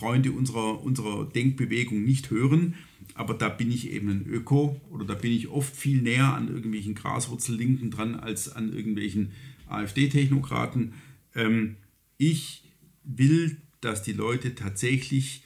Freunde 0.00 0.32
unserer, 0.32 0.82
unserer 0.82 1.26
Denkbewegung 1.26 2.02
nicht 2.02 2.30
hören. 2.30 2.74
Aber 3.14 3.34
da 3.34 3.50
bin 3.50 3.70
ich 3.70 3.90
eben 3.90 4.08
ein 4.08 4.26
Öko 4.26 4.80
oder 4.90 5.04
da 5.04 5.14
bin 5.14 5.30
ich 5.30 5.48
oft 5.48 5.76
viel 5.76 6.00
näher 6.00 6.34
an 6.34 6.48
irgendwelchen 6.48 6.94
Graswurzellinken 6.94 7.90
dran 7.90 8.14
als 8.14 8.50
an 8.50 8.72
irgendwelchen 8.72 9.32
AfD-Technokraten. 9.68 10.94
Ähm, 11.34 11.76
ich 12.16 12.64
will, 13.04 13.58
dass 13.82 14.02
die 14.02 14.12
Leute 14.12 14.54
tatsächlich 14.54 15.42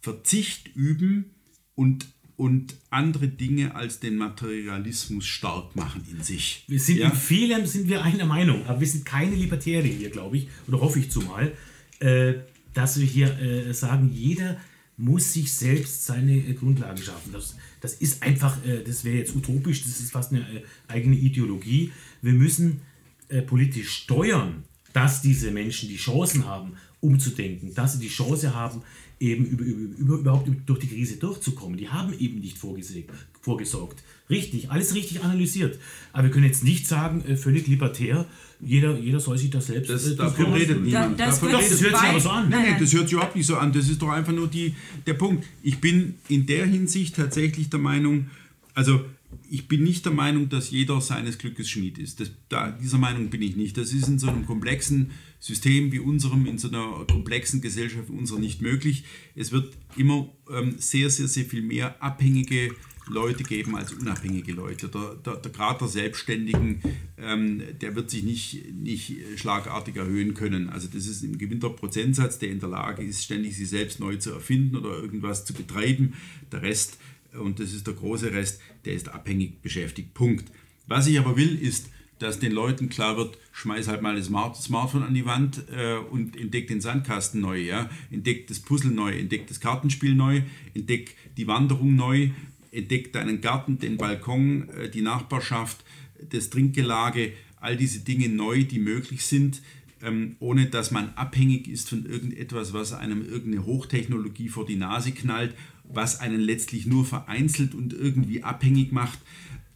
Verzicht 0.00 0.70
üben 0.76 1.30
und, 1.74 2.06
und 2.36 2.76
andere 2.90 3.26
Dinge 3.26 3.74
als 3.74 3.98
den 3.98 4.16
Materialismus 4.16 5.26
stark 5.26 5.74
machen 5.74 6.06
in 6.08 6.22
sich. 6.22 6.64
Wir 6.68 6.78
sind 6.78 6.98
ja? 6.98 7.08
in 7.08 7.16
vielem 7.16 7.66
sind 7.66 7.88
wir 7.88 8.02
einer 8.02 8.26
Meinung, 8.26 8.64
aber 8.66 8.80
wir 8.80 8.86
sind 8.86 9.04
keine 9.04 9.34
Libertäre 9.34 9.88
hier, 9.88 10.10
glaube 10.10 10.36
ich, 10.36 10.48
oder 10.68 10.80
hoffe 10.80 11.00
ich 11.00 11.10
zumal. 11.10 11.52
Äh, 11.98 12.34
dass 12.74 12.98
wir 13.00 13.06
hier 13.06 13.38
äh, 13.40 13.72
sagen, 13.72 14.10
jeder 14.12 14.56
muss 14.96 15.32
sich 15.32 15.52
selbst 15.52 16.04
seine 16.06 16.36
äh, 16.36 16.52
Grundlagen 16.54 17.02
schaffen. 17.02 17.32
Das, 17.32 17.56
das 17.80 17.94
ist 17.94 18.22
einfach, 18.22 18.64
äh, 18.64 18.82
das 18.84 19.04
wäre 19.04 19.16
jetzt 19.16 19.34
utopisch, 19.34 19.82
das 19.82 20.00
ist 20.00 20.12
fast 20.12 20.32
eine 20.32 20.40
äh, 20.40 20.62
eigene 20.88 21.16
Ideologie. 21.16 21.92
Wir 22.22 22.32
müssen 22.32 22.80
äh, 23.28 23.42
politisch 23.42 23.90
steuern, 23.90 24.64
dass 24.92 25.22
diese 25.22 25.50
Menschen 25.50 25.88
die 25.88 25.96
Chancen 25.96 26.46
haben, 26.46 26.74
umzudenken, 27.00 27.74
dass 27.74 27.94
sie 27.94 27.98
die 27.98 28.08
Chance 28.08 28.54
haben, 28.54 28.82
eben 29.20 29.44
über, 29.44 29.64
über, 29.64 29.98
über, 29.98 30.14
überhaupt 30.18 30.48
durch 30.66 30.78
die 30.78 30.88
Krise 30.88 31.16
durchzukommen. 31.16 31.76
Die 31.76 31.88
haben 31.88 32.18
eben 32.18 32.40
nicht 32.40 32.58
vorgesorgt. 32.58 34.02
Richtig, 34.30 34.70
alles 34.70 34.94
richtig 34.94 35.22
analysiert. 35.22 35.78
Aber 36.12 36.24
wir 36.24 36.30
können 36.30 36.46
jetzt 36.46 36.64
nicht 36.64 36.86
sagen, 36.86 37.22
völlig 37.36 37.66
libertär, 37.66 38.26
jeder, 38.60 38.98
jeder 38.98 39.20
soll 39.20 39.38
sich 39.38 39.50
das 39.50 39.66
selbst 39.66 39.90
das, 39.90 40.06
äh, 40.06 40.16
Davon 40.16 40.52
redet 40.52 40.82
niemand. 40.82 41.18
Da, 41.18 41.26
das, 41.26 41.40
davon 41.40 41.52
doch, 41.52 41.60
das 41.60 41.82
hört 41.82 41.98
sich 41.98 42.08
aber 42.08 42.20
so 42.20 42.30
an. 42.30 42.48
Nein, 42.48 42.62
nein, 42.62 42.76
das 42.80 42.92
hört 42.92 43.04
sich 43.04 43.12
überhaupt 43.12 43.36
nicht 43.36 43.46
so 43.46 43.56
an. 43.56 43.72
Das 43.72 43.88
ist 43.88 44.00
doch 44.00 44.10
einfach 44.10 44.32
nur 44.32 44.48
die, 44.48 44.74
der 45.06 45.14
Punkt. 45.14 45.44
Ich 45.62 45.78
bin 45.78 46.14
in 46.28 46.46
der 46.46 46.66
Hinsicht 46.66 47.16
tatsächlich 47.16 47.70
der 47.70 47.80
Meinung, 47.80 48.30
also 48.74 49.04
ich 49.50 49.68
bin 49.68 49.82
nicht 49.82 50.04
der 50.04 50.12
Meinung, 50.12 50.48
dass 50.48 50.70
jeder 50.70 51.00
seines 51.00 51.38
Glückes 51.38 51.68
Schmied 51.68 51.98
ist. 51.98 52.20
Das, 52.20 52.30
da, 52.48 52.70
dieser 52.70 52.98
Meinung 52.98 53.30
bin 53.30 53.42
ich 53.42 53.56
nicht. 53.56 53.76
Das 53.76 53.92
ist 53.92 54.08
in 54.08 54.18
so 54.18 54.28
einem 54.28 54.46
komplexen 54.46 55.10
System 55.40 55.92
wie 55.92 55.98
unserem, 55.98 56.46
in 56.46 56.58
so 56.58 56.68
einer 56.68 57.04
komplexen 57.10 57.60
Gesellschaft 57.60 58.08
wie 58.08 58.16
unserer 58.16 58.38
nicht 58.38 58.62
möglich. 58.62 59.04
Es 59.34 59.52
wird 59.52 59.72
immer 59.96 60.28
ähm, 60.50 60.76
sehr, 60.78 61.10
sehr, 61.10 61.28
sehr 61.28 61.44
viel 61.44 61.62
mehr 61.62 62.02
abhängige 62.02 62.70
Leute 63.08 63.44
geben 63.44 63.76
als 63.76 63.92
unabhängige 63.92 64.52
Leute. 64.52 64.88
Der, 64.88 65.14
der, 65.24 65.36
der 65.36 65.52
Grad 65.52 65.80
der 65.80 65.88
Selbstständigen, 65.88 66.80
ähm, 67.18 67.62
der 67.80 67.94
wird 67.94 68.10
sich 68.10 68.22
nicht, 68.22 68.72
nicht 68.72 69.16
schlagartig 69.36 69.96
erhöhen 69.96 70.34
können. 70.34 70.70
Also 70.70 70.88
das 70.92 71.06
ist 71.06 71.22
ein 71.22 71.38
gewinnter 71.38 71.70
Prozentsatz, 71.70 72.38
der 72.38 72.50
in 72.50 72.60
der 72.60 72.70
Lage 72.70 73.02
ist, 73.02 73.24
ständig 73.24 73.56
sich 73.56 73.68
selbst 73.68 74.00
neu 74.00 74.16
zu 74.16 74.30
erfinden 74.32 74.76
oder 74.76 74.96
irgendwas 74.96 75.44
zu 75.44 75.52
betreiben. 75.52 76.14
Der 76.52 76.62
Rest, 76.62 76.98
und 77.38 77.60
das 77.60 77.72
ist 77.72 77.86
der 77.86 77.94
große 77.94 78.32
Rest, 78.32 78.60
der 78.84 78.94
ist 78.94 79.08
abhängig 79.08 79.60
beschäftigt. 79.60 80.14
Punkt. 80.14 80.50
Was 80.86 81.06
ich 81.06 81.18
aber 81.18 81.36
will, 81.36 81.58
ist, 81.58 81.88
dass 82.18 82.38
den 82.38 82.52
Leuten 82.52 82.88
klar 82.88 83.16
wird, 83.16 83.38
schmeiß 83.52 83.88
halt 83.88 84.02
mal 84.02 84.16
das 84.16 84.26
Smartphone 84.26 85.02
an 85.02 85.14
die 85.14 85.26
Wand 85.26 85.64
äh, 85.70 85.96
und 85.96 86.36
entdeck 86.36 86.68
den 86.68 86.80
Sandkasten 86.80 87.40
neu, 87.40 87.60
ja? 87.60 87.90
entdeck 88.10 88.46
das 88.46 88.60
Puzzle 88.60 88.92
neu, 88.92 89.12
entdeck 89.12 89.46
das 89.46 89.60
Kartenspiel 89.60 90.14
neu, 90.14 90.42
entdeck 90.74 91.16
die 91.36 91.46
Wanderung 91.46 91.96
neu, 91.96 92.30
entdeck 92.74 93.12
deinen 93.12 93.40
Garten, 93.40 93.78
den 93.78 93.96
Balkon, 93.96 94.68
äh, 94.70 94.90
die 94.90 95.02
Nachbarschaft, 95.02 95.84
das 96.30 96.50
Trinkgelage, 96.50 97.32
all 97.60 97.76
diese 97.76 98.00
Dinge 98.00 98.28
neu, 98.28 98.64
die 98.64 98.78
möglich 98.78 99.24
sind, 99.24 99.62
ähm, 100.02 100.36
ohne 100.38 100.66
dass 100.66 100.90
man 100.90 101.14
abhängig 101.14 101.68
ist 101.68 101.88
von 101.88 102.04
irgendetwas, 102.04 102.72
was 102.72 102.92
einem 102.92 103.22
irgendeine 103.22 103.64
Hochtechnologie 103.64 104.48
vor 104.48 104.66
die 104.66 104.76
Nase 104.76 105.12
knallt, 105.12 105.54
was 105.84 106.20
einen 106.20 106.40
letztlich 106.40 106.86
nur 106.86 107.04
vereinzelt 107.04 107.74
und 107.74 107.92
irgendwie 107.92 108.42
abhängig 108.42 108.92
macht. 108.92 109.18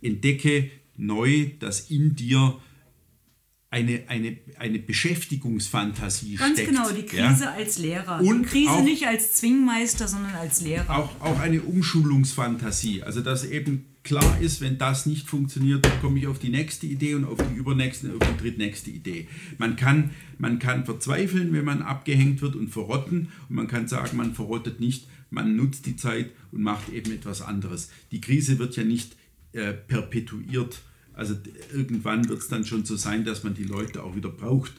Entdecke 0.03 0.71
neu, 0.97 1.51
dass 1.61 1.91
in 1.91 2.15
dir 2.15 2.59
eine, 3.71 4.03
eine, 4.09 4.39
eine 4.59 4.79
Beschäftigungsfantasie 4.79 6.37
Ganz 6.37 6.55
steckt. 6.55 6.71
genau, 6.71 6.91
die 6.91 7.03
Krise 7.05 7.45
ja? 7.45 7.53
als 7.53 7.79
Lehrer. 7.79 8.21
Und 8.21 8.45
die 8.45 8.49
Krise 8.49 8.71
auch, 8.71 8.83
nicht 8.83 9.07
als 9.07 9.35
Zwingmeister, 9.35 10.09
sondern 10.09 10.35
als 10.35 10.63
Lehrer. 10.63 10.89
Auch, 10.97 11.21
auch 11.21 11.39
eine 11.39 11.61
Umschulungsfantasie. 11.61 13.03
Also 13.03 13.21
dass 13.21 13.45
eben 13.45 13.85
klar 14.05 14.41
ist, 14.41 14.63
wenn 14.63 14.79
das 14.79 15.05
nicht 15.05 15.29
funktioniert, 15.29 15.85
dann 15.85 16.01
komme 16.01 16.19
ich 16.19 16.27
auf 16.27 16.39
die 16.39 16.49
nächste 16.49 16.87
Idee 16.87 17.15
und 17.15 17.27
auf 17.27 17.37
die 17.37 17.57
übernächste 17.57 18.11
und 18.11 18.23
auf 18.23 18.29
die 18.37 18.43
drittnächste 18.43 18.91
Idee. 18.91 19.29
Man 19.59 19.77
kann, 19.77 20.13
man 20.39 20.59
kann 20.59 20.87
verzweifeln, 20.87 21.53
wenn 21.53 21.67
man 21.67 21.83
abgehängt 21.83 22.41
wird 22.41 22.57
und 22.57 22.69
verrotten 22.69 23.29
und 23.51 23.57
man 23.57 23.69
kann 23.69 23.87
sagen, 23.87 24.17
man 24.17 24.35
verrottet 24.35 24.81
nicht, 24.81 25.07
man 25.29 25.57
nutzt 25.57 25.85
die 25.85 25.97
Zeit 25.97 26.31
und 26.53 26.63
macht 26.63 26.89
eben 26.89 27.13
etwas 27.13 27.43
anderes. 27.43 27.91
Die 28.13 28.23
Krise 28.23 28.59
wird 28.59 28.77
ja 28.77 28.85
nicht 28.85 29.15
äh, 29.53 29.75
perpetuiert 29.75 30.81
also 31.19 31.35
irgendwann 31.75 32.29
wird 32.29 32.39
es 32.39 32.47
dann 32.49 32.65
schon 32.65 32.85
so 32.85 32.95
sein, 32.95 33.25
dass 33.25 33.43
man 33.43 33.53
die 33.53 33.65
Leute 33.65 34.05
auch 34.05 34.15
wieder 34.15 34.29
braucht 34.29 34.73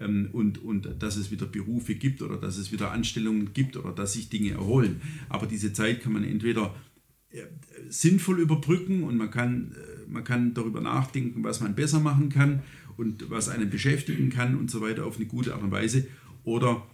ähm, 0.00 0.28
und, 0.32 0.62
und 0.62 0.88
dass 0.98 1.14
es 1.16 1.30
wieder 1.30 1.46
Berufe 1.46 1.94
gibt 1.94 2.20
oder 2.20 2.36
dass 2.36 2.56
es 2.56 2.72
wieder 2.72 2.90
Anstellungen 2.90 3.52
gibt 3.54 3.76
oder 3.76 3.92
dass 3.92 4.14
sich 4.14 4.28
Dinge 4.28 4.50
erholen. 4.50 5.00
Aber 5.28 5.46
diese 5.46 5.72
Zeit 5.72 6.02
kann 6.02 6.12
man 6.12 6.24
entweder 6.24 6.74
äh, 7.30 7.42
sinnvoll 7.88 8.40
überbrücken 8.40 9.04
und 9.04 9.16
man 9.16 9.30
kann, 9.30 9.70
äh, 9.72 10.10
man 10.10 10.24
kann 10.24 10.52
darüber 10.52 10.80
nachdenken, 10.80 11.44
was 11.44 11.60
man 11.60 11.76
besser 11.76 12.00
machen 12.00 12.28
kann 12.28 12.64
und 12.96 13.30
was 13.30 13.48
einen 13.48 13.70
beschäftigen 13.70 14.30
kann 14.30 14.56
und 14.56 14.72
so 14.72 14.80
weiter 14.80 15.06
auf 15.06 15.16
eine 15.16 15.26
gute 15.26 15.54
Art 15.54 15.62
und 15.62 15.70
Weise. 15.70 16.08
Oder 16.42 16.84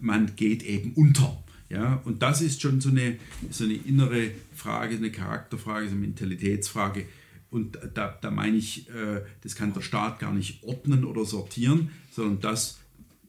man 0.00 0.36
geht 0.36 0.62
eben 0.62 0.92
unter. 0.92 1.42
Ja, 1.68 2.00
und 2.04 2.22
das 2.22 2.42
ist 2.42 2.62
schon 2.62 2.80
so 2.80 2.90
eine, 2.90 3.16
so 3.50 3.64
eine 3.64 3.74
innere 3.74 4.30
Frage, 4.54 4.94
eine 4.94 5.10
Charakterfrage, 5.10 5.88
eine 5.88 5.96
Mentalitätsfrage. 5.96 7.06
Und 7.50 7.78
da, 7.94 8.18
da 8.20 8.30
meine 8.30 8.56
ich, 8.56 8.88
äh, 8.90 9.22
das 9.42 9.54
kann 9.54 9.72
der 9.72 9.80
Staat 9.80 10.18
gar 10.18 10.32
nicht 10.32 10.62
ordnen 10.62 11.04
oder 11.04 11.24
sortieren, 11.24 11.90
sondern 12.10 12.40
das, 12.40 12.78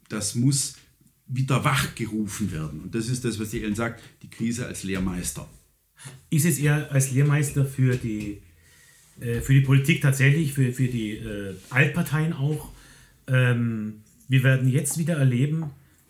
das 0.10 0.36
muss 0.36 0.76
wieder 1.28 1.64
wachgerufen 1.64 2.52
werden. 2.52 2.82
Und 2.82 2.96
das 2.96 3.10
ist 3.10 3.26
das, 3.26 3.40
was 3.40 3.52
die 3.52 3.64
Ellen 3.64 3.76
sagt, 3.76 4.02
die 4.24 4.30
Krise 4.30 4.66
als 4.66 4.84
Lehrmeister. 4.84 5.48
Ist 6.30 6.46
es 6.46 6.60
eher 6.60 6.92
als 6.92 7.12
Lehrmeister 7.12 7.66
für 7.66 7.96
die, 7.96 8.42
äh, 9.20 9.42
für 9.42 9.54
die 9.54 9.62
Politik 9.62 10.02
tatsächlich, 10.02 10.54
für, 10.54 10.72
für 10.74 10.88
die 10.88 11.12
äh, 11.14 11.56
Altparteien 11.70 12.34
auch? 12.34 12.72
Ähm, 13.28 14.02
wir 14.28 14.44
werden 14.44 14.70
jetzt 14.70 14.98
wieder 14.98 15.16
erleben, 15.16 15.66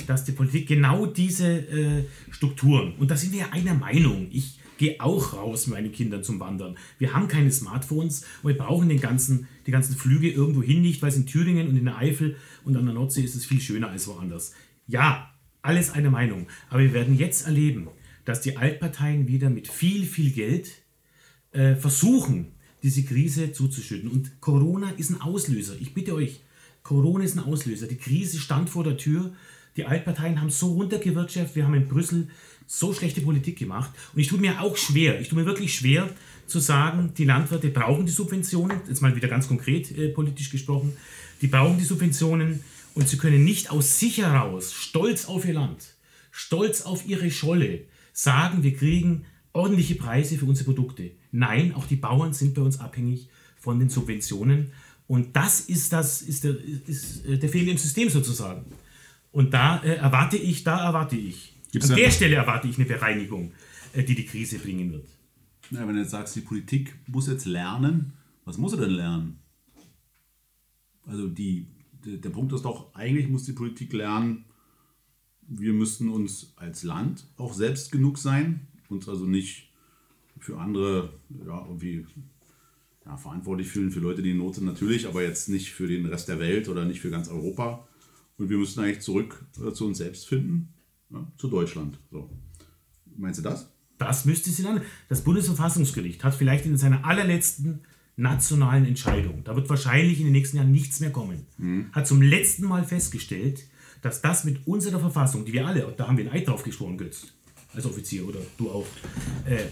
dass 0.05 0.23
die 0.23 0.31
Politik 0.31 0.67
genau 0.67 1.05
diese 1.05 1.47
äh, 1.47 2.03
Strukturen, 2.29 2.93
und 2.95 3.09
da 3.09 3.17
sind 3.17 3.33
wir 3.33 3.39
ja 3.39 3.49
einer 3.51 3.73
Meinung, 3.73 4.27
ich 4.31 4.59
gehe 4.77 4.99
auch 4.99 5.33
raus 5.33 5.67
mit 5.67 5.75
meinen 5.75 5.91
Kindern 5.91 6.23
zum 6.23 6.39
Wandern. 6.39 6.77
Wir 6.99 7.13
haben 7.13 7.27
keine 7.27 7.51
Smartphones 7.51 8.25
und 8.43 8.49
wir 8.49 8.57
brauchen 8.57 8.89
den 8.89 8.99
ganzen, 9.01 9.47
die 9.65 9.71
ganzen 9.71 9.95
Flüge 9.95 10.29
irgendwo 10.29 10.61
hin 10.63 10.81
nicht, 10.81 11.01
weil 11.01 11.09
es 11.09 11.17
in 11.17 11.25
Thüringen 11.25 11.67
und 11.67 11.77
in 11.77 11.85
der 11.85 11.97
Eifel 11.97 12.35
und 12.63 12.77
an 12.77 12.85
der 12.85 12.93
Nordsee 12.93 13.23
ist 13.23 13.35
es 13.35 13.45
viel 13.45 13.61
schöner 13.61 13.89
als 13.89 14.07
woanders. 14.07 14.53
Ja, 14.87 15.33
Alles 15.61 15.91
eine 15.91 16.09
Meinung. 16.09 16.47
Aber 16.69 16.79
wir 16.79 16.93
werden 16.93 17.17
jetzt 17.17 17.45
erleben, 17.45 17.89
dass 18.23 18.39
die 18.39 18.55
Altparteien 18.55 19.27
wieder 19.27 19.49
mit 19.49 19.67
viel, 19.67 20.05
viel 20.05 20.31
Geld 20.31 20.71
äh, 21.51 21.75
versuchen, 21.75 22.53
diese 22.83 23.03
Krise 23.03 23.51
zuzuschütten. 23.51 24.09
Und 24.09 24.39
Corona 24.39 24.91
ist 24.91 25.09
ein 25.09 25.19
Auslöser. 25.19 25.75
Ich 25.79 25.93
bitte 25.93 26.13
euch, 26.13 26.41
Corona 26.83 27.25
ist 27.25 27.35
ein 27.35 27.43
Auslöser. 27.43 27.87
Die 27.87 27.97
Krise 27.97 28.37
stand 28.37 28.69
vor 28.69 28.85
der 28.85 28.95
Tür. 28.95 29.33
Die 29.75 29.85
Altparteien 29.85 30.39
haben 30.39 30.49
so 30.49 30.73
runtergewirtschaftet. 30.73 31.55
Wir 31.55 31.65
haben 31.65 31.73
in 31.73 31.89
Brüssel 31.89 32.29
so 32.67 32.93
schlechte 32.93 33.21
Politik 33.21 33.57
gemacht. 33.57 33.91
Und 34.13 34.19
ich 34.19 34.27
tue 34.27 34.39
mir 34.39 34.61
auch 34.61 34.77
schwer, 34.77 35.19
ich 35.19 35.29
tue 35.29 35.39
mir 35.39 35.45
wirklich 35.45 35.73
schwer 35.73 36.09
zu 36.45 36.59
sagen, 36.59 37.13
die 37.17 37.25
Landwirte 37.25 37.69
brauchen 37.69 38.05
die 38.05 38.11
Subventionen, 38.11 38.81
jetzt 38.87 39.01
mal 39.01 39.15
wieder 39.15 39.27
ganz 39.27 39.47
konkret 39.47 39.97
äh, 39.97 40.09
politisch 40.09 40.51
gesprochen, 40.51 40.95
die 41.41 41.47
brauchen 41.47 41.77
die 41.77 41.83
Subventionen 41.83 42.63
und 42.93 43.07
sie 43.07 43.17
können 43.17 43.43
nicht 43.43 43.71
aus 43.71 43.99
sich 43.99 44.17
heraus, 44.17 44.73
stolz 44.73 45.25
auf 45.25 45.45
ihr 45.45 45.53
Land, 45.53 45.95
stolz 46.31 46.81
auf 46.81 47.07
ihre 47.07 47.31
Scholle, 47.31 47.85
sagen, 48.13 48.63
wir 48.63 48.75
kriegen 48.75 49.25
ordentliche 49.53 49.95
Preise 49.95 50.37
für 50.37 50.45
unsere 50.45 50.65
Produkte. 50.65 51.11
Nein, 51.31 51.73
auch 51.73 51.87
die 51.87 51.95
Bauern 51.95 52.33
sind 52.33 52.53
bei 52.53 52.61
uns 52.61 52.79
abhängig 52.79 53.29
von 53.57 53.79
den 53.79 53.89
Subventionen. 53.89 54.71
Und 55.07 55.35
das 55.35 55.61
ist, 55.61 55.93
das, 55.93 56.21
ist, 56.21 56.43
der, 56.43 56.55
ist 56.87 57.25
äh, 57.25 57.37
der 57.37 57.49
Fehler 57.49 57.71
im 57.71 57.77
System 57.77 58.09
sozusagen. 58.09 58.65
Und 59.31 59.53
da 59.53 59.81
äh, 59.83 59.95
erwarte 59.95 60.37
ich, 60.37 60.63
da 60.63 60.85
erwarte 60.85 61.15
ich, 61.15 61.56
Gibt's 61.79 61.91
an 61.91 61.97
der 61.97 62.11
Stelle 62.11 62.35
erwarte 62.35 62.67
ich 62.67 62.77
eine 62.77 62.87
Bereinigung, 62.87 63.51
äh, 63.93 64.03
die 64.03 64.15
die 64.15 64.25
Krise 64.25 64.59
bringen 64.59 64.91
wird. 64.91 65.07
Ja, 65.71 65.87
wenn 65.87 65.95
du 65.95 66.01
jetzt 66.01 66.11
sagst, 66.11 66.35
die 66.35 66.41
Politik 66.41 66.95
muss 67.07 67.27
jetzt 67.27 67.45
lernen, 67.45 68.13
was 68.45 68.57
muss 68.57 68.71
sie 68.71 68.77
denn 68.77 68.91
lernen? 68.91 69.39
Also 71.05 71.27
die, 71.27 71.67
der 72.05 72.29
Punkt 72.29 72.53
ist 72.53 72.63
doch, 72.63 72.93
eigentlich 72.95 73.27
muss 73.27 73.43
die 73.43 73.53
Politik 73.53 73.93
lernen, 73.93 74.45
wir 75.47 75.73
müssen 75.73 76.09
uns 76.09 76.53
als 76.57 76.83
Land 76.83 77.25
auch 77.37 77.53
selbst 77.53 77.91
genug 77.91 78.17
sein, 78.17 78.67
uns 78.89 79.07
also 79.07 79.25
nicht 79.25 79.69
für 80.39 80.59
andere 80.59 81.13
ja, 81.45 81.65
irgendwie 81.65 82.05
ja, 83.05 83.17
verantwortlich 83.17 83.67
fühlen, 83.67 83.91
für 83.91 83.99
Leute, 83.99 84.21
die 84.21 84.31
in 84.31 84.37
Not 84.37 84.55
sind 84.55 84.65
natürlich, 84.65 85.07
aber 85.07 85.23
jetzt 85.23 85.49
nicht 85.49 85.71
für 85.71 85.87
den 85.87 86.05
Rest 86.05 86.27
der 86.27 86.39
Welt 86.39 86.67
oder 86.69 86.85
nicht 86.85 86.99
für 86.99 87.09
ganz 87.09 87.29
Europa. 87.29 87.87
Und 88.37 88.49
wir 88.49 88.57
müssen 88.57 88.81
eigentlich 88.81 89.01
zurück 89.01 89.45
äh, 89.65 89.71
zu 89.71 89.87
uns 89.87 89.97
selbst 89.97 90.27
finden, 90.27 90.73
ja, 91.11 91.31
zu 91.37 91.47
Deutschland. 91.47 91.99
So. 92.11 92.29
Meinst 93.15 93.39
du 93.39 93.43
das? 93.43 93.71
Das 93.97 94.25
müsste 94.25 94.49
sie 94.49 94.63
dann. 94.63 94.81
Das 95.09 95.23
Bundesverfassungsgericht 95.23 96.23
hat 96.23 96.35
vielleicht 96.35 96.65
in 96.65 96.77
seiner 96.77 97.05
allerletzten 97.05 97.81
nationalen 98.17 98.85
Entscheidung, 98.85 99.43
da 99.43 99.55
wird 99.55 99.69
wahrscheinlich 99.69 100.19
in 100.19 100.25
den 100.25 100.33
nächsten 100.33 100.57
Jahren 100.57 100.71
nichts 100.71 100.99
mehr 100.99 101.11
kommen, 101.11 101.45
mhm. 101.59 101.85
hat 101.91 102.07
zum 102.07 102.21
letzten 102.21 102.65
Mal 102.65 102.83
festgestellt, 102.83 103.63
dass 104.01 104.21
das 104.21 104.43
mit 104.43 104.65
unserer 104.65 104.99
Verfassung, 104.99 105.45
die 105.45 105.53
wir 105.53 105.67
alle, 105.67 105.93
da 105.95 106.07
haben 106.07 106.17
wir 106.17 106.25
ein 106.25 106.31
Eid 106.31 106.47
drauf 106.47 106.63
geschworen, 106.63 106.97
Götz, 106.97 107.27
als 107.73 107.85
Offizier 107.85 108.27
oder 108.27 108.39
du 108.57 108.71
auch, 108.71 108.87
äh, 109.45 109.65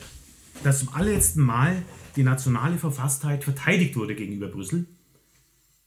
dass 0.63 0.79
zum 0.79 0.89
allerletzten 0.89 1.43
Mal 1.43 1.81
die 2.15 2.23
nationale 2.23 2.77
Verfasstheit 2.77 3.43
verteidigt 3.43 3.95
wurde 3.95 4.15
gegenüber 4.15 4.47
Brüssel. 4.47 4.85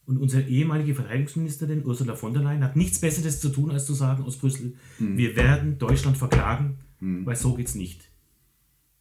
Und 0.09 0.17
unsere 0.17 0.49
ehemalige 0.49 0.95
Verteidigungsministerin 0.95 1.85
Ursula 1.85 2.17
von 2.17 2.33
der 2.33 2.43
Leyen 2.43 2.65
hat 2.65 2.77
nichts 2.77 2.99
Besseres 2.99 3.41
zu 3.41 3.51
tun, 3.51 3.71
als 3.71 3.85
zu 3.85 3.93
sagen 3.93 4.25
aus 4.25 4.39
Brüssel, 4.39 4.73
mhm. 4.99 5.19
wir 5.19 5.37
werden 5.37 5.79
Deutschland 5.79 6.17
verklagen, 6.17 6.79
mhm. 6.99 7.27
weil 7.27 7.37
so 7.37 7.53
geht 7.53 7.67
es 7.67 7.75
nicht. 7.75 8.09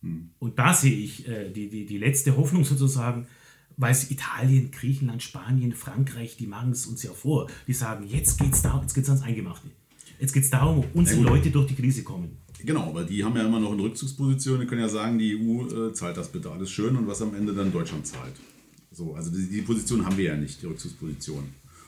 Mhm. 0.01 0.31
Und 0.37 0.59
da 0.59 0.73
sehe 0.73 0.91
ich 0.91 1.25
äh, 1.25 1.49
die, 1.49 1.69
die, 1.69 1.85
die 1.85 1.97
letzte 1.97 2.35
Hoffnung 2.35 2.65
sozusagen, 2.65 3.25
weil 3.77 3.93
es 3.93 4.11
Italien, 4.11 4.69
Griechenland, 4.69 5.23
Spanien, 5.23 5.71
Frankreich, 5.71 6.35
die 6.35 6.45
machen 6.45 6.71
es 6.71 6.85
uns 6.87 7.03
ja 7.03 7.11
vor. 7.11 7.47
Die 7.67 7.73
sagen, 7.73 8.05
jetzt 8.05 8.37
geht 8.37 8.51
es 8.51 8.61
darum, 8.61 8.81
jetzt 8.81 8.93
geht's 8.93 9.07
ans 9.07 9.23
Eingemachte. 9.23 9.69
Jetzt 10.19 10.33
geht 10.33 10.43
es 10.43 10.49
darum, 10.49 10.79
ob 10.79 10.93
unsere 10.93 11.21
Leute 11.21 11.51
durch 11.51 11.67
die 11.67 11.75
Krise 11.75 12.03
kommen. 12.03 12.35
Genau, 12.65 12.93
weil 12.93 13.05
die 13.05 13.23
haben 13.23 13.37
ja 13.37 13.45
immer 13.45 13.61
noch 13.61 13.71
eine 13.71 13.83
Rückzugsposition. 13.83 14.59
Die 14.59 14.65
können 14.65 14.81
ja 14.81 14.89
sagen, 14.89 15.17
die 15.17 15.37
EU 15.37 15.87
äh, 15.87 15.93
zahlt 15.93 16.17
das 16.17 16.29
bitte 16.29 16.51
alles 16.51 16.69
schön 16.69 16.97
und 16.97 17.07
was 17.07 17.21
am 17.21 17.33
Ende 17.33 17.53
dann 17.53 17.71
Deutschland 17.71 18.05
zahlt. 18.05 18.33
So, 18.97 19.13
also 19.13 19.29
die, 19.29 19.45
die 19.45 19.61
Position 19.61 20.03
haben 20.03 20.17
wir 20.17 20.25
ja 20.25 20.35
nicht, 20.35 20.59
die 20.59 20.65
Rückzugsposition. 20.65 21.43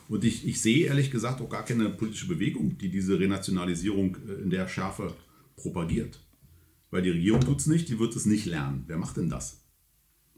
Und 0.10 0.24
ich, 0.24 0.48
ich 0.48 0.62
sehe 0.62 0.86
ehrlich 0.86 1.10
gesagt 1.10 1.42
auch 1.42 1.50
gar 1.50 1.66
keine 1.66 1.90
politische 1.90 2.28
Bewegung, 2.28 2.78
die 2.78 2.90
diese 2.90 3.20
Renationalisierung 3.20 4.16
äh, 4.28 4.44
in 4.44 4.52
der 4.52 4.68
Schärfe 4.68 5.16
propagiert. 5.56 6.20
Weil 6.92 7.02
die 7.02 7.10
Regierung 7.10 7.42
tut 7.42 7.62
es 7.62 7.66
nicht, 7.66 7.90
die 7.90 7.98
wird 7.98 8.16
es 8.16 8.28
nicht 8.28 8.46
lernen. 8.46 8.84
Wer 8.86 9.00
macht 9.00 9.18
denn 9.18 9.28
das? 9.28 9.58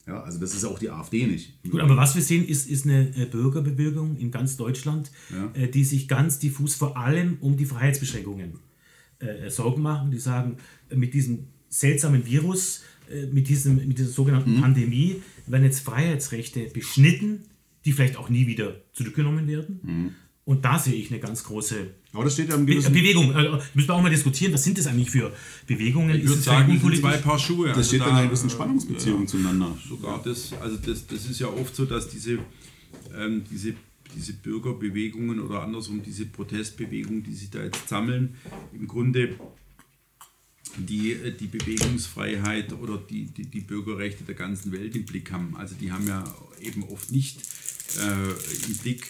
Ja, 0.07 0.23
also 0.23 0.39
das 0.39 0.53
ist 0.53 0.63
auch 0.63 0.79
die 0.79 0.89
AfD 0.89 1.27
nicht. 1.27 1.61
Gut, 1.69 1.81
aber 1.81 1.97
was 1.97 2.15
wir 2.15 2.21
sehen, 2.21 2.47
ist, 2.47 2.69
ist 2.69 2.85
eine 2.85 3.13
äh, 3.17 3.25
Bürgerbewegung 3.25 4.15
in 4.15 4.31
ganz 4.31 4.55
Deutschland, 4.55 5.11
ja. 5.29 5.51
Äh, 5.53 5.67
die 5.67 5.83
sich 5.83 6.07
ganz 6.07 6.39
diffus 6.39 6.75
vor 6.75 6.95
allem 6.95 7.37
um 7.41 7.57
die 7.57 7.65
Freiheitsbeschränkungen 7.65 8.59
äh, 9.19 9.49
Sorgen 9.49 9.81
machen. 9.81 10.09
Die 10.11 10.19
sagen, 10.19 10.55
mit 10.89 11.13
diesem 11.13 11.47
seltsamen 11.67 12.25
Virus, 12.25 12.83
mit, 13.33 13.49
diesem, 13.49 13.75
mit 13.75 13.97
dieser 13.97 14.09
sogenannten 14.09 14.55
mhm. 14.55 14.61
Pandemie, 14.61 15.21
werden 15.47 15.63
jetzt 15.63 15.81
Freiheitsrechte 15.81 16.61
beschnitten, 16.73 17.43
die 17.85 17.93
vielleicht 17.93 18.17
auch 18.17 18.29
nie 18.29 18.47
wieder 18.47 18.75
zurückgenommen 18.93 19.47
werden. 19.47 19.79
Mhm. 19.83 20.15
Und 20.45 20.65
da 20.65 20.79
sehe 20.79 20.95
ich 20.95 21.11
eine 21.11 21.19
ganz 21.19 21.43
große 21.43 21.91
aber 22.13 22.25
das 22.25 22.33
steht 22.33 22.49
ja 22.49 22.55
im 22.55 22.65
Be 22.65 22.75
Bewegung. 22.75 23.33
Also, 23.33 23.59
müssen 23.73 23.87
wir 23.87 23.95
auch 23.95 24.01
mal 24.01 24.09
diskutieren, 24.09 24.53
was 24.53 24.63
sind 24.63 24.77
das 24.77 24.87
eigentlich 24.87 25.09
für 25.09 25.31
Bewegungen? 25.65 26.13
Ich 26.15 26.27
würde 26.27 26.41
sagen, 26.41 26.73
das 26.73 26.81
sind 26.81 26.97
zwei 26.97 27.17
Paar 27.17 27.39
Schuhe. 27.39 27.69
Das 27.69 27.77
also 27.77 27.87
steht 27.87 28.01
da, 28.01 28.07
in 28.07 28.11
einer 28.11 28.25
gewissen 28.25 28.49
Spannungsbeziehung 28.49 29.21
ja, 29.21 29.27
zueinander. 29.27 29.77
Sogar 29.87 30.21
das, 30.23 30.51
also 30.61 30.75
das, 30.77 31.07
das 31.07 31.25
ist 31.25 31.39
ja 31.39 31.47
oft 31.47 31.73
so, 31.73 31.85
dass 31.85 32.09
diese, 32.09 32.39
ähm, 33.17 33.43
diese, 33.49 33.75
diese 34.13 34.33
Bürgerbewegungen 34.33 35.39
oder 35.39 35.63
andersrum 35.63 36.03
diese 36.03 36.25
Protestbewegungen, 36.25 37.23
die 37.23 37.33
sich 37.33 37.49
da 37.49 37.63
jetzt 37.63 37.87
sammeln, 37.87 38.35
im 38.73 38.87
Grunde 38.87 39.35
die 40.77 41.15
die 41.39 41.47
Bewegungsfreiheit 41.47 42.73
oder 42.73 42.97
die, 42.97 43.25
die, 43.25 43.45
die 43.45 43.61
Bürgerrechte 43.61 44.23
der 44.23 44.35
ganzen 44.35 44.71
Welt 44.71 44.95
im 44.95 45.05
Blick 45.05 45.31
haben. 45.31 45.55
Also 45.55 45.75
die 45.79 45.91
haben 45.91 46.07
ja 46.07 46.23
eben 46.61 46.83
oft 46.83 47.11
nicht 47.11 47.41
äh, 47.99 48.67
im 48.67 48.77
Blick, 48.77 49.07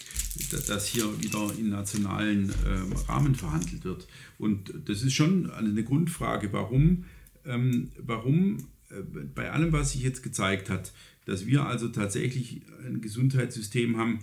dass 0.66 0.86
hier 0.86 1.20
wieder 1.22 1.52
in 1.58 1.70
nationalen 1.70 2.50
äh, 2.50 3.08
Rahmen 3.08 3.34
verhandelt 3.34 3.84
wird. 3.84 4.06
Und 4.38 4.72
das 4.86 5.02
ist 5.02 5.12
schon 5.12 5.50
eine 5.50 5.84
Grundfrage, 5.84 6.52
warum, 6.52 7.04
ähm, 7.44 7.90
warum 7.98 8.68
äh, 8.90 9.02
bei 9.34 9.50
allem, 9.50 9.72
was 9.72 9.92
sich 9.92 10.02
jetzt 10.02 10.22
gezeigt 10.22 10.70
hat, 10.70 10.92
dass 11.24 11.46
wir 11.46 11.66
also 11.66 11.88
tatsächlich 11.88 12.62
ein 12.84 13.00
Gesundheitssystem 13.00 13.96
haben, 13.96 14.20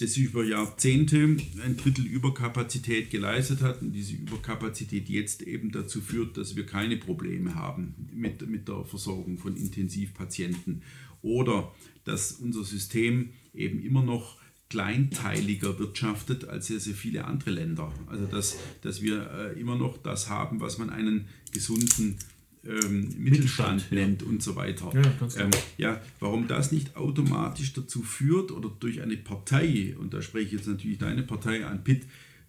das 0.00 0.16
über 0.16 0.42
Jahrzehnte 0.42 1.36
ein 1.62 1.76
Drittel 1.76 2.06
Überkapazität 2.06 3.10
geleistet 3.10 3.60
hat 3.60 3.82
und 3.82 3.92
diese 3.92 4.14
Überkapazität 4.14 5.08
jetzt 5.10 5.42
eben 5.42 5.70
dazu 5.70 6.00
führt, 6.00 6.38
dass 6.38 6.56
wir 6.56 6.64
keine 6.64 6.96
Probleme 6.96 7.54
haben 7.54 7.94
mit, 8.12 8.46
mit 8.48 8.66
der 8.68 8.84
Versorgung 8.84 9.36
von 9.38 9.56
Intensivpatienten 9.56 10.82
oder 11.20 11.74
dass 12.04 12.32
unser 12.32 12.64
System 12.64 13.30
eben 13.52 13.82
immer 13.82 14.02
noch 14.02 14.38
kleinteiliger 14.70 15.78
wirtschaftet 15.78 16.44
als 16.44 16.68
sehr, 16.68 16.80
sehr 16.80 16.94
viele 16.94 17.26
andere 17.26 17.50
Länder. 17.50 17.92
Also 18.06 18.24
dass, 18.26 18.56
dass 18.82 19.02
wir 19.02 19.30
äh, 19.30 19.60
immer 19.60 19.76
noch 19.76 19.98
das 19.98 20.30
haben, 20.30 20.60
was 20.60 20.78
man 20.78 20.88
einen 20.88 21.26
gesunden 21.52 22.16
ähm, 22.64 23.14
Mittelstand, 23.18 23.90
nennt 23.90 24.22
ja. 24.22 24.28
und 24.28 24.42
so 24.42 24.56
weiter. 24.56 24.92
Ja, 24.94 25.42
ähm, 25.42 25.50
ja, 25.78 26.00
warum 26.18 26.46
das 26.46 26.72
nicht 26.72 26.96
automatisch 26.96 27.72
dazu 27.72 28.02
führt 28.02 28.50
oder 28.52 28.70
durch 28.80 29.00
eine 29.00 29.16
Partei, 29.16 29.94
und 29.98 30.12
da 30.12 30.20
spreche 30.20 30.46
ich 30.46 30.52
jetzt 30.52 30.66
natürlich 30.66 30.98
deine 30.98 31.22
Partei 31.22 31.64
an 31.64 31.84
Pitt, 31.84 32.04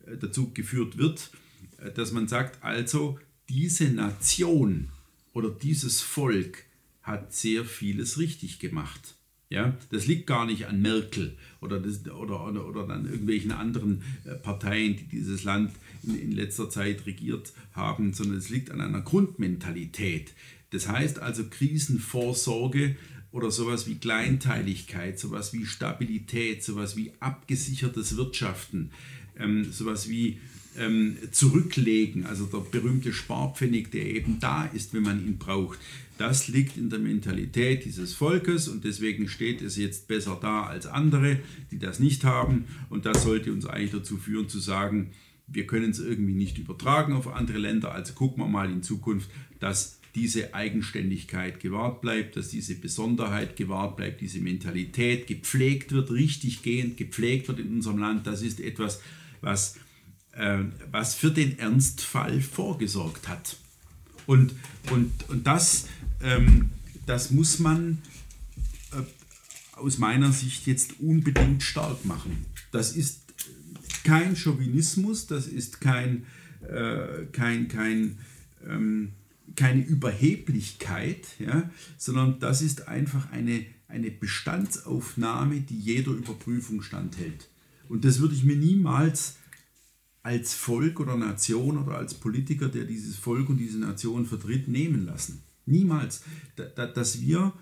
äh, 0.05 0.17
dazu 0.17 0.51
geführt 0.53 0.97
wird, 0.97 1.31
äh, 1.77 1.91
dass 1.91 2.11
man 2.11 2.27
sagt, 2.27 2.63
also 2.63 3.19
diese 3.49 3.89
Nation 3.89 4.89
oder 5.33 5.49
dieses 5.49 6.01
Volk 6.01 6.65
hat 7.01 7.33
sehr 7.33 7.65
vieles 7.65 8.17
richtig 8.17 8.59
gemacht. 8.59 9.15
Ja, 9.49 9.75
das 9.89 10.07
liegt 10.07 10.27
gar 10.27 10.45
nicht 10.45 10.67
an 10.67 10.81
Merkel 10.81 11.37
oder, 11.59 11.77
das, 11.77 12.05
oder, 12.07 12.47
oder, 12.47 12.65
oder 12.65 12.89
an 12.89 13.05
irgendwelchen 13.05 13.51
anderen 13.51 14.01
äh, 14.23 14.35
Parteien, 14.35 14.95
die 14.95 15.03
dieses 15.03 15.43
Land 15.43 15.71
in, 16.03 16.31
letzter 16.31 16.69
Zeit 16.69 17.05
regiert 17.05 17.53
haben, 17.73 18.13
sondern 18.13 18.37
es 18.37 18.49
liegt 18.49 18.71
an 18.71 18.81
einer 18.81 19.01
Grundmentalität. 19.01 20.33
Das 20.71 20.87
heißt 20.87 21.19
also 21.19 21.43
Krisenvorsorge 21.49 22.95
oder 23.31 23.51
sowas 23.51 23.87
wie 23.87 23.95
Kleinteiligkeit, 23.95 25.19
sowas 25.19 25.53
wie 25.53 25.65
Stabilität, 25.65 26.63
sowas 26.63 26.95
wie 26.95 27.11
abgesichertes 27.19 28.17
Wirtschaften, 28.17 28.91
ähm, 29.37 29.71
sowas 29.71 30.09
wie 30.09 30.39
ähm, 30.77 31.17
zurücklegen, 31.31 32.25
also 32.25 32.45
der 32.45 32.59
berühmte 32.59 33.13
Sparpfennig, 33.13 33.91
der 33.91 34.05
eben 34.05 34.39
da 34.39 34.65
ist, 34.65 34.93
wenn 34.93 35.03
man 35.03 35.25
ihn 35.25 35.37
braucht. 35.37 35.79
Das 36.17 36.47
liegt 36.47 36.77
in 36.77 36.89
der 36.89 36.99
Mentalität 36.99 37.83
dieses 37.83 38.13
Volkes 38.13 38.67
und 38.67 38.83
deswegen 38.83 39.27
steht 39.27 39.61
es 39.61 39.75
jetzt 39.75 40.07
besser 40.07 40.37
da 40.39 40.63
als 40.63 40.85
andere, 40.85 41.39
die 41.71 41.79
das 41.79 41.99
nicht 41.99 42.23
haben. 42.23 42.65
Und 42.89 43.05
das 43.05 43.23
sollte 43.23 43.51
uns 43.51 43.65
eigentlich 43.65 43.91
dazu 43.91 44.17
führen 44.17 44.47
zu 44.47 44.59
sagen, 44.59 45.11
wir 45.47 45.67
können 45.67 45.91
es 45.91 45.99
irgendwie 45.99 46.33
nicht 46.33 46.57
übertragen 46.57 47.13
auf 47.13 47.27
andere 47.27 47.57
Länder. 47.57 47.91
Also 47.91 48.13
gucken 48.13 48.43
wir 48.43 48.47
mal 48.47 48.71
in 48.71 48.83
Zukunft, 48.83 49.29
dass 49.59 49.99
diese 50.15 50.53
Eigenständigkeit 50.53 51.59
gewahrt 51.59 52.01
bleibt, 52.01 52.35
dass 52.35 52.49
diese 52.49 52.75
Besonderheit 52.75 53.55
gewahrt 53.55 53.95
bleibt, 53.95 54.21
diese 54.21 54.39
Mentalität 54.39 55.27
gepflegt 55.27 55.91
wird, 55.91 56.11
richtig 56.11 56.63
gehend 56.63 56.97
gepflegt 56.97 57.47
wird 57.47 57.59
in 57.59 57.73
unserem 57.73 57.97
Land. 57.97 58.27
Das 58.27 58.41
ist 58.41 58.59
etwas, 58.59 59.01
was 59.41 59.77
äh, 60.33 60.59
was 60.91 61.15
für 61.15 61.31
den 61.31 61.59
Ernstfall 61.59 62.41
vorgesorgt 62.41 63.27
hat. 63.27 63.57
Und, 64.25 64.53
und, 64.91 65.11
und 65.29 65.45
das, 65.45 65.87
ähm, 66.21 66.69
das 67.05 67.31
muss 67.31 67.59
man 67.59 68.01
äh, 68.93 69.77
aus 69.77 69.97
meiner 69.97 70.31
Sicht 70.31 70.67
jetzt 70.67 70.99
unbedingt 70.99 71.63
stark 71.63 72.05
machen. 72.05 72.45
Das 72.71 72.95
ist 72.95 73.30
kein 74.03 74.35
Chauvinismus, 74.35 75.27
das 75.27 75.47
ist 75.47 75.81
kein, 75.81 76.25
äh, 76.61 77.25
kein, 77.31 77.67
kein, 77.67 78.17
ähm, 78.67 79.13
keine 79.55 79.83
Überheblichkeit, 79.83 81.27
ja, 81.39 81.69
sondern 81.97 82.39
das 82.39 82.61
ist 82.61 82.87
einfach 82.87 83.31
eine, 83.31 83.65
eine 83.87 84.11
Bestandsaufnahme, 84.11 85.61
die 85.61 85.79
jeder 85.79 86.11
Überprüfung 86.11 86.81
standhält. 86.81 87.49
Und 87.89 88.05
das 88.05 88.19
würde 88.19 88.35
ich 88.35 88.43
mir 88.43 88.55
niemals 88.55 89.35
als 90.23 90.53
Volk 90.53 90.99
oder 90.99 91.17
Nation 91.17 91.77
oder 91.77 91.97
als 91.97 92.13
Politiker, 92.13 92.69
der 92.69 92.85
dieses 92.85 93.17
Volk 93.17 93.49
und 93.49 93.57
diese 93.57 93.79
Nation 93.79 94.25
vertritt, 94.25 94.67
nehmen 94.67 95.05
lassen. 95.05 95.41
Niemals. 95.65 96.23
Da, 96.55 96.65
da, 96.65 96.87
dass 96.87 97.21
wir 97.21 97.53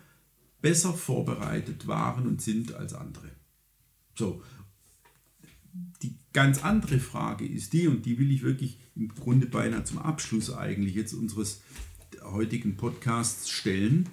besser 0.61 0.93
vorbereitet 0.93 1.87
waren 1.87 2.27
und 2.27 2.41
sind 2.41 2.73
als 2.73 2.93
andere. 2.93 3.29
So. 4.15 4.43
Die 6.01 6.18
ganz 6.33 6.63
andere 6.63 6.99
Frage 6.99 7.45
ist 7.45 7.73
die, 7.73 7.87
und 7.87 8.05
die 8.05 8.17
will 8.19 8.31
ich 8.31 8.43
wirklich 8.43 8.77
im 8.95 9.09
Grunde 9.09 9.47
beinahe 9.47 9.83
zum 9.83 9.99
Abschluss 9.99 10.53
eigentlich 10.53 10.95
jetzt 10.95 11.13
unseres 11.13 11.61
heutigen 12.23 12.75
Podcasts 12.75 13.49
stellen. 13.49 14.07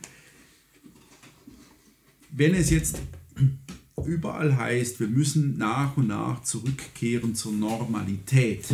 Wenn 2.30 2.54
es 2.54 2.70
jetzt 2.70 3.00
überall 4.06 4.56
heißt, 4.56 5.00
wir 5.00 5.08
müssen 5.08 5.58
nach 5.58 5.96
und 5.96 6.08
nach 6.08 6.42
zurückkehren 6.42 7.34
zur 7.34 7.52
Normalität. 7.52 8.66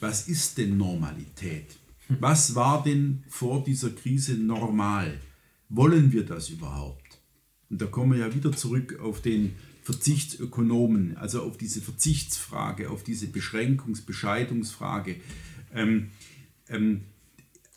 Was 0.00 0.28
ist 0.28 0.58
denn 0.58 0.76
Normalität? 0.76 1.76
Was 2.08 2.54
war 2.54 2.82
denn 2.82 3.24
vor 3.28 3.64
dieser 3.64 3.90
Krise 3.90 4.34
normal? 4.34 5.20
Wollen 5.68 6.12
wir 6.12 6.24
das 6.24 6.48
überhaupt? 6.48 7.20
Und 7.68 7.82
da 7.82 7.86
kommen 7.86 8.12
wir 8.12 8.26
ja 8.26 8.34
wieder 8.34 8.52
zurück 8.52 8.98
auf 9.00 9.20
den 9.20 9.54
Verzichtsökonomen, 9.88 11.16
also 11.16 11.42
auf 11.42 11.56
diese 11.56 11.80
Verzichtsfrage, 11.80 12.90
auf 12.90 13.02
diese 13.04 13.24
Beschränkungs-, 13.24 14.04
Bescheidungsfrage. 14.04 15.16
Ähm, 15.74 16.10
ähm, 16.68 17.04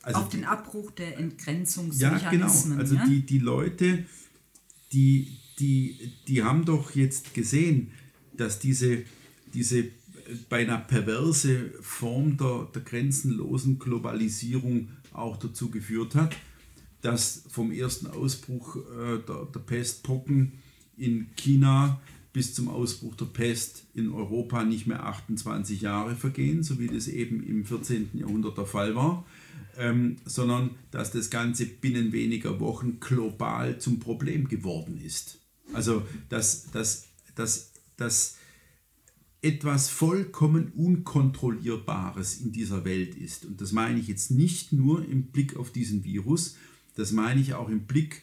also 0.01 0.20
auf 0.20 0.28
den 0.28 0.43
Abbruch 0.43 0.91
der 0.91 1.18
Entgrenzungsmechanismen. 1.18 2.72
Ja, 2.72 2.76
genau. 2.76 2.82
Also 2.82 2.95
ja? 2.95 3.05
Die, 3.07 3.26
die 3.26 3.39
Leute, 3.39 4.03
die, 4.91 5.38
die, 5.57 6.12
die 6.28 6.43
haben 6.43 6.66
doch 6.66 6.95
jetzt 6.95 7.34
gesehen, 7.34 7.93
dass 8.36 8.59
diese, 8.59 9.03
diese 9.53 9.86
beinahe 10.49 10.84
perverse 10.86 11.72
Form 11.80 12.36
der, 12.36 12.68
der 12.76 12.82
grenzenlosen 12.82 13.80
Globalisierung 13.80 14.89
auch 15.14 15.38
dazu 15.38 15.72
geführt 15.72 16.16
hat, 16.16 16.36
dass 16.99 17.43
vom 17.49 17.72
ersten 17.72 18.07
Ausbruch 18.07 18.76
äh, 18.76 19.20
der, 19.26 19.45
der 19.45 19.59
Pestpocken 19.62 20.59
in 21.02 21.28
China 21.36 21.99
bis 22.34 22.54
zum 22.54 22.70
Ausbruch 22.70 23.16
der 23.16 23.26
Pest 23.26 23.84
in 23.93 24.12
Europa 24.12 24.64
nicht 24.64 24.88
mehr 24.88 25.06
28 25.06 25.82
Jahre 25.82 26.16
vergehen, 26.16 26.64
so 26.64 26.80
wie 26.80 26.88
das 26.88 27.08
eben 27.08 27.43
im 27.43 27.66
14. 27.66 28.10
Jahrhundert 28.14 28.58
der 28.58 28.66
Fall 28.66 28.95
war, 28.95 29.26
ähm, 29.78 30.18
sondern 30.26 30.72
dass 30.91 31.12
das 31.12 31.30
Ganze 31.30 31.66
binnen 31.66 32.14
weniger 32.14 32.60
Wochen 32.60 32.99
global 32.99 33.80
zum 33.80 33.99
Problem 33.99 34.47
geworden 34.47 35.02
ist. 35.04 35.39
Also, 35.74 36.04
dass, 36.30 36.72
dass, 36.72 37.08
dass, 37.36 37.74
dass 37.97 38.38
etwas 39.41 39.89
vollkommen 39.89 40.72
Unkontrollierbares 40.76 42.39
in 42.39 42.52
dieser 42.52 42.86
Welt 42.86 43.16
ist. 43.16 43.45
Und 43.45 43.60
das 43.60 43.72
meine 43.72 43.99
ich 43.99 44.08
jetzt 44.08 44.32
nicht 44.32 44.72
nur 44.72 45.04
im 45.06 45.24
Blick 45.28 45.58
auf 45.58 45.72
diesen 45.72 46.04
Virus, 46.04 46.56
das 46.95 47.12
meine 47.12 47.41
ich 47.41 47.56
auch 47.56 47.70
im 47.70 47.88
Blick 47.88 48.22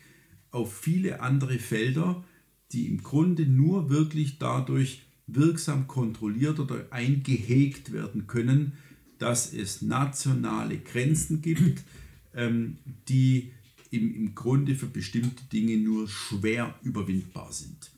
auf 0.51 0.75
viele 0.75 1.21
andere 1.21 1.59
Felder, 1.59 2.25
die 2.73 2.87
im 2.87 3.03
Grunde 3.03 3.47
nur 3.47 3.91
wirklich 3.91 4.39
dadurch 4.39 5.03
wirksam 5.27 5.87
kontrolliert 5.87 6.59
oder 6.59 6.87
eingehegt 6.91 7.93
werden 7.93 8.27
können, 8.27 8.73
dass 9.19 9.53
es 9.53 9.83
nationale 9.83 10.79
Grenzen 10.79 11.43
gibt, 11.43 11.83
ähm, 12.35 12.79
die 13.09 13.53
im, 13.91 14.15
im 14.15 14.35
Grunde 14.35 14.75
für 14.75 14.87
bestimmte 14.87 15.45
Dinge 15.53 15.77
nur 15.77 16.09
schwer 16.09 16.75
überwindbar 16.83 17.53
sind. 17.53 17.91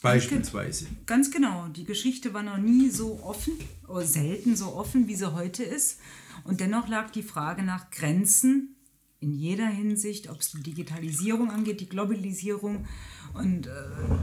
Beispielsweise. 0.00 0.86
Ganz 1.06 1.30
genau. 1.30 1.68
Die 1.68 1.84
Geschichte 1.84 2.32
war 2.32 2.42
noch 2.42 2.58
nie 2.58 2.88
so 2.88 3.20
offen, 3.22 3.54
oder 3.88 4.06
selten 4.06 4.54
so 4.54 4.74
offen, 4.74 5.08
wie 5.08 5.16
sie 5.16 5.34
heute 5.34 5.64
ist. 5.64 5.98
Und 6.44 6.60
dennoch 6.60 6.88
lag 6.88 7.10
die 7.10 7.22
Frage 7.22 7.64
nach 7.64 7.90
Grenzen 7.90 8.76
in 9.20 9.34
jeder 9.34 9.66
Hinsicht, 9.66 10.30
ob 10.30 10.40
es 10.40 10.52
die 10.52 10.62
Digitalisierung 10.62 11.50
angeht, 11.50 11.80
die 11.80 11.88
Globalisierung 11.88 12.86
und 13.34 13.66
äh, 13.66 13.70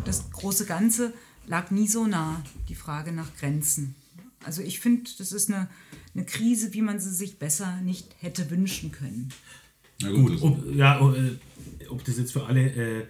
das 0.06 0.32
große 0.32 0.66
Ganze, 0.66 1.14
lag 1.48 1.72
nie 1.72 1.88
so 1.88 2.08
nah, 2.08 2.42
die 2.70 2.76
Frage 2.76 3.12
nach 3.12 3.36
Grenzen. 3.38 3.96
Also 4.44 4.62
ich 4.62 4.80
finde, 4.80 5.10
das 5.18 5.32
ist 5.32 5.52
eine, 5.52 5.70
eine 6.14 6.26
Krise, 6.26 6.74
wie 6.74 6.82
man 6.82 7.00
sie 7.00 7.14
sich 7.14 7.40
besser 7.40 7.82
nicht 7.82 8.16
hätte 8.20 8.50
wünschen 8.50 8.92
können. 8.92 9.30
Na 10.02 10.12
gut, 10.12 10.40
gut 10.40 10.42
ob, 10.42 10.76
ja, 10.76 11.02
ob, 11.02 11.16
äh, 11.16 11.38
ob, 11.90 12.04
das 12.04 12.18
jetzt 12.18 12.32
für 12.32 12.46
alle 12.46 13.02
äh, 13.02 13.06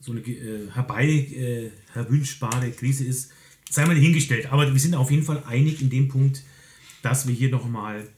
so 0.00 0.12
eine 0.12 0.20
äh, 0.20 0.70
herbei 0.72 1.06
äh, 1.06 1.70
erwünschbare 1.94 2.70
Krise 2.72 3.04
ist, 3.04 3.30
sei 3.68 3.86
mal 3.86 3.96
hingestellt. 3.96 4.52
Aber 4.52 4.70
wir 4.70 4.80
sind 4.80 4.94
auf 4.94 5.10
jeden 5.10 5.22
Fall 5.22 5.42
einig 5.46 5.80
in 5.80 5.90
dem 5.90 6.08
Punkt, 6.08 6.42
dass 7.02 7.26
wir 7.26 7.34
hier 7.34 7.50
nochmal 7.50 8.08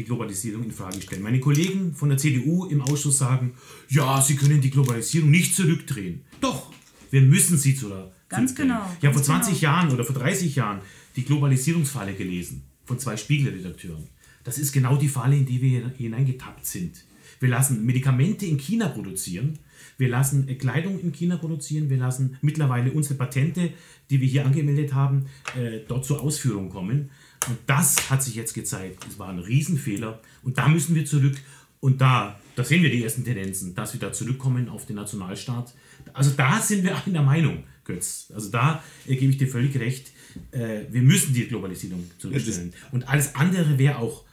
die 0.00 0.06
Globalisierung 0.06 0.64
in 0.64 0.72
Frage 0.72 1.00
stellen. 1.02 1.22
Meine 1.22 1.40
Kollegen 1.40 1.94
von 1.94 2.08
der 2.08 2.18
CDU 2.18 2.66
im 2.66 2.80
Ausschuss 2.80 3.18
sagen, 3.18 3.52
ja, 3.88 4.20
sie 4.20 4.34
können 4.34 4.60
die 4.60 4.70
Globalisierung 4.70 5.30
nicht 5.30 5.54
zurückdrehen. 5.54 6.22
Doch, 6.40 6.72
wir 7.10 7.20
müssen 7.20 7.58
sie 7.58 7.74
zurückdrehen. 7.74 8.10
Ganz 8.30 8.54
genau. 8.54 8.80
Ich 8.98 9.04
habe 9.04 9.14
vor 9.14 9.22
20 9.22 9.60
genau. 9.60 9.72
Jahren 9.72 9.92
oder 9.92 10.04
vor 10.04 10.14
30 10.14 10.54
Jahren 10.54 10.80
die 11.16 11.24
Globalisierungsfalle 11.24 12.14
gelesen 12.14 12.62
von 12.84 12.98
zwei 12.98 13.16
Spiegelredakteuren. 13.16 14.04
Das 14.44 14.56
ist 14.56 14.72
genau 14.72 14.96
die 14.96 15.08
Falle, 15.08 15.36
in 15.36 15.44
die 15.44 15.60
wir 15.60 15.92
hineingetappt 15.98 16.64
sind. 16.64 17.04
Wir 17.40 17.48
lassen 17.48 17.84
Medikamente 17.84 18.46
in 18.46 18.58
China 18.58 18.88
produzieren. 18.88 19.58
Wir 19.98 20.08
lassen 20.08 20.48
äh, 20.48 20.54
Kleidung 20.54 20.98
in 21.00 21.12
China 21.12 21.36
produzieren. 21.36 21.90
Wir 21.90 21.98
lassen 21.98 22.38
mittlerweile 22.40 22.92
unsere 22.92 23.16
Patente, 23.16 23.72
die 24.08 24.20
wir 24.20 24.28
hier 24.28 24.46
angemeldet 24.46 24.94
haben, 24.94 25.26
äh, 25.56 25.80
dort 25.88 26.04
zur 26.04 26.20
Ausführung 26.20 26.70
kommen. 26.70 27.10
Und 27.48 27.58
das 27.66 28.10
hat 28.10 28.22
sich 28.22 28.34
jetzt 28.34 28.54
gezeigt. 28.54 29.06
Es 29.08 29.18
war 29.18 29.28
ein 29.28 29.38
Riesenfehler. 29.38 30.20
Und 30.42 30.58
da 30.58 30.68
müssen 30.68 30.94
wir 30.94 31.04
zurück. 31.04 31.36
Und 31.80 32.00
da, 32.00 32.38
da 32.56 32.64
sehen 32.64 32.82
wir 32.82 32.90
die 32.90 33.02
ersten 33.02 33.24
Tendenzen, 33.24 33.74
dass 33.74 33.94
wir 33.94 34.00
da 34.00 34.12
zurückkommen 34.12 34.68
auf 34.68 34.84
den 34.84 34.96
Nationalstaat. 34.96 35.74
Also 36.12 36.30
da 36.36 36.60
sind 36.60 36.82
wir 36.84 36.96
einer 37.06 37.22
Meinung, 37.22 37.64
Götz. 37.84 38.30
Also 38.34 38.50
da 38.50 38.82
äh, 39.06 39.16
gebe 39.16 39.32
ich 39.32 39.38
dir 39.38 39.48
völlig 39.48 39.78
recht. 39.78 40.12
Äh, 40.52 40.82
wir 40.90 41.02
müssen 41.02 41.32
die 41.32 41.46
Globalisierung 41.46 42.10
zurückstellen. 42.18 42.74
Und 42.92 43.08
alles 43.08 43.34
andere 43.34 43.78
wäre 43.78 43.98
auch 43.98 44.24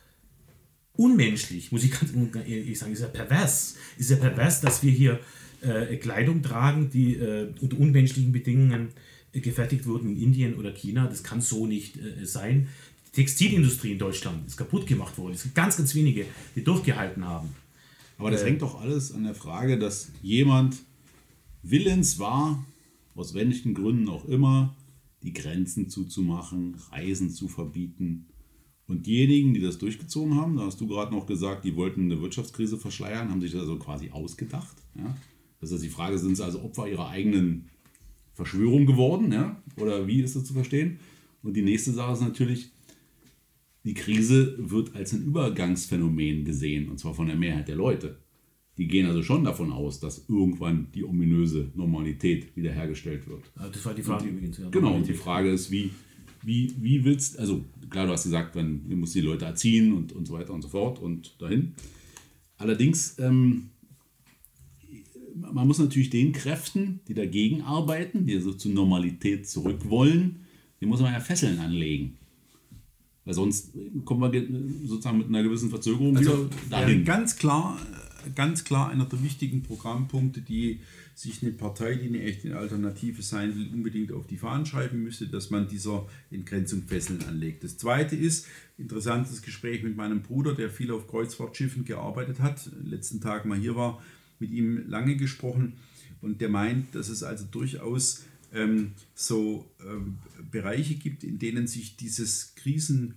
unmenschlich, 0.98 1.72
muss 1.72 1.84
ich 1.84 1.92
ganz 1.92 2.12
ehrlich 2.14 2.78
sagen, 2.78 2.92
ist 2.92 3.02
ja 3.02 3.08
pervers. 3.08 3.78
Ist 3.98 4.10
ja 4.10 4.18
pervers, 4.18 4.62
dass 4.62 4.84
wir 4.84 4.92
hier 4.92 5.20
äh, 5.62 5.96
Kleidung 5.98 6.42
tragen, 6.42 6.90
die 6.90 7.16
äh, 7.16 7.54
unter 7.62 7.80
unmenschlichen 7.80 8.32
Bedingungen 8.32 8.90
äh, 9.32 9.40
gefertigt 9.40 9.86
wurden 9.86 10.10
in 10.10 10.22
Indien 10.22 10.56
oder 10.56 10.72
China. 10.72 11.08
Das 11.08 11.24
kann 11.24 11.42
so 11.42 11.66
nicht 11.66 11.98
äh, 11.98 12.26
sein. 12.26 12.68
Textilindustrie 13.18 13.94
in 13.94 13.98
Deutschland 13.98 14.46
ist 14.46 14.58
kaputt 14.58 14.86
gemacht 14.86 15.18
worden. 15.18 15.34
Es 15.34 15.42
sind 15.42 15.56
ganz, 15.56 15.76
ganz 15.76 15.96
wenige, 15.96 16.26
die 16.56 16.64
durchgehalten 16.64 17.26
haben. 17.26 17.50
Aber 18.20 18.30
das 18.30 18.44
äh, 18.44 18.46
hängt 18.46 18.62
doch 18.62 18.80
alles 18.80 19.12
an 19.12 19.24
der 19.24 19.34
Frage, 19.34 19.80
dass 19.80 20.12
jemand 20.22 20.78
willens 21.64 22.20
war, 22.20 22.64
aus 23.16 23.34
welchen 23.34 23.74
Gründen 23.74 24.08
auch 24.08 24.26
immer, 24.26 24.76
die 25.24 25.34
Grenzen 25.34 25.90
zuzumachen, 25.90 26.76
Reisen 26.92 27.32
zu 27.32 27.48
verbieten, 27.48 28.28
und 28.88 29.06
diejenigen, 29.06 29.54
die 29.54 29.60
das 29.60 29.80
durchgezogen 29.80 30.36
haben, 30.36 30.56
da 30.56 30.64
hast 30.64 30.80
du 30.80 30.88
gerade 30.88 31.14
noch 31.14 31.26
gesagt, 31.26 31.66
die 31.66 31.76
wollten 31.76 32.04
eine 32.04 32.22
Wirtschaftskrise 32.22 32.78
verschleiern, 32.78 33.30
haben 33.30 33.42
sich 33.42 33.52
das 33.52 33.62
also 33.62 33.78
quasi 33.78 34.12
ausgedacht. 34.12 34.78
Ja? 34.96 35.14
Das 35.60 35.72
ist 35.72 35.84
die 35.84 35.90
Frage, 35.90 36.18
sind 36.18 36.38
sie 36.38 36.46
also 36.46 36.62
Opfer 36.62 36.88
ihrer 36.88 37.10
eigenen 37.10 37.68
Verschwörung 38.34 38.86
geworden? 38.86 39.34
Ja? 39.34 39.62
Oder 39.76 40.08
wie 40.08 40.22
ist 40.22 40.38
das 40.38 40.46
zu 40.46 40.54
verstehen? 40.54 41.00
Und 41.44 41.56
die 41.56 41.64
nächste 41.64 41.92
Sache 41.92 42.14
ist 42.14 42.22
natürlich, 42.22 42.70
die 43.88 43.94
Krise 43.94 44.54
wird 44.58 44.94
als 44.98 45.14
ein 45.14 45.24
Übergangsphänomen 45.24 46.44
gesehen, 46.44 46.90
und 46.90 47.00
zwar 47.00 47.14
von 47.14 47.28
der 47.28 47.38
Mehrheit 47.38 47.70
der 47.70 47.78
Leute. 47.78 48.18
Die 48.78 48.86
gehen 48.86 49.06
also 49.08 49.24
schon 49.24 49.46
davon 49.46 49.72
aus, 49.72 50.02
dass 50.02 50.26
irgendwann 50.28 50.88
die 50.94 51.06
ominöse 51.06 51.72
Normalität 51.74 52.54
wiederhergestellt 52.58 53.28
wird. 53.30 53.44
Das 53.56 53.86
war 53.86 53.94
die 53.94 54.04
Frage 54.04 54.26
die, 54.26 54.30
übrigens. 54.32 54.58
Ja, 54.58 54.70
genau, 54.70 54.94
und 54.94 55.08
die 55.08 55.14
Frage 55.14 55.50
ist, 55.50 55.72
wie, 55.72 55.92
wie, 56.44 56.74
wie 56.82 57.06
willst 57.06 57.40
also 57.40 57.64
klar, 57.90 58.06
du 58.06 58.12
hast 58.12 58.24
gesagt, 58.24 58.56
man, 58.56 58.82
man 58.90 59.00
muss 59.00 59.14
die 59.14 59.22
Leute 59.22 59.46
erziehen 59.46 59.94
und, 59.94 60.12
und 60.12 60.28
so 60.28 60.34
weiter 60.34 60.54
und 60.54 60.62
so 60.62 60.68
fort 60.68 61.00
und 61.00 61.42
dahin. 61.42 61.74
Allerdings, 62.58 63.18
ähm, 63.20 63.70
man 65.34 65.66
muss 65.66 65.80
natürlich 65.80 66.10
den 66.10 66.34
Kräften, 66.34 67.00
die 67.08 67.14
dagegen 67.14 67.62
arbeiten, 67.62 68.26
die 68.26 68.38
so 68.40 68.52
zur 68.52 68.74
Normalität 68.74 69.48
zurück 69.48 69.90
wollen, 69.90 70.42
die 70.82 70.86
muss 70.86 71.00
man 71.00 71.14
ja 71.14 71.22
Fesseln 71.22 71.60
anlegen. 71.60 72.18
Weil 73.28 73.34
sonst 73.34 73.72
kommen 74.06 74.22
wir 74.22 74.30
ge- 74.32 74.48
sozusagen 74.86 75.18
mit 75.18 75.28
einer 75.28 75.44
gewissen 75.44 75.70
Verzögerung 75.70 76.16
Also 76.16 76.46
wieder 76.50 76.50
dahin. 76.70 77.04
ganz 77.04 77.36
klar, 77.36 77.78
ganz 78.36 78.64
klar 78.64 78.90
einer 78.90 79.04
der 79.04 79.22
wichtigen 79.22 79.64
Programmpunkte, 79.64 80.40
die 80.40 80.80
sich 81.14 81.44
eine 81.44 81.52
Partei, 81.52 81.96
die 81.96 82.08
eine 82.08 82.22
echte 82.24 82.58
Alternative 82.58 83.22
sein 83.22 83.54
will, 83.54 83.68
unbedingt 83.74 84.14
auf 84.14 84.28
die 84.28 84.38
Fahnen 84.38 84.66
schreiben 84.66 85.04
müsste, 85.04 85.28
dass 85.28 85.50
man 85.50 85.68
dieser 85.68 86.06
Entgrenzung 86.32 86.84
Fesseln 86.84 87.22
anlegt. 87.24 87.66
Das 87.66 87.78
zweite 87.78 88.16
ist, 88.16 88.46
interessantes 88.78 89.42
Gespräch 89.42 89.84
mit 89.84 89.98
meinem 89.98 90.22
Bruder, 90.22 90.54
der 90.54 90.70
viel 90.70 90.92
auf 90.92 91.08
Kreuzfahrtschiffen 91.08 91.84
gearbeitet 91.84 92.40
hat, 92.40 92.70
letzten 92.82 93.20
Tag 93.20 93.46
mal 93.46 93.58
hier 93.58 93.76
war, 93.76 94.02
mit 94.40 94.52
ihm 94.52 94.88
lange 94.88 95.18
gesprochen 95.18 95.74
und 96.22 96.40
der 96.40 96.48
meint, 96.50 96.96
dass 96.96 97.10
es 97.10 97.24
also 97.24 97.44
durchaus 97.52 98.24
ähm, 98.54 98.94
so 99.14 99.70
ähm, 99.86 100.20
Bereiche 100.52 100.96
gibt, 100.96 101.24
in 101.24 101.40
denen 101.40 101.68
sich 101.68 101.98
dieses 101.98 102.56
Krisen 102.56 103.16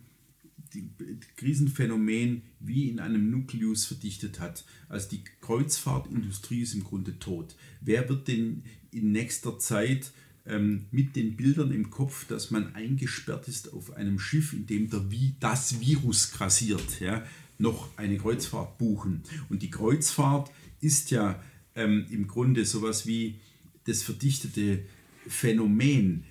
die 0.74 0.88
Krisenphänomen 1.36 2.42
wie 2.60 2.88
in 2.88 3.00
einem 3.00 3.30
Nukleus 3.30 3.86
verdichtet 3.86 4.40
hat. 4.40 4.64
Also 4.88 5.08
die 5.10 5.24
Kreuzfahrtindustrie 5.40 6.62
ist 6.62 6.74
im 6.74 6.84
Grunde 6.84 7.18
tot. 7.18 7.56
Wer 7.80 8.08
wird 8.08 8.28
denn 8.28 8.62
in 8.92 9.12
nächster 9.12 9.58
Zeit 9.58 10.12
ähm, 10.46 10.86
mit 10.90 11.16
den 11.16 11.36
Bildern 11.36 11.72
im 11.72 11.90
Kopf, 11.90 12.26
dass 12.26 12.50
man 12.50 12.74
eingesperrt 12.74 13.48
ist 13.48 13.72
auf 13.72 13.92
einem 13.94 14.18
Schiff, 14.18 14.52
in 14.52 14.66
dem 14.66 14.90
der, 14.90 15.04
das 15.40 15.80
Virus 15.80 16.32
grassiert, 16.32 17.00
ja, 17.00 17.24
noch 17.58 17.96
eine 17.96 18.16
Kreuzfahrt 18.18 18.78
buchen? 18.78 19.22
Und 19.48 19.62
die 19.62 19.70
Kreuzfahrt 19.70 20.50
ist 20.80 21.10
ja 21.10 21.42
ähm, 21.74 22.06
im 22.10 22.26
Grunde 22.26 22.64
sowas 22.64 23.06
wie 23.06 23.36
das 23.84 24.02
verdichtete 24.02 24.84
Phänomen 25.30 26.24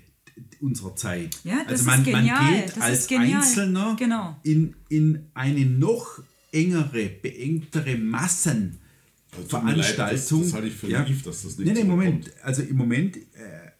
unserer 0.61 0.95
Zeit. 0.95 1.37
Ja, 1.43 1.63
das 1.63 1.81
also 1.81 1.85
man, 1.85 1.99
ist 1.99 2.05
genial, 2.05 2.41
man 2.43 2.53
geht 2.65 2.77
das 2.77 2.81
als. 2.83 3.11
Einzelner 3.11 3.95
Genau. 3.97 4.37
in, 4.43 4.75
in 4.89 5.25
eine 5.33 5.65
noch 5.65 6.19
engere, 6.51 7.09
beengtere 7.21 7.97
Massenveranstaltung. 7.97 8.79
das- 10.11 10.29
das 10.29 10.53
halte 10.53 10.67
ich 10.67 10.73
für 10.75 10.87
naiv, 10.87 11.23
dass 11.23 11.43
das 11.43 11.57
nicht 11.57 11.59
Nee, 11.59 11.65
nee, 11.65 11.73
zurückkommt. 11.81 11.89
Moment. 11.97 12.31
Also 12.43 12.61
im 12.63 12.77
Moment 12.77 13.17
äh, 13.17 13.21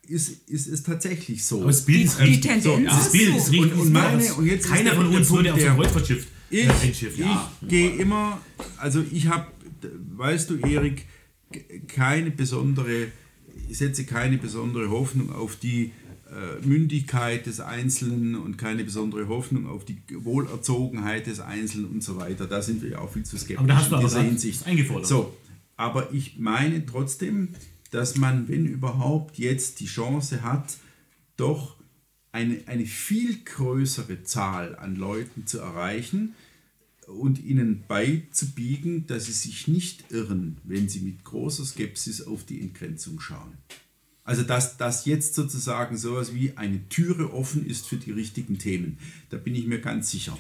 ist, 0.08 0.50
ist 0.50 0.68
es 0.68 0.84
tatsächlich 0.84 1.44
so. 1.44 1.58
Aber 1.62 1.68
das 1.68 1.86
Bild 1.86 2.06
ist 2.06 2.20
Die 2.20 2.24
richtig. 2.24 2.42
Tendenz 2.64 2.90
das 2.92 3.06
ist 3.08 3.12
Bild 3.12 3.32
so. 3.32 3.38
ist 3.38 3.52
richtig. 3.52 3.74
Und- 3.74 3.80
und 3.82 3.94
meine- 3.94 4.34
und 4.34 4.46
jetzt 4.46 4.68
Keiner 4.68 4.94
von 4.94 5.08
uns 5.08 5.30
würde 5.32 5.54
auf 5.54 5.60
so 5.60 5.68
ein 5.68 5.76
der- 5.76 5.84
Kreuzfahrtschiff 5.84 6.28
Ich, 6.50 7.04
ich 7.04 7.16
gehe 7.68 7.90
immer, 7.92 8.42
also 8.78 9.04
ich 9.12 9.28
habe, 9.28 9.48
weißt 10.18 10.50
du, 10.50 10.56
Erik, 10.58 11.06
keine 11.88 12.32
besondere, 12.32 13.08
setze 13.76 14.06
keine 14.06 14.38
besondere 14.38 14.90
Hoffnung 14.90 15.32
auf 15.32 15.56
die 15.56 15.92
äh, 16.30 16.66
Mündigkeit 16.66 17.46
des 17.46 17.60
Einzelnen 17.60 18.36
und 18.36 18.58
keine 18.58 18.84
besondere 18.84 19.28
Hoffnung 19.28 19.68
auf 19.68 19.86
die 19.86 19.98
Wohlerzogenheit 20.14 21.28
des 21.28 21.40
Einzelnen 21.40 21.90
und 21.90 22.04
so 22.04 22.18
weiter. 22.18 22.46
Da 22.46 22.62
sind 22.62 22.82
wir 22.82 22.92
ja 22.92 23.00
auch 23.00 23.12
viel 23.12 23.24
zu 23.24 23.38
skeptisch 23.38 23.58
Aber 23.58 23.68
da 23.68 23.78
hast 23.78 23.92
du 23.92 23.96
in 23.96 24.02
dieser 24.02 24.22
Hinsicht. 24.22 24.66
eingefordert. 24.68 25.08
So, 25.08 25.36
aber 25.76 26.14
ich 26.14 26.38
meine 26.38 26.86
trotzdem, 26.86 27.50
dass 27.92 28.16
man, 28.18 28.48
wenn 28.48 28.66
überhaupt, 28.66 29.38
jetzt 29.40 29.80
die 29.80 29.88
Chance 29.88 30.44
hat, 30.44 30.78
doch 31.38 31.78
eine, 32.32 32.60
eine 32.68 32.86
viel 32.86 33.40
größere 33.44 34.24
Zahl 34.24 34.76
an 34.76 34.96
Leuten 34.96 35.48
zu 35.48 35.60
erreichen 35.60 36.36
und 37.10 37.44
ihnen 37.44 37.84
beizubiegen, 37.88 39.08
dass 39.08 39.26
sie 39.26 39.32
sich 39.32 39.68
nicht 39.68 40.12
irren, 40.12 40.58
wenn 40.64 40.90
sie 40.90 41.00
mit 41.00 41.24
großer 41.24 41.66
Skepsis 41.66 42.22
auf 42.22 42.44
die 42.44 42.62
Entgrenzung 42.62 43.20
schauen. 43.20 43.54
Also 44.24 44.44
dass, 44.44 44.78
dass 44.78 45.06
jetzt 45.06 45.34
sozusagen 45.34 45.98
sowas 45.98 46.36
wie 46.36 46.56
eine 46.56 46.88
Türe 46.90 47.34
offen 47.34 47.66
ist 47.66 47.88
für 47.88 47.98
die 47.98 48.12
richtigen 48.12 48.60
Themen. 48.60 49.00
Da 49.30 49.38
bin 49.38 49.56
ich 49.56 49.66
mir 49.66 49.80
ganz 49.80 50.12
sicher. 50.12 50.38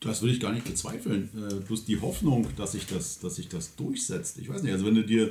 Das 0.00 0.20
würde 0.20 0.34
ich 0.34 0.40
gar 0.40 0.52
nicht 0.52 0.64
bezweifeln. 0.64 1.30
Äh, 1.34 1.54
bloß 1.60 1.84
die 1.84 2.00
Hoffnung, 2.00 2.48
dass 2.56 2.72
sich 2.72 2.86
das, 2.86 3.20
dass 3.20 3.36
sich 3.36 3.48
das 3.48 3.76
durchsetzt. 3.76 4.38
Ich 4.38 4.48
weiß 4.48 4.62
nicht, 4.62 4.72
also 4.72 4.84
wenn 4.84 4.96
du 4.96 5.04
dir 5.04 5.28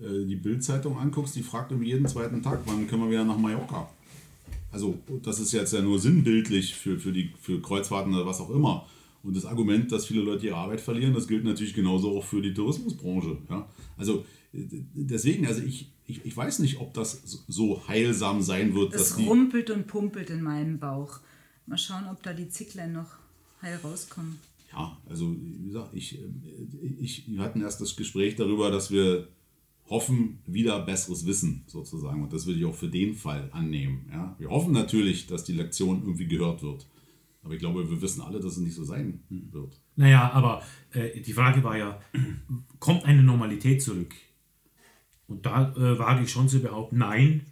äh, 0.00 0.24
die 0.26 0.36
Bild-Zeitung 0.36 0.96
anguckst, 0.96 1.34
die 1.34 1.42
fragt 1.42 1.72
um 1.72 1.82
jeden 1.82 2.06
zweiten 2.06 2.42
Tag, 2.42 2.60
wann 2.66 2.86
können 2.86 3.02
wir 3.02 3.10
wieder 3.10 3.24
nach 3.24 3.36
Mallorca? 3.36 3.90
Also 4.72 4.98
das 5.22 5.40
ist 5.40 5.52
jetzt 5.52 5.72
ja 5.72 5.82
nur 5.82 5.98
sinnbildlich 5.98 6.74
für, 6.74 7.00
für, 7.00 7.12
die, 7.12 7.32
für 7.40 7.60
Kreuzfahrten 7.60 8.14
oder 8.14 8.26
was 8.26 8.40
auch 8.40 8.50
immer. 8.50 8.86
Und 9.22 9.36
das 9.36 9.44
Argument, 9.44 9.92
dass 9.92 10.06
viele 10.06 10.22
Leute 10.22 10.46
ihre 10.46 10.56
Arbeit 10.56 10.80
verlieren, 10.80 11.12
das 11.12 11.28
gilt 11.28 11.44
natürlich 11.44 11.74
genauso 11.74 12.16
auch 12.16 12.24
für 12.24 12.40
die 12.40 12.54
Tourismusbranche. 12.54 13.38
Ja? 13.50 13.68
Also 13.96 14.24
äh, 14.52 14.66
deswegen, 14.94 15.46
also 15.46 15.62
ich, 15.62 15.92
ich, 16.06 16.24
ich 16.24 16.36
weiß 16.36 16.60
nicht, 16.60 16.80
ob 16.80 16.94
das 16.94 17.44
so 17.48 17.86
heilsam 17.86 18.42
sein 18.42 18.74
wird, 18.74 18.94
Es 18.94 19.18
rumpelt 19.18 19.70
und 19.70 19.86
pumpelt 19.86 20.30
in 20.30 20.42
meinem 20.42 20.78
Bauch. 20.78 21.20
Mal 21.66 21.78
schauen, 21.78 22.04
ob 22.10 22.22
da 22.22 22.32
die 22.32 22.48
Zicklein 22.48 22.92
noch 22.92 23.10
heil 23.62 23.78
rauskommen. 23.84 24.38
Ja, 24.72 24.96
also 25.08 25.34
wie 25.36 25.66
gesagt, 25.66 25.94
ich, 25.94 26.18
äh, 26.18 26.26
ich, 27.00 27.24
wir 27.28 27.40
hatten 27.40 27.60
erst 27.60 27.80
das 27.80 27.96
Gespräch 27.96 28.36
darüber, 28.36 28.70
dass 28.70 28.90
wir 28.90 29.28
hoffen, 29.90 30.38
wieder 30.46 30.80
besseres 30.80 31.26
Wissen 31.26 31.64
sozusagen. 31.66 32.22
Und 32.22 32.32
das 32.32 32.46
würde 32.46 32.60
ich 32.60 32.64
auch 32.64 32.74
für 32.74 32.88
den 32.88 33.14
Fall 33.14 33.50
annehmen. 33.52 34.08
Ja? 34.10 34.34
Wir 34.38 34.48
hoffen 34.48 34.72
natürlich, 34.72 35.26
dass 35.26 35.44
die 35.44 35.52
Lektion 35.52 36.02
irgendwie 36.02 36.28
gehört 36.28 36.62
wird. 36.62 36.86
Aber 37.42 37.54
ich 37.54 37.60
glaube, 37.60 37.88
wir 37.88 38.02
wissen 38.02 38.20
alle, 38.20 38.38
dass 38.40 38.52
es 38.52 38.58
nicht 38.58 38.74
so 38.74 38.84
sein 38.84 39.22
wird. 39.28 39.80
Naja, 39.96 40.30
aber 40.32 40.62
äh, 40.92 41.20
die 41.20 41.32
Frage 41.32 41.64
war 41.64 41.76
ja, 41.76 42.00
kommt 42.78 43.04
eine 43.04 43.22
Normalität 43.22 43.82
zurück? 43.82 44.14
Und 45.26 45.46
da 45.46 45.72
äh, 45.74 45.98
wage 45.98 46.24
ich 46.24 46.30
schon 46.30 46.48
zu 46.48 46.60
behaupten, 46.60 46.98
nein, 46.98 47.46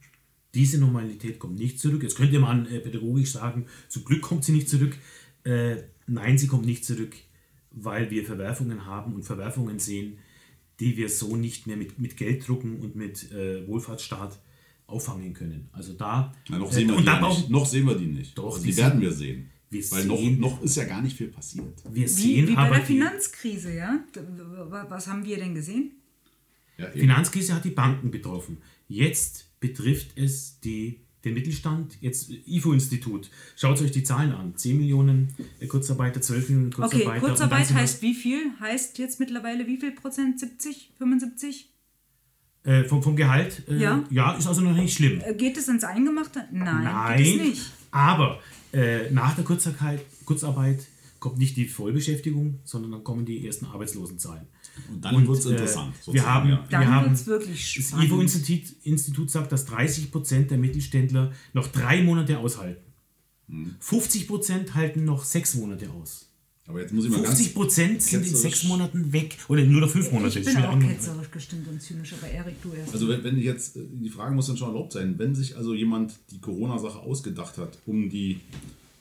diese 0.55 0.79
Normalität 0.79 1.39
kommt 1.39 1.59
nicht 1.59 1.79
zurück. 1.79 2.03
Jetzt 2.03 2.17
könnte 2.17 2.39
man 2.39 2.67
äh, 2.67 2.81
pädagogisch 2.81 3.33
sagen, 3.33 3.67
zum 3.89 4.05
Glück 4.05 4.23
kommt 4.23 4.45
sie 4.45 4.53
nicht 4.53 4.69
zurück. 4.69 4.97
Äh, 5.45 5.77
nein, 6.07 6.37
sie 6.39 6.49
kommt 6.49 6.67
nicht 6.67 6.85
zurück, 6.85 7.17
weil 7.71 8.11
wir 8.11 8.25
Verwerfungen 8.25 8.85
haben 8.85 9.15
und 9.15 9.23
Verwerfungen 9.23 9.79
sehen, 9.79 10.19
die 10.81 10.97
wir 10.97 11.09
so 11.09 11.37
nicht 11.37 11.67
mehr 11.67 11.77
mit, 11.77 11.99
mit 11.99 12.17
Gelddrucken 12.17 12.81
und 12.81 12.97
mit 12.97 13.31
äh, 13.33 13.67
Wohlfahrtsstaat 13.67 14.39
auffangen 14.87 15.35
können. 15.35 15.69
Also 15.73 15.93
da, 15.93 16.35
Na, 16.49 16.59
noch, 16.59 16.71
äh, 16.71 16.75
sehen 16.75 16.89
wir 16.89 16.97
und 16.97 17.07
die 17.07 17.53
noch 17.53 17.67
sehen 17.67 17.87
wir 17.87 17.95
die 17.95 18.07
nicht. 18.07 18.37
Doch, 18.37 18.55
also 18.55 18.65
die 18.65 18.71
die 18.71 18.77
werden 18.77 19.01
wir 19.01 19.13
sehen. 19.13 19.51
Wir 19.71 19.91
Weil 19.91 20.05
noch, 20.07 20.19
sehen- 20.19 20.41
noch 20.41 20.63
ist 20.63 20.77
ja 20.77 20.85
gar 20.85 21.03
nicht 21.03 21.17
viel 21.17 21.29
passiert. 21.29 21.83
wir 21.91 22.05
Wie, 22.05 22.09
sehen 22.09 22.49
wie 22.49 22.55
bei 22.55 22.63
aber 22.63 22.77
der 22.77 22.85
Finanzkrise, 22.87 23.75
ja? 23.75 24.01
Was 24.89 25.07
haben 25.07 25.25
wir 25.25 25.37
denn 25.37 25.55
gesehen? 25.55 25.93
Ja. 26.79 26.91
Finanzkrise 26.91 27.55
hat 27.55 27.65
die 27.65 27.71
Banken 27.71 28.11
betroffen. 28.11 28.59
Jetzt 28.89 29.49
betrifft 29.61 30.17
es 30.17 30.61
die, 30.61 31.01
den 31.25 31.35
Mittelstand. 31.35 31.99
Jetzt 32.01 32.31
IFO-Institut. 32.47 33.29
Schaut 33.57 33.83
euch 33.83 33.91
die 33.91 34.05
Zahlen 34.05 34.33
an. 34.33 34.57
10 34.57 34.79
Millionen 34.79 35.35
äh, 35.61 35.67
Kurzarbeiter, 35.67 36.21
12 36.23 36.49
Millionen 36.51 36.73
Okay, 36.73 36.81
Kurzarbeiter. 36.81 37.11
dann 37.13 37.21
Kurzarbeit 37.21 37.73
heißt 37.75 38.01
wie 38.03 38.15
viel? 38.15 38.53
Heißt 38.61 38.99
jetzt 38.99 39.19
mittlerweile 39.21 39.67
wie 39.67 39.77
viel 39.79 39.91
Prozent? 39.93 40.39
70, 40.39 40.93
75? 40.99 41.69
Äh, 42.65 42.85
vom, 42.85 43.03
vom 43.03 43.17
Gehalt? 43.17 43.65
Äh, 43.69 43.79
Ja. 43.79 44.05
Ja, 44.11 44.33
ist 44.37 44.47
also 44.47 44.61
noch 44.61 44.75
nicht 44.77 44.95
schlimm. 44.95 45.21
Äh, 45.25 45.35
Geht 45.35 45.57
es 45.57 45.69
ins 45.69 45.85
Eingemachte? 45.85 46.45
Nein, 46.53 46.85
Nein, 46.85 47.19
geht 47.23 47.41
es 47.41 47.47
nicht. 47.49 47.73
aber 47.91 48.41
äh, 48.73 49.11
nach 49.11 49.35
der 49.35 49.45
Kurzarbeit, 49.45 50.01
Kurzarbeit 50.25 50.87
kommt 51.21 51.39
nicht 51.39 51.57
die 51.57 51.67
Vollbeschäftigung, 51.67 52.61
sondern 52.65 52.93
dann 52.93 53.05
kommen 53.05 53.25
die 53.25 53.47
ersten 53.47 53.67
Arbeitslosenzahlen. 53.67 54.47
Und 54.91 55.05
dann 55.05 55.27
wird 55.27 55.39
es 55.39 55.47
äh, 55.47 55.51
interessant. 55.51 55.95
wir 56.07 56.25
haben, 56.25 56.49
ja. 56.51 56.65
Dann 56.71 56.81
wir 56.81 56.91
haben 56.91 57.11
wird's 57.11 57.27
wirklich 57.27 57.75
Das 57.75 57.87
spannend. 57.87 58.07
IFO-Institut 58.07 58.77
Institut 58.85 59.31
sagt, 59.31 59.51
dass 59.53 59.69
30% 59.69 60.47
der 60.47 60.59
Mittelständler 60.59 61.33
noch 61.53 61.67
drei 61.69 62.03
Monate 62.03 62.39
aushalten. 62.39 62.85
Hm. 63.49 63.75
50% 63.83 64.75
halten 64.75 65.05
noch 65.05 65.25
sechs 65.25 65.55
Monate 65.55 65.91
aus. 65.91 66.28
Aber 66.69 66.83
jetzt 66.83 66.93
muss 66.93 67.07
ich 67.07 67.11
mal 67.11 67.25
50 67.25 67.47
ganz... 67.47 67.55
Prozent 67.55 68.03
sind 68.03 68.27
in 68.27 68.37
sechs 68.37 68.65
Monaten 68.65 69.11
weg. 69.13 69.39
Oder 69.49 69.65
nur 69.65 69.81
noch 69.81 69.89
fünf 69.89 70.13
Monate. 70.13 70.39
Ich 70.39 70.45
bin 70.45 70.57
auch 70.59 70.79
ketzerisch 70.79 71.31
gestimmt 71.31 71.67
und 71.67 71.81
zynisch, 71.81 72.13
aber 72.13 72.31
Erik, 72.31 72.63
du 72.63 72.73
erst. 72.75 72.93
Also 72.93 73.09
wenn, 73.09 73.25
wenn 73.25 73.39
ich 73.39 73.45
jetzt, 73.45 73.77
äh, 73.77 73.81
die 73.91 74.11
Frage 74.11 74.35
muss 74.35 74.49
dann 74.49 74.59
schon 74.59 74.69
erlaubt 74.69 74.93
sein, 74.93 75.15
wenn 75.19 75.35
sich 75.35 75.57
also 75.57 75.73
jemand 75.73 76.13
die 76.31 76.41
Corona-Sache 76.41 76.99
ausgedacht 76.99 77.57
hat, 77.57 77.79
um 77.87 78.11
die, 78.11 78.41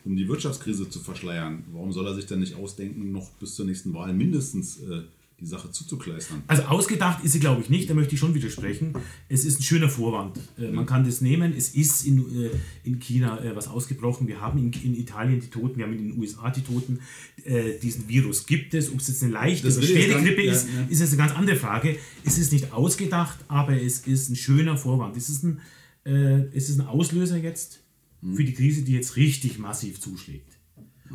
um 0.06 0.16
die 0.16 0.30
Wirtschaftskrise 0.30 0.90
zu 0.90 1.00
verschleiern, 1.00 1.66
warum 1.74 1.92
soll 1.92 2.08
er 2.08 2.16
sich 2.16 2.26
dann 2.26 2.40
nicht 2.40 2.56
ausdenken, 2.56 3.12
noch 3.12 3.32
bis 3.32 3.56
zur 3.56 3.66
nächsten 3.66 3.94
Wahl 3.94 4.14
mindestens 4.14 4.78
äh, 4.78 5.02
die 5.40 5.46
Sache 5.46 5.72
zuzukleistern? 5.72 6.42
Also 6.48 6.64
ausgedacht 6.64 7.24
ist 7.24 7.34
sie, 7.34 7.40
glaube 7.40 7.62
ich, 7.62 7.70
nicht. 7.70 7.90
Da 7.90 7.94
möchte 7.94 8.16
ich 8.16 8.20
schon 8.20 8.34
widersprechen. 8.34 8.94
Es 9.30 9.46
ist 9.46 9.60
ein 9.60 9.64
schöner 9.64 9.90
Vorwand. 9.90 10.40
Äh, 10.58 10.72
man 10.72 10.86
kann 10.86 11.04
das 11.04 11.22
nehmen. 11.22 11.54
Es 11.56 11.70
ist 11.70 12.06
in, 12.06 12.46
äh, 12.46 12.50
in 12.84 13.00
China 13.00 13.44
äh, 13.44 13.56
was 13.56 13.68
ausgebrochen. 13.68 14.28
Wir 14.28 14.42
haben 14.42 14.58
in, 14.58 14.72
in 14.82 14.96
Italien 14.96 15.40
die 15.40 15.48
Toten, 15.48 15.78
wir 15.78 15.86
haben 15.86 15.94
in 15.94 16.10
den 16.10 16.20
USA 16.20 16.50
die 16.50 16.62
Toten. 16.62 17.00
Äh, 17.44 17.78
diesen 17.80 18.10
Virus 18.10 18.46
gibt 18.46 18.74
es. 18.74 18.92
Ob 18.92 19.00
es 19.00 19.08
jetzt 19.10 19.24
eine 19.24 19.34
leichte 19.34 19.68
oder 19.68 19.82
schwere 19.86 20.22
Grippe 20.22 20.42
ist, 20.42 20.68
ja, 20.68 20.84
ist 20.90 21.00
jetzt 21.02 21.14
eine 21.14 21.18
ganz 21.18 21.34
andere 21.34 21.56
Frage. 21.56 21.98
Es 22.26 22.38
ist 22.38 22.52
nicht 22.52 22.74
ausgedacht, 22.74 23.38
aber 23.48 23.80
es 23.80 24.00
ist 24.08 24.30
ein 24.30 24.36
schöner 24.36 24.78
Vorwand. 24.78 25.16
Es 25.16 25.30
ist 25.30 25.44
ein, 25.44 25.62
äh, 26.04 26.46
es 26.56 26.70
ist 26.70 26.80
ein 26.80 26.88
Auslöser 26.88 27.38
jetzt 27.38 27.82
für 28.22 28.44
die 28.44 28.54
Krise, 28.54 28.82
die 28.82 28.94
jetzt 28.94 29.16
richtig 29.16 29.60
massiv 29.60 30.00
zuschlägt. 30.00 30.58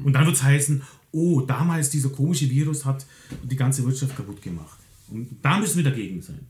Und 0.05 0.13
dann 0.13 0.25
wird 0.27 0.37
es 0.37 0.43
heißen, 0.43 0.83
oh, 1.13 1.43
damals 1.43 1.91
dieser 1.91 2.09
komische 2.09 2.49
Virus 2.51 2.85
hat 2.85 3.07
die 3.43 3.57
ganze 3.57 3.85
Wirtschaft 3.85 4.17
kaputt 4.17 4.43
gemacht. 4.43 4.79
Und 5.09 5.37
da 5.43 5.59
müssen 5.59 5.77
wir 5.77 5.85
dagegen 5.85 6.23
sein. 6.23 6.47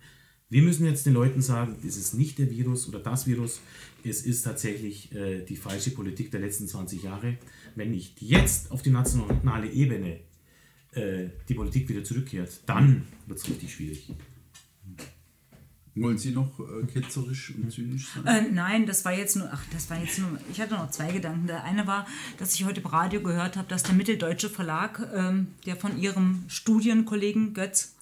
Wir 0.49 0.63
müssen 0.63 0.85
jetzt 0.85 1.07
den 1.07 1.15
Leuten 1.15 1.41
sagen, 1.41 1.77
es 1.87 1.97
ist 1.97 2.15
nicht 2.15 2.39
der 2.39 2.51
Virus 2.51 2.87
oder 2.87 2.99
das 2.99 3.27
Virus, 3.27 3.61
es 4.05 4.23
ist 4.23 4.43
tatsächlich 4.43 5.11
äh, 5.15 5.45
die 5.45 5.57
falsche 5.57 5.93
Politik 5.93 6.31
der 6.31 6.41
letzten 6.41 6.69
20 6.69 7.03
Jahre. 7.03 7.39
Wenn 7.75 7.91
nicht 7.91 8.21
jetzt 8.21 8.71
auf 8.71 8.83
die 8.83 8.91
nationale 8.91 9.71
Ebene 9.71 10.21
äh, 10.93 11.29
die 11.49 11.55
Politik 11.55 11.89
wieder 11.89 12.05
zurückkehrt, 12.05 12.61
dann 12.67 13.07
wird 13.27 13.39
es 13.39 13.49
richtig 13.49 13.73
schwierig. 13.73 14.11
Wollen 15.95 16.16
Sie 16.16 16.30
noch 16.30 16.59
äh, 16.59 16.86
ketzerisch 16.86 17.53
und 17.55 17.70
zynisch 17.70 18.09
sein? 18.14 18.26
Äh, 18.26 18.51
nein, 18.51 18.86
das 18.86 19.05
war 19.05 19.12
jetzt 19.12 19.36
nur, 19.36 19.51
ach, 19.53 19.62
das 19.72 19.90
war 19.90 19.99
jetzt 19.99 20.18
nur, 20.18 20.38
ich 20.51 20.61
hatte 20.61 20.74
noch 20.74 20.90
zwei 20.90 21.12
Gedanken. 21.12 21.47
Der 21.47 21.64
eine 21.64 21.86
war, 21.86 22.07
dass 22.38 22.55
ich 22.55 22.64
heute 22.64 22.80
im 22.80 22.86
Radio 22.86 23.20
gehört 23.20 23.59
habe, 23.59 23.68
dass 23.68 23.82
der 23.82 23.95
Mitteldeutsche 23.95 24.49
Verlag, 24.49 25.07
ähm, 25.14 25.49
der 25.66 25.76
von 25.76 25.99
ihrem 26.01 26.45
Studienkollegen 26.49 27.53
Götz, 27.53 27.95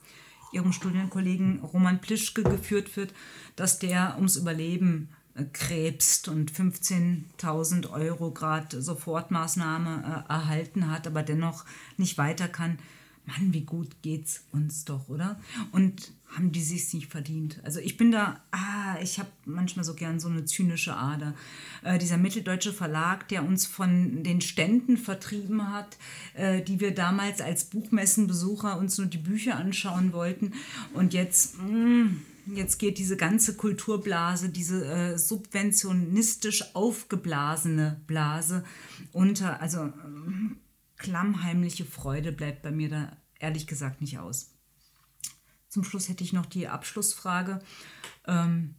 ihrem 0.53 0.73
Studienkollegen 0.73 1.61
Roman 1.61 2.01
Plischke 2.01 2.45
geführt 2.45 2.97
wird, 2.97 3.13
dass 3.57 3.81
der 3.81 4.15
ums 4.17 4.37
Überleben 4.37 5.09
äh, 5.35 5.45
krebst 5.53 6.29
und 6.29 6.53
15.000 6.53 7.91
Euro 7.91 8.31
gerade 8.31 8.83
Sofortmaßnahme 8.83 10.25
äh, 10.29 10.33
erhalten 10.33 10.89
hat, 10.89 11.09
aber 11.09 11.25
dennoch 11.25 11.65
nicht 11.97 12.19
weiter 12.19 12.47
kann. 12.47 12.79
Mann, 13.27 13.53
wie 13.53 13.65
gut 13.65 14.03
geht's 14.03 14.45
uns 14.53 14.85
doch, 14.85 15.09
oder? 15.09 15.41
Und 15.73 16.13
haben 16.37 16.53
die 16.53 16.63
sich 16.63 16.93
nicht 16.95 17.11
verdient. 17.11 17.61
Also 17.65 17.81
ich 17.81 17.97
bin 17.97 18.13
da, 18.13 18.41
ah, 18.53 18.97
ich 19.03 19.19
habe 19.19 19.29
manchmal 19.45 19.85
so 19.85 19.95
gern 19.95 20.21
so 20.21 20.29
eine 20.29 20.45
zynische 20.45 20.95
Ader. 20.95 21.35
Äh, 21.83 21.99
dieser 21.99 22.19
mitteldeutsche 22.19 22.73
Verlag, 22.73 23.29
der 23.29 23.45
uns 23.45 23.67
von 23.67 24.23
den 24.23 24.41
Ständen 24.41 24.97
vertrieben 24.97 25.73
hat, 25.73 25.99
äh, 26.35 26.63
die 26.63 26.81
wir 26.81 26.95
damals 26.95 27.41
als 27.41 27.65
Buchmessenbesucher 27.65 28.79
uns 28.79 28.97
nur 28.99 29.09
die 29.09 29.19
Bücher 29.19 29.57
anschauen 29.57 30.13
wollten. 30.13 30.53
Und 30.95 31.15
jetzt, 31.15 31.59
mh, 31.59 31.69
mm, 31.69 32.23
jetzt 32.55 32.79
geht 32.79 32.99
diese 32.99 33.17
ganze 33.17 33.57
Kulturblase, 33.57 34.51
diese 34.51 34.85
äh, 34.85 35.19
subventionistisch 35.19 36.77
aufgeblasene 36.77 38.01
Blase 38.07 38.65
unter. 39.13 39.61
Also 39.61 39.87
äh, 39.87 39.93
klammheimliche 40.97 41.85
Freude 41.85 42.31
bleibt 42.31 42.63
bei 42.63 42.71
mir 42.71 42.89
da 42.89 43.17
ehrlich 43.41 43.67
gesagt 43.67 44.01
nicht 44.01 44.19
aus. 44.19 44.51
Zum 45.71 45.85
Schluss 45.85 46.09
hätte 46.09 46.25
ich 46.25 46.33
noch 46.33 46.47
die 46.47 46.67
Abschlussfrage. 46.67 47.61
Ähm, 48.27 48.75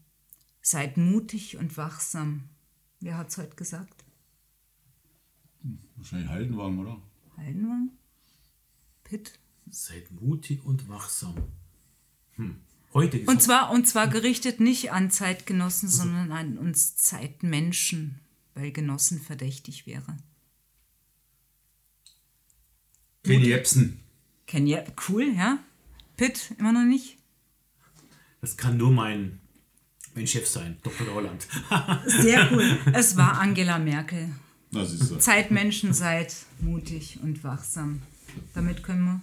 seid 0.61 0.97
mutig 0.97 1.57
und 1.57 1.77
wachsam. 1.77 2.43
Wer 2.99 3.17
hat 3.17 3.29
es 3.29 3.37
heute 3.37 3.55
gesagt? 3.55 4.03
Wahrscheinlich 5.95 6.29
Haldenwang, 6.29 6.79
oder? 6.79 7.01
Haldenwang? 7.37 7.91
Pitt? 9.05 9.39
Seid 9.69 10.11
mutig 10.11 10.65
und 10.65 10.89
wachsam. 10.89 11.35
Hm. 12.35 12.57
Heute 12.93 13.19
gesagt. 13.19 13.29
und 13.29 13.41
zwar 13.41 13.71
und 13.71 13.87
zwar 13.87 14.09
gerichtet 14.09 14.59
nicht 14.59 14.91
an 14.91 15.11
Zeitgenossen, 15.11 15.87
also. 15.87 16.03
sondern 16.03 16.31
an 16.33 16.57
uns 16.57 16.97
Zeitmenschen, 16.97 18.19
weil 18.53 18.73
Genossen 18.73 19.21
verdächtig 19.21 19.87
wäre. 19.87 20.17
Kenny 23.23 23.47
Jepsen. 23.47 24.01
Kenny, 24.45 24.77
cool, 25.07 25.33
ja. 25.33 25.63
Pitt 26.21 26.53
immer 26.59 26.71
noch 26.71 26.83
nicht? 26.83 27.17
Das 28.41 28.55
kann 28.55 28.77
nur 28.77 28.91
mein, 28.91 29.39
mein 30.13 30.27
Chef 30.27 30.47
sein, 30.47 30.77
Dr. 30.83 31.15
Holland. 31.15 31.47
Sehr 32.05 32.47
cool. 32.51 32.77
Es 32.93 33.17
war 33.17 33.39
Angela 33.39 33.79
Merkel. 33.79 34.29
Na, 34.69 34.85
siehst 34.85 35.09
du. 35.09 35.15
Zeitmenschen 35.15 35.93
seid 35.93 36.35
mutig 36.59 37.17
und 37.23 37.43
wachsam. 37.43 38.03
Damit 38.53 38.83
können 38.83 39.03
wir. 39.03 39.21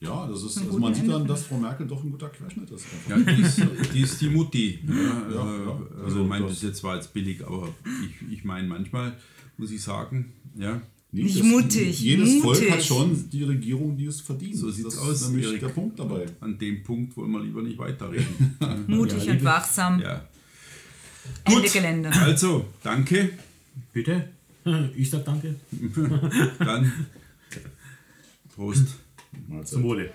Ja, 0.00 0.26
das 0.26 0.44
ist, 0.44 0.56
also 0.56 0.78
man 0.78 0.94
sieht 0.94 1.10
dann, 1.10 1.26
dass 1.26 1.44
Frau 1.44 1.58
Merkel 1.58 1.86
doch 1.86 2.02
ein 2.02 2.10
guter 2.10 2.30
Querschnitt 2.30 2.70
ist. 2.70 2.86
Ja, 3.06 3.18
die 3.18 3.42
ist, 3.42 3.60
die, 3.92 4.00
ist 4.00 4.18
die 4.22 4.30
Mutti. 4.30 4.78
Ja, 4.88 4.94
ja, 4.94 5.62
ja. 5.62 5.80
Also, 6.04 6.22
ich 6.22 6.26
meine, 6.26 6.46
das 6.46 6.54
ist 6.54 6.62
jetzt 6.62 6.78
zwar 6.78 6.96
jetzt 6.96 7.12
billig, 7.12 7.46
aber 7.46 7.68
ich, 8.06 8.32
ich 8.32 8.44
meine, 8.44 8.66
manchmal 8.66 9.14
muss 9.58 9.70
ich 9.70 9.82
sagen, 9.82 10.32
ja, 10.56 10.80
Nee, 11.10 11.22
nicht 11.22 11.42
mutig. 11.42 12.00
Jedes 12.00 12.42
mutig. 12.42 12.42
Volk 12.42 12.70
hat 12.70 12.84
schon 12.84 13.30
die 13.30 13.42
Regierung, 13.42 13.96
die 13.96 14.06
es 14.06 14.20
verdient. 14.20 14.56
So 14.56 14.70
sieht 14.70 14.86
es 14.86 14.98
aus. 14.98 15.08
Das 15.08 15.22
ist 15.22 15.30
nämlich 15.30 15.58
der 15.58 15.68
Punkt 15.68 15.98
dabei. 15.98 16.26
An 16.40 16.58
dem 16.58 16.82
Punkt 16.82 17.16
wollen 17.16 17.30
wir 17.30 17.42
lieber 17.42 17.62
nicht 17.62 17.78
weiterreden. 17.78 18.56
mutig 18.86 19.24
ja, 19.24 19.32
und 19.32 19.44
wachsam. 19.44 20.00
Ja. 20.00 20.28
Ende 21.44 21.60
Gut, 21.62 21.72
Gelände. 21.72 22.10
Also, 22.12 22.66
danke. 22.82 23.30
Bitte. 23.92 24.28
Ich 24.96 25.08
sag 25.08 25.24
danke. 25.24 25.54
Dann 26.58 26.92
Prost. 28.54 28.88
Zum 29.64 29.82
Wohle. 29.82 30.10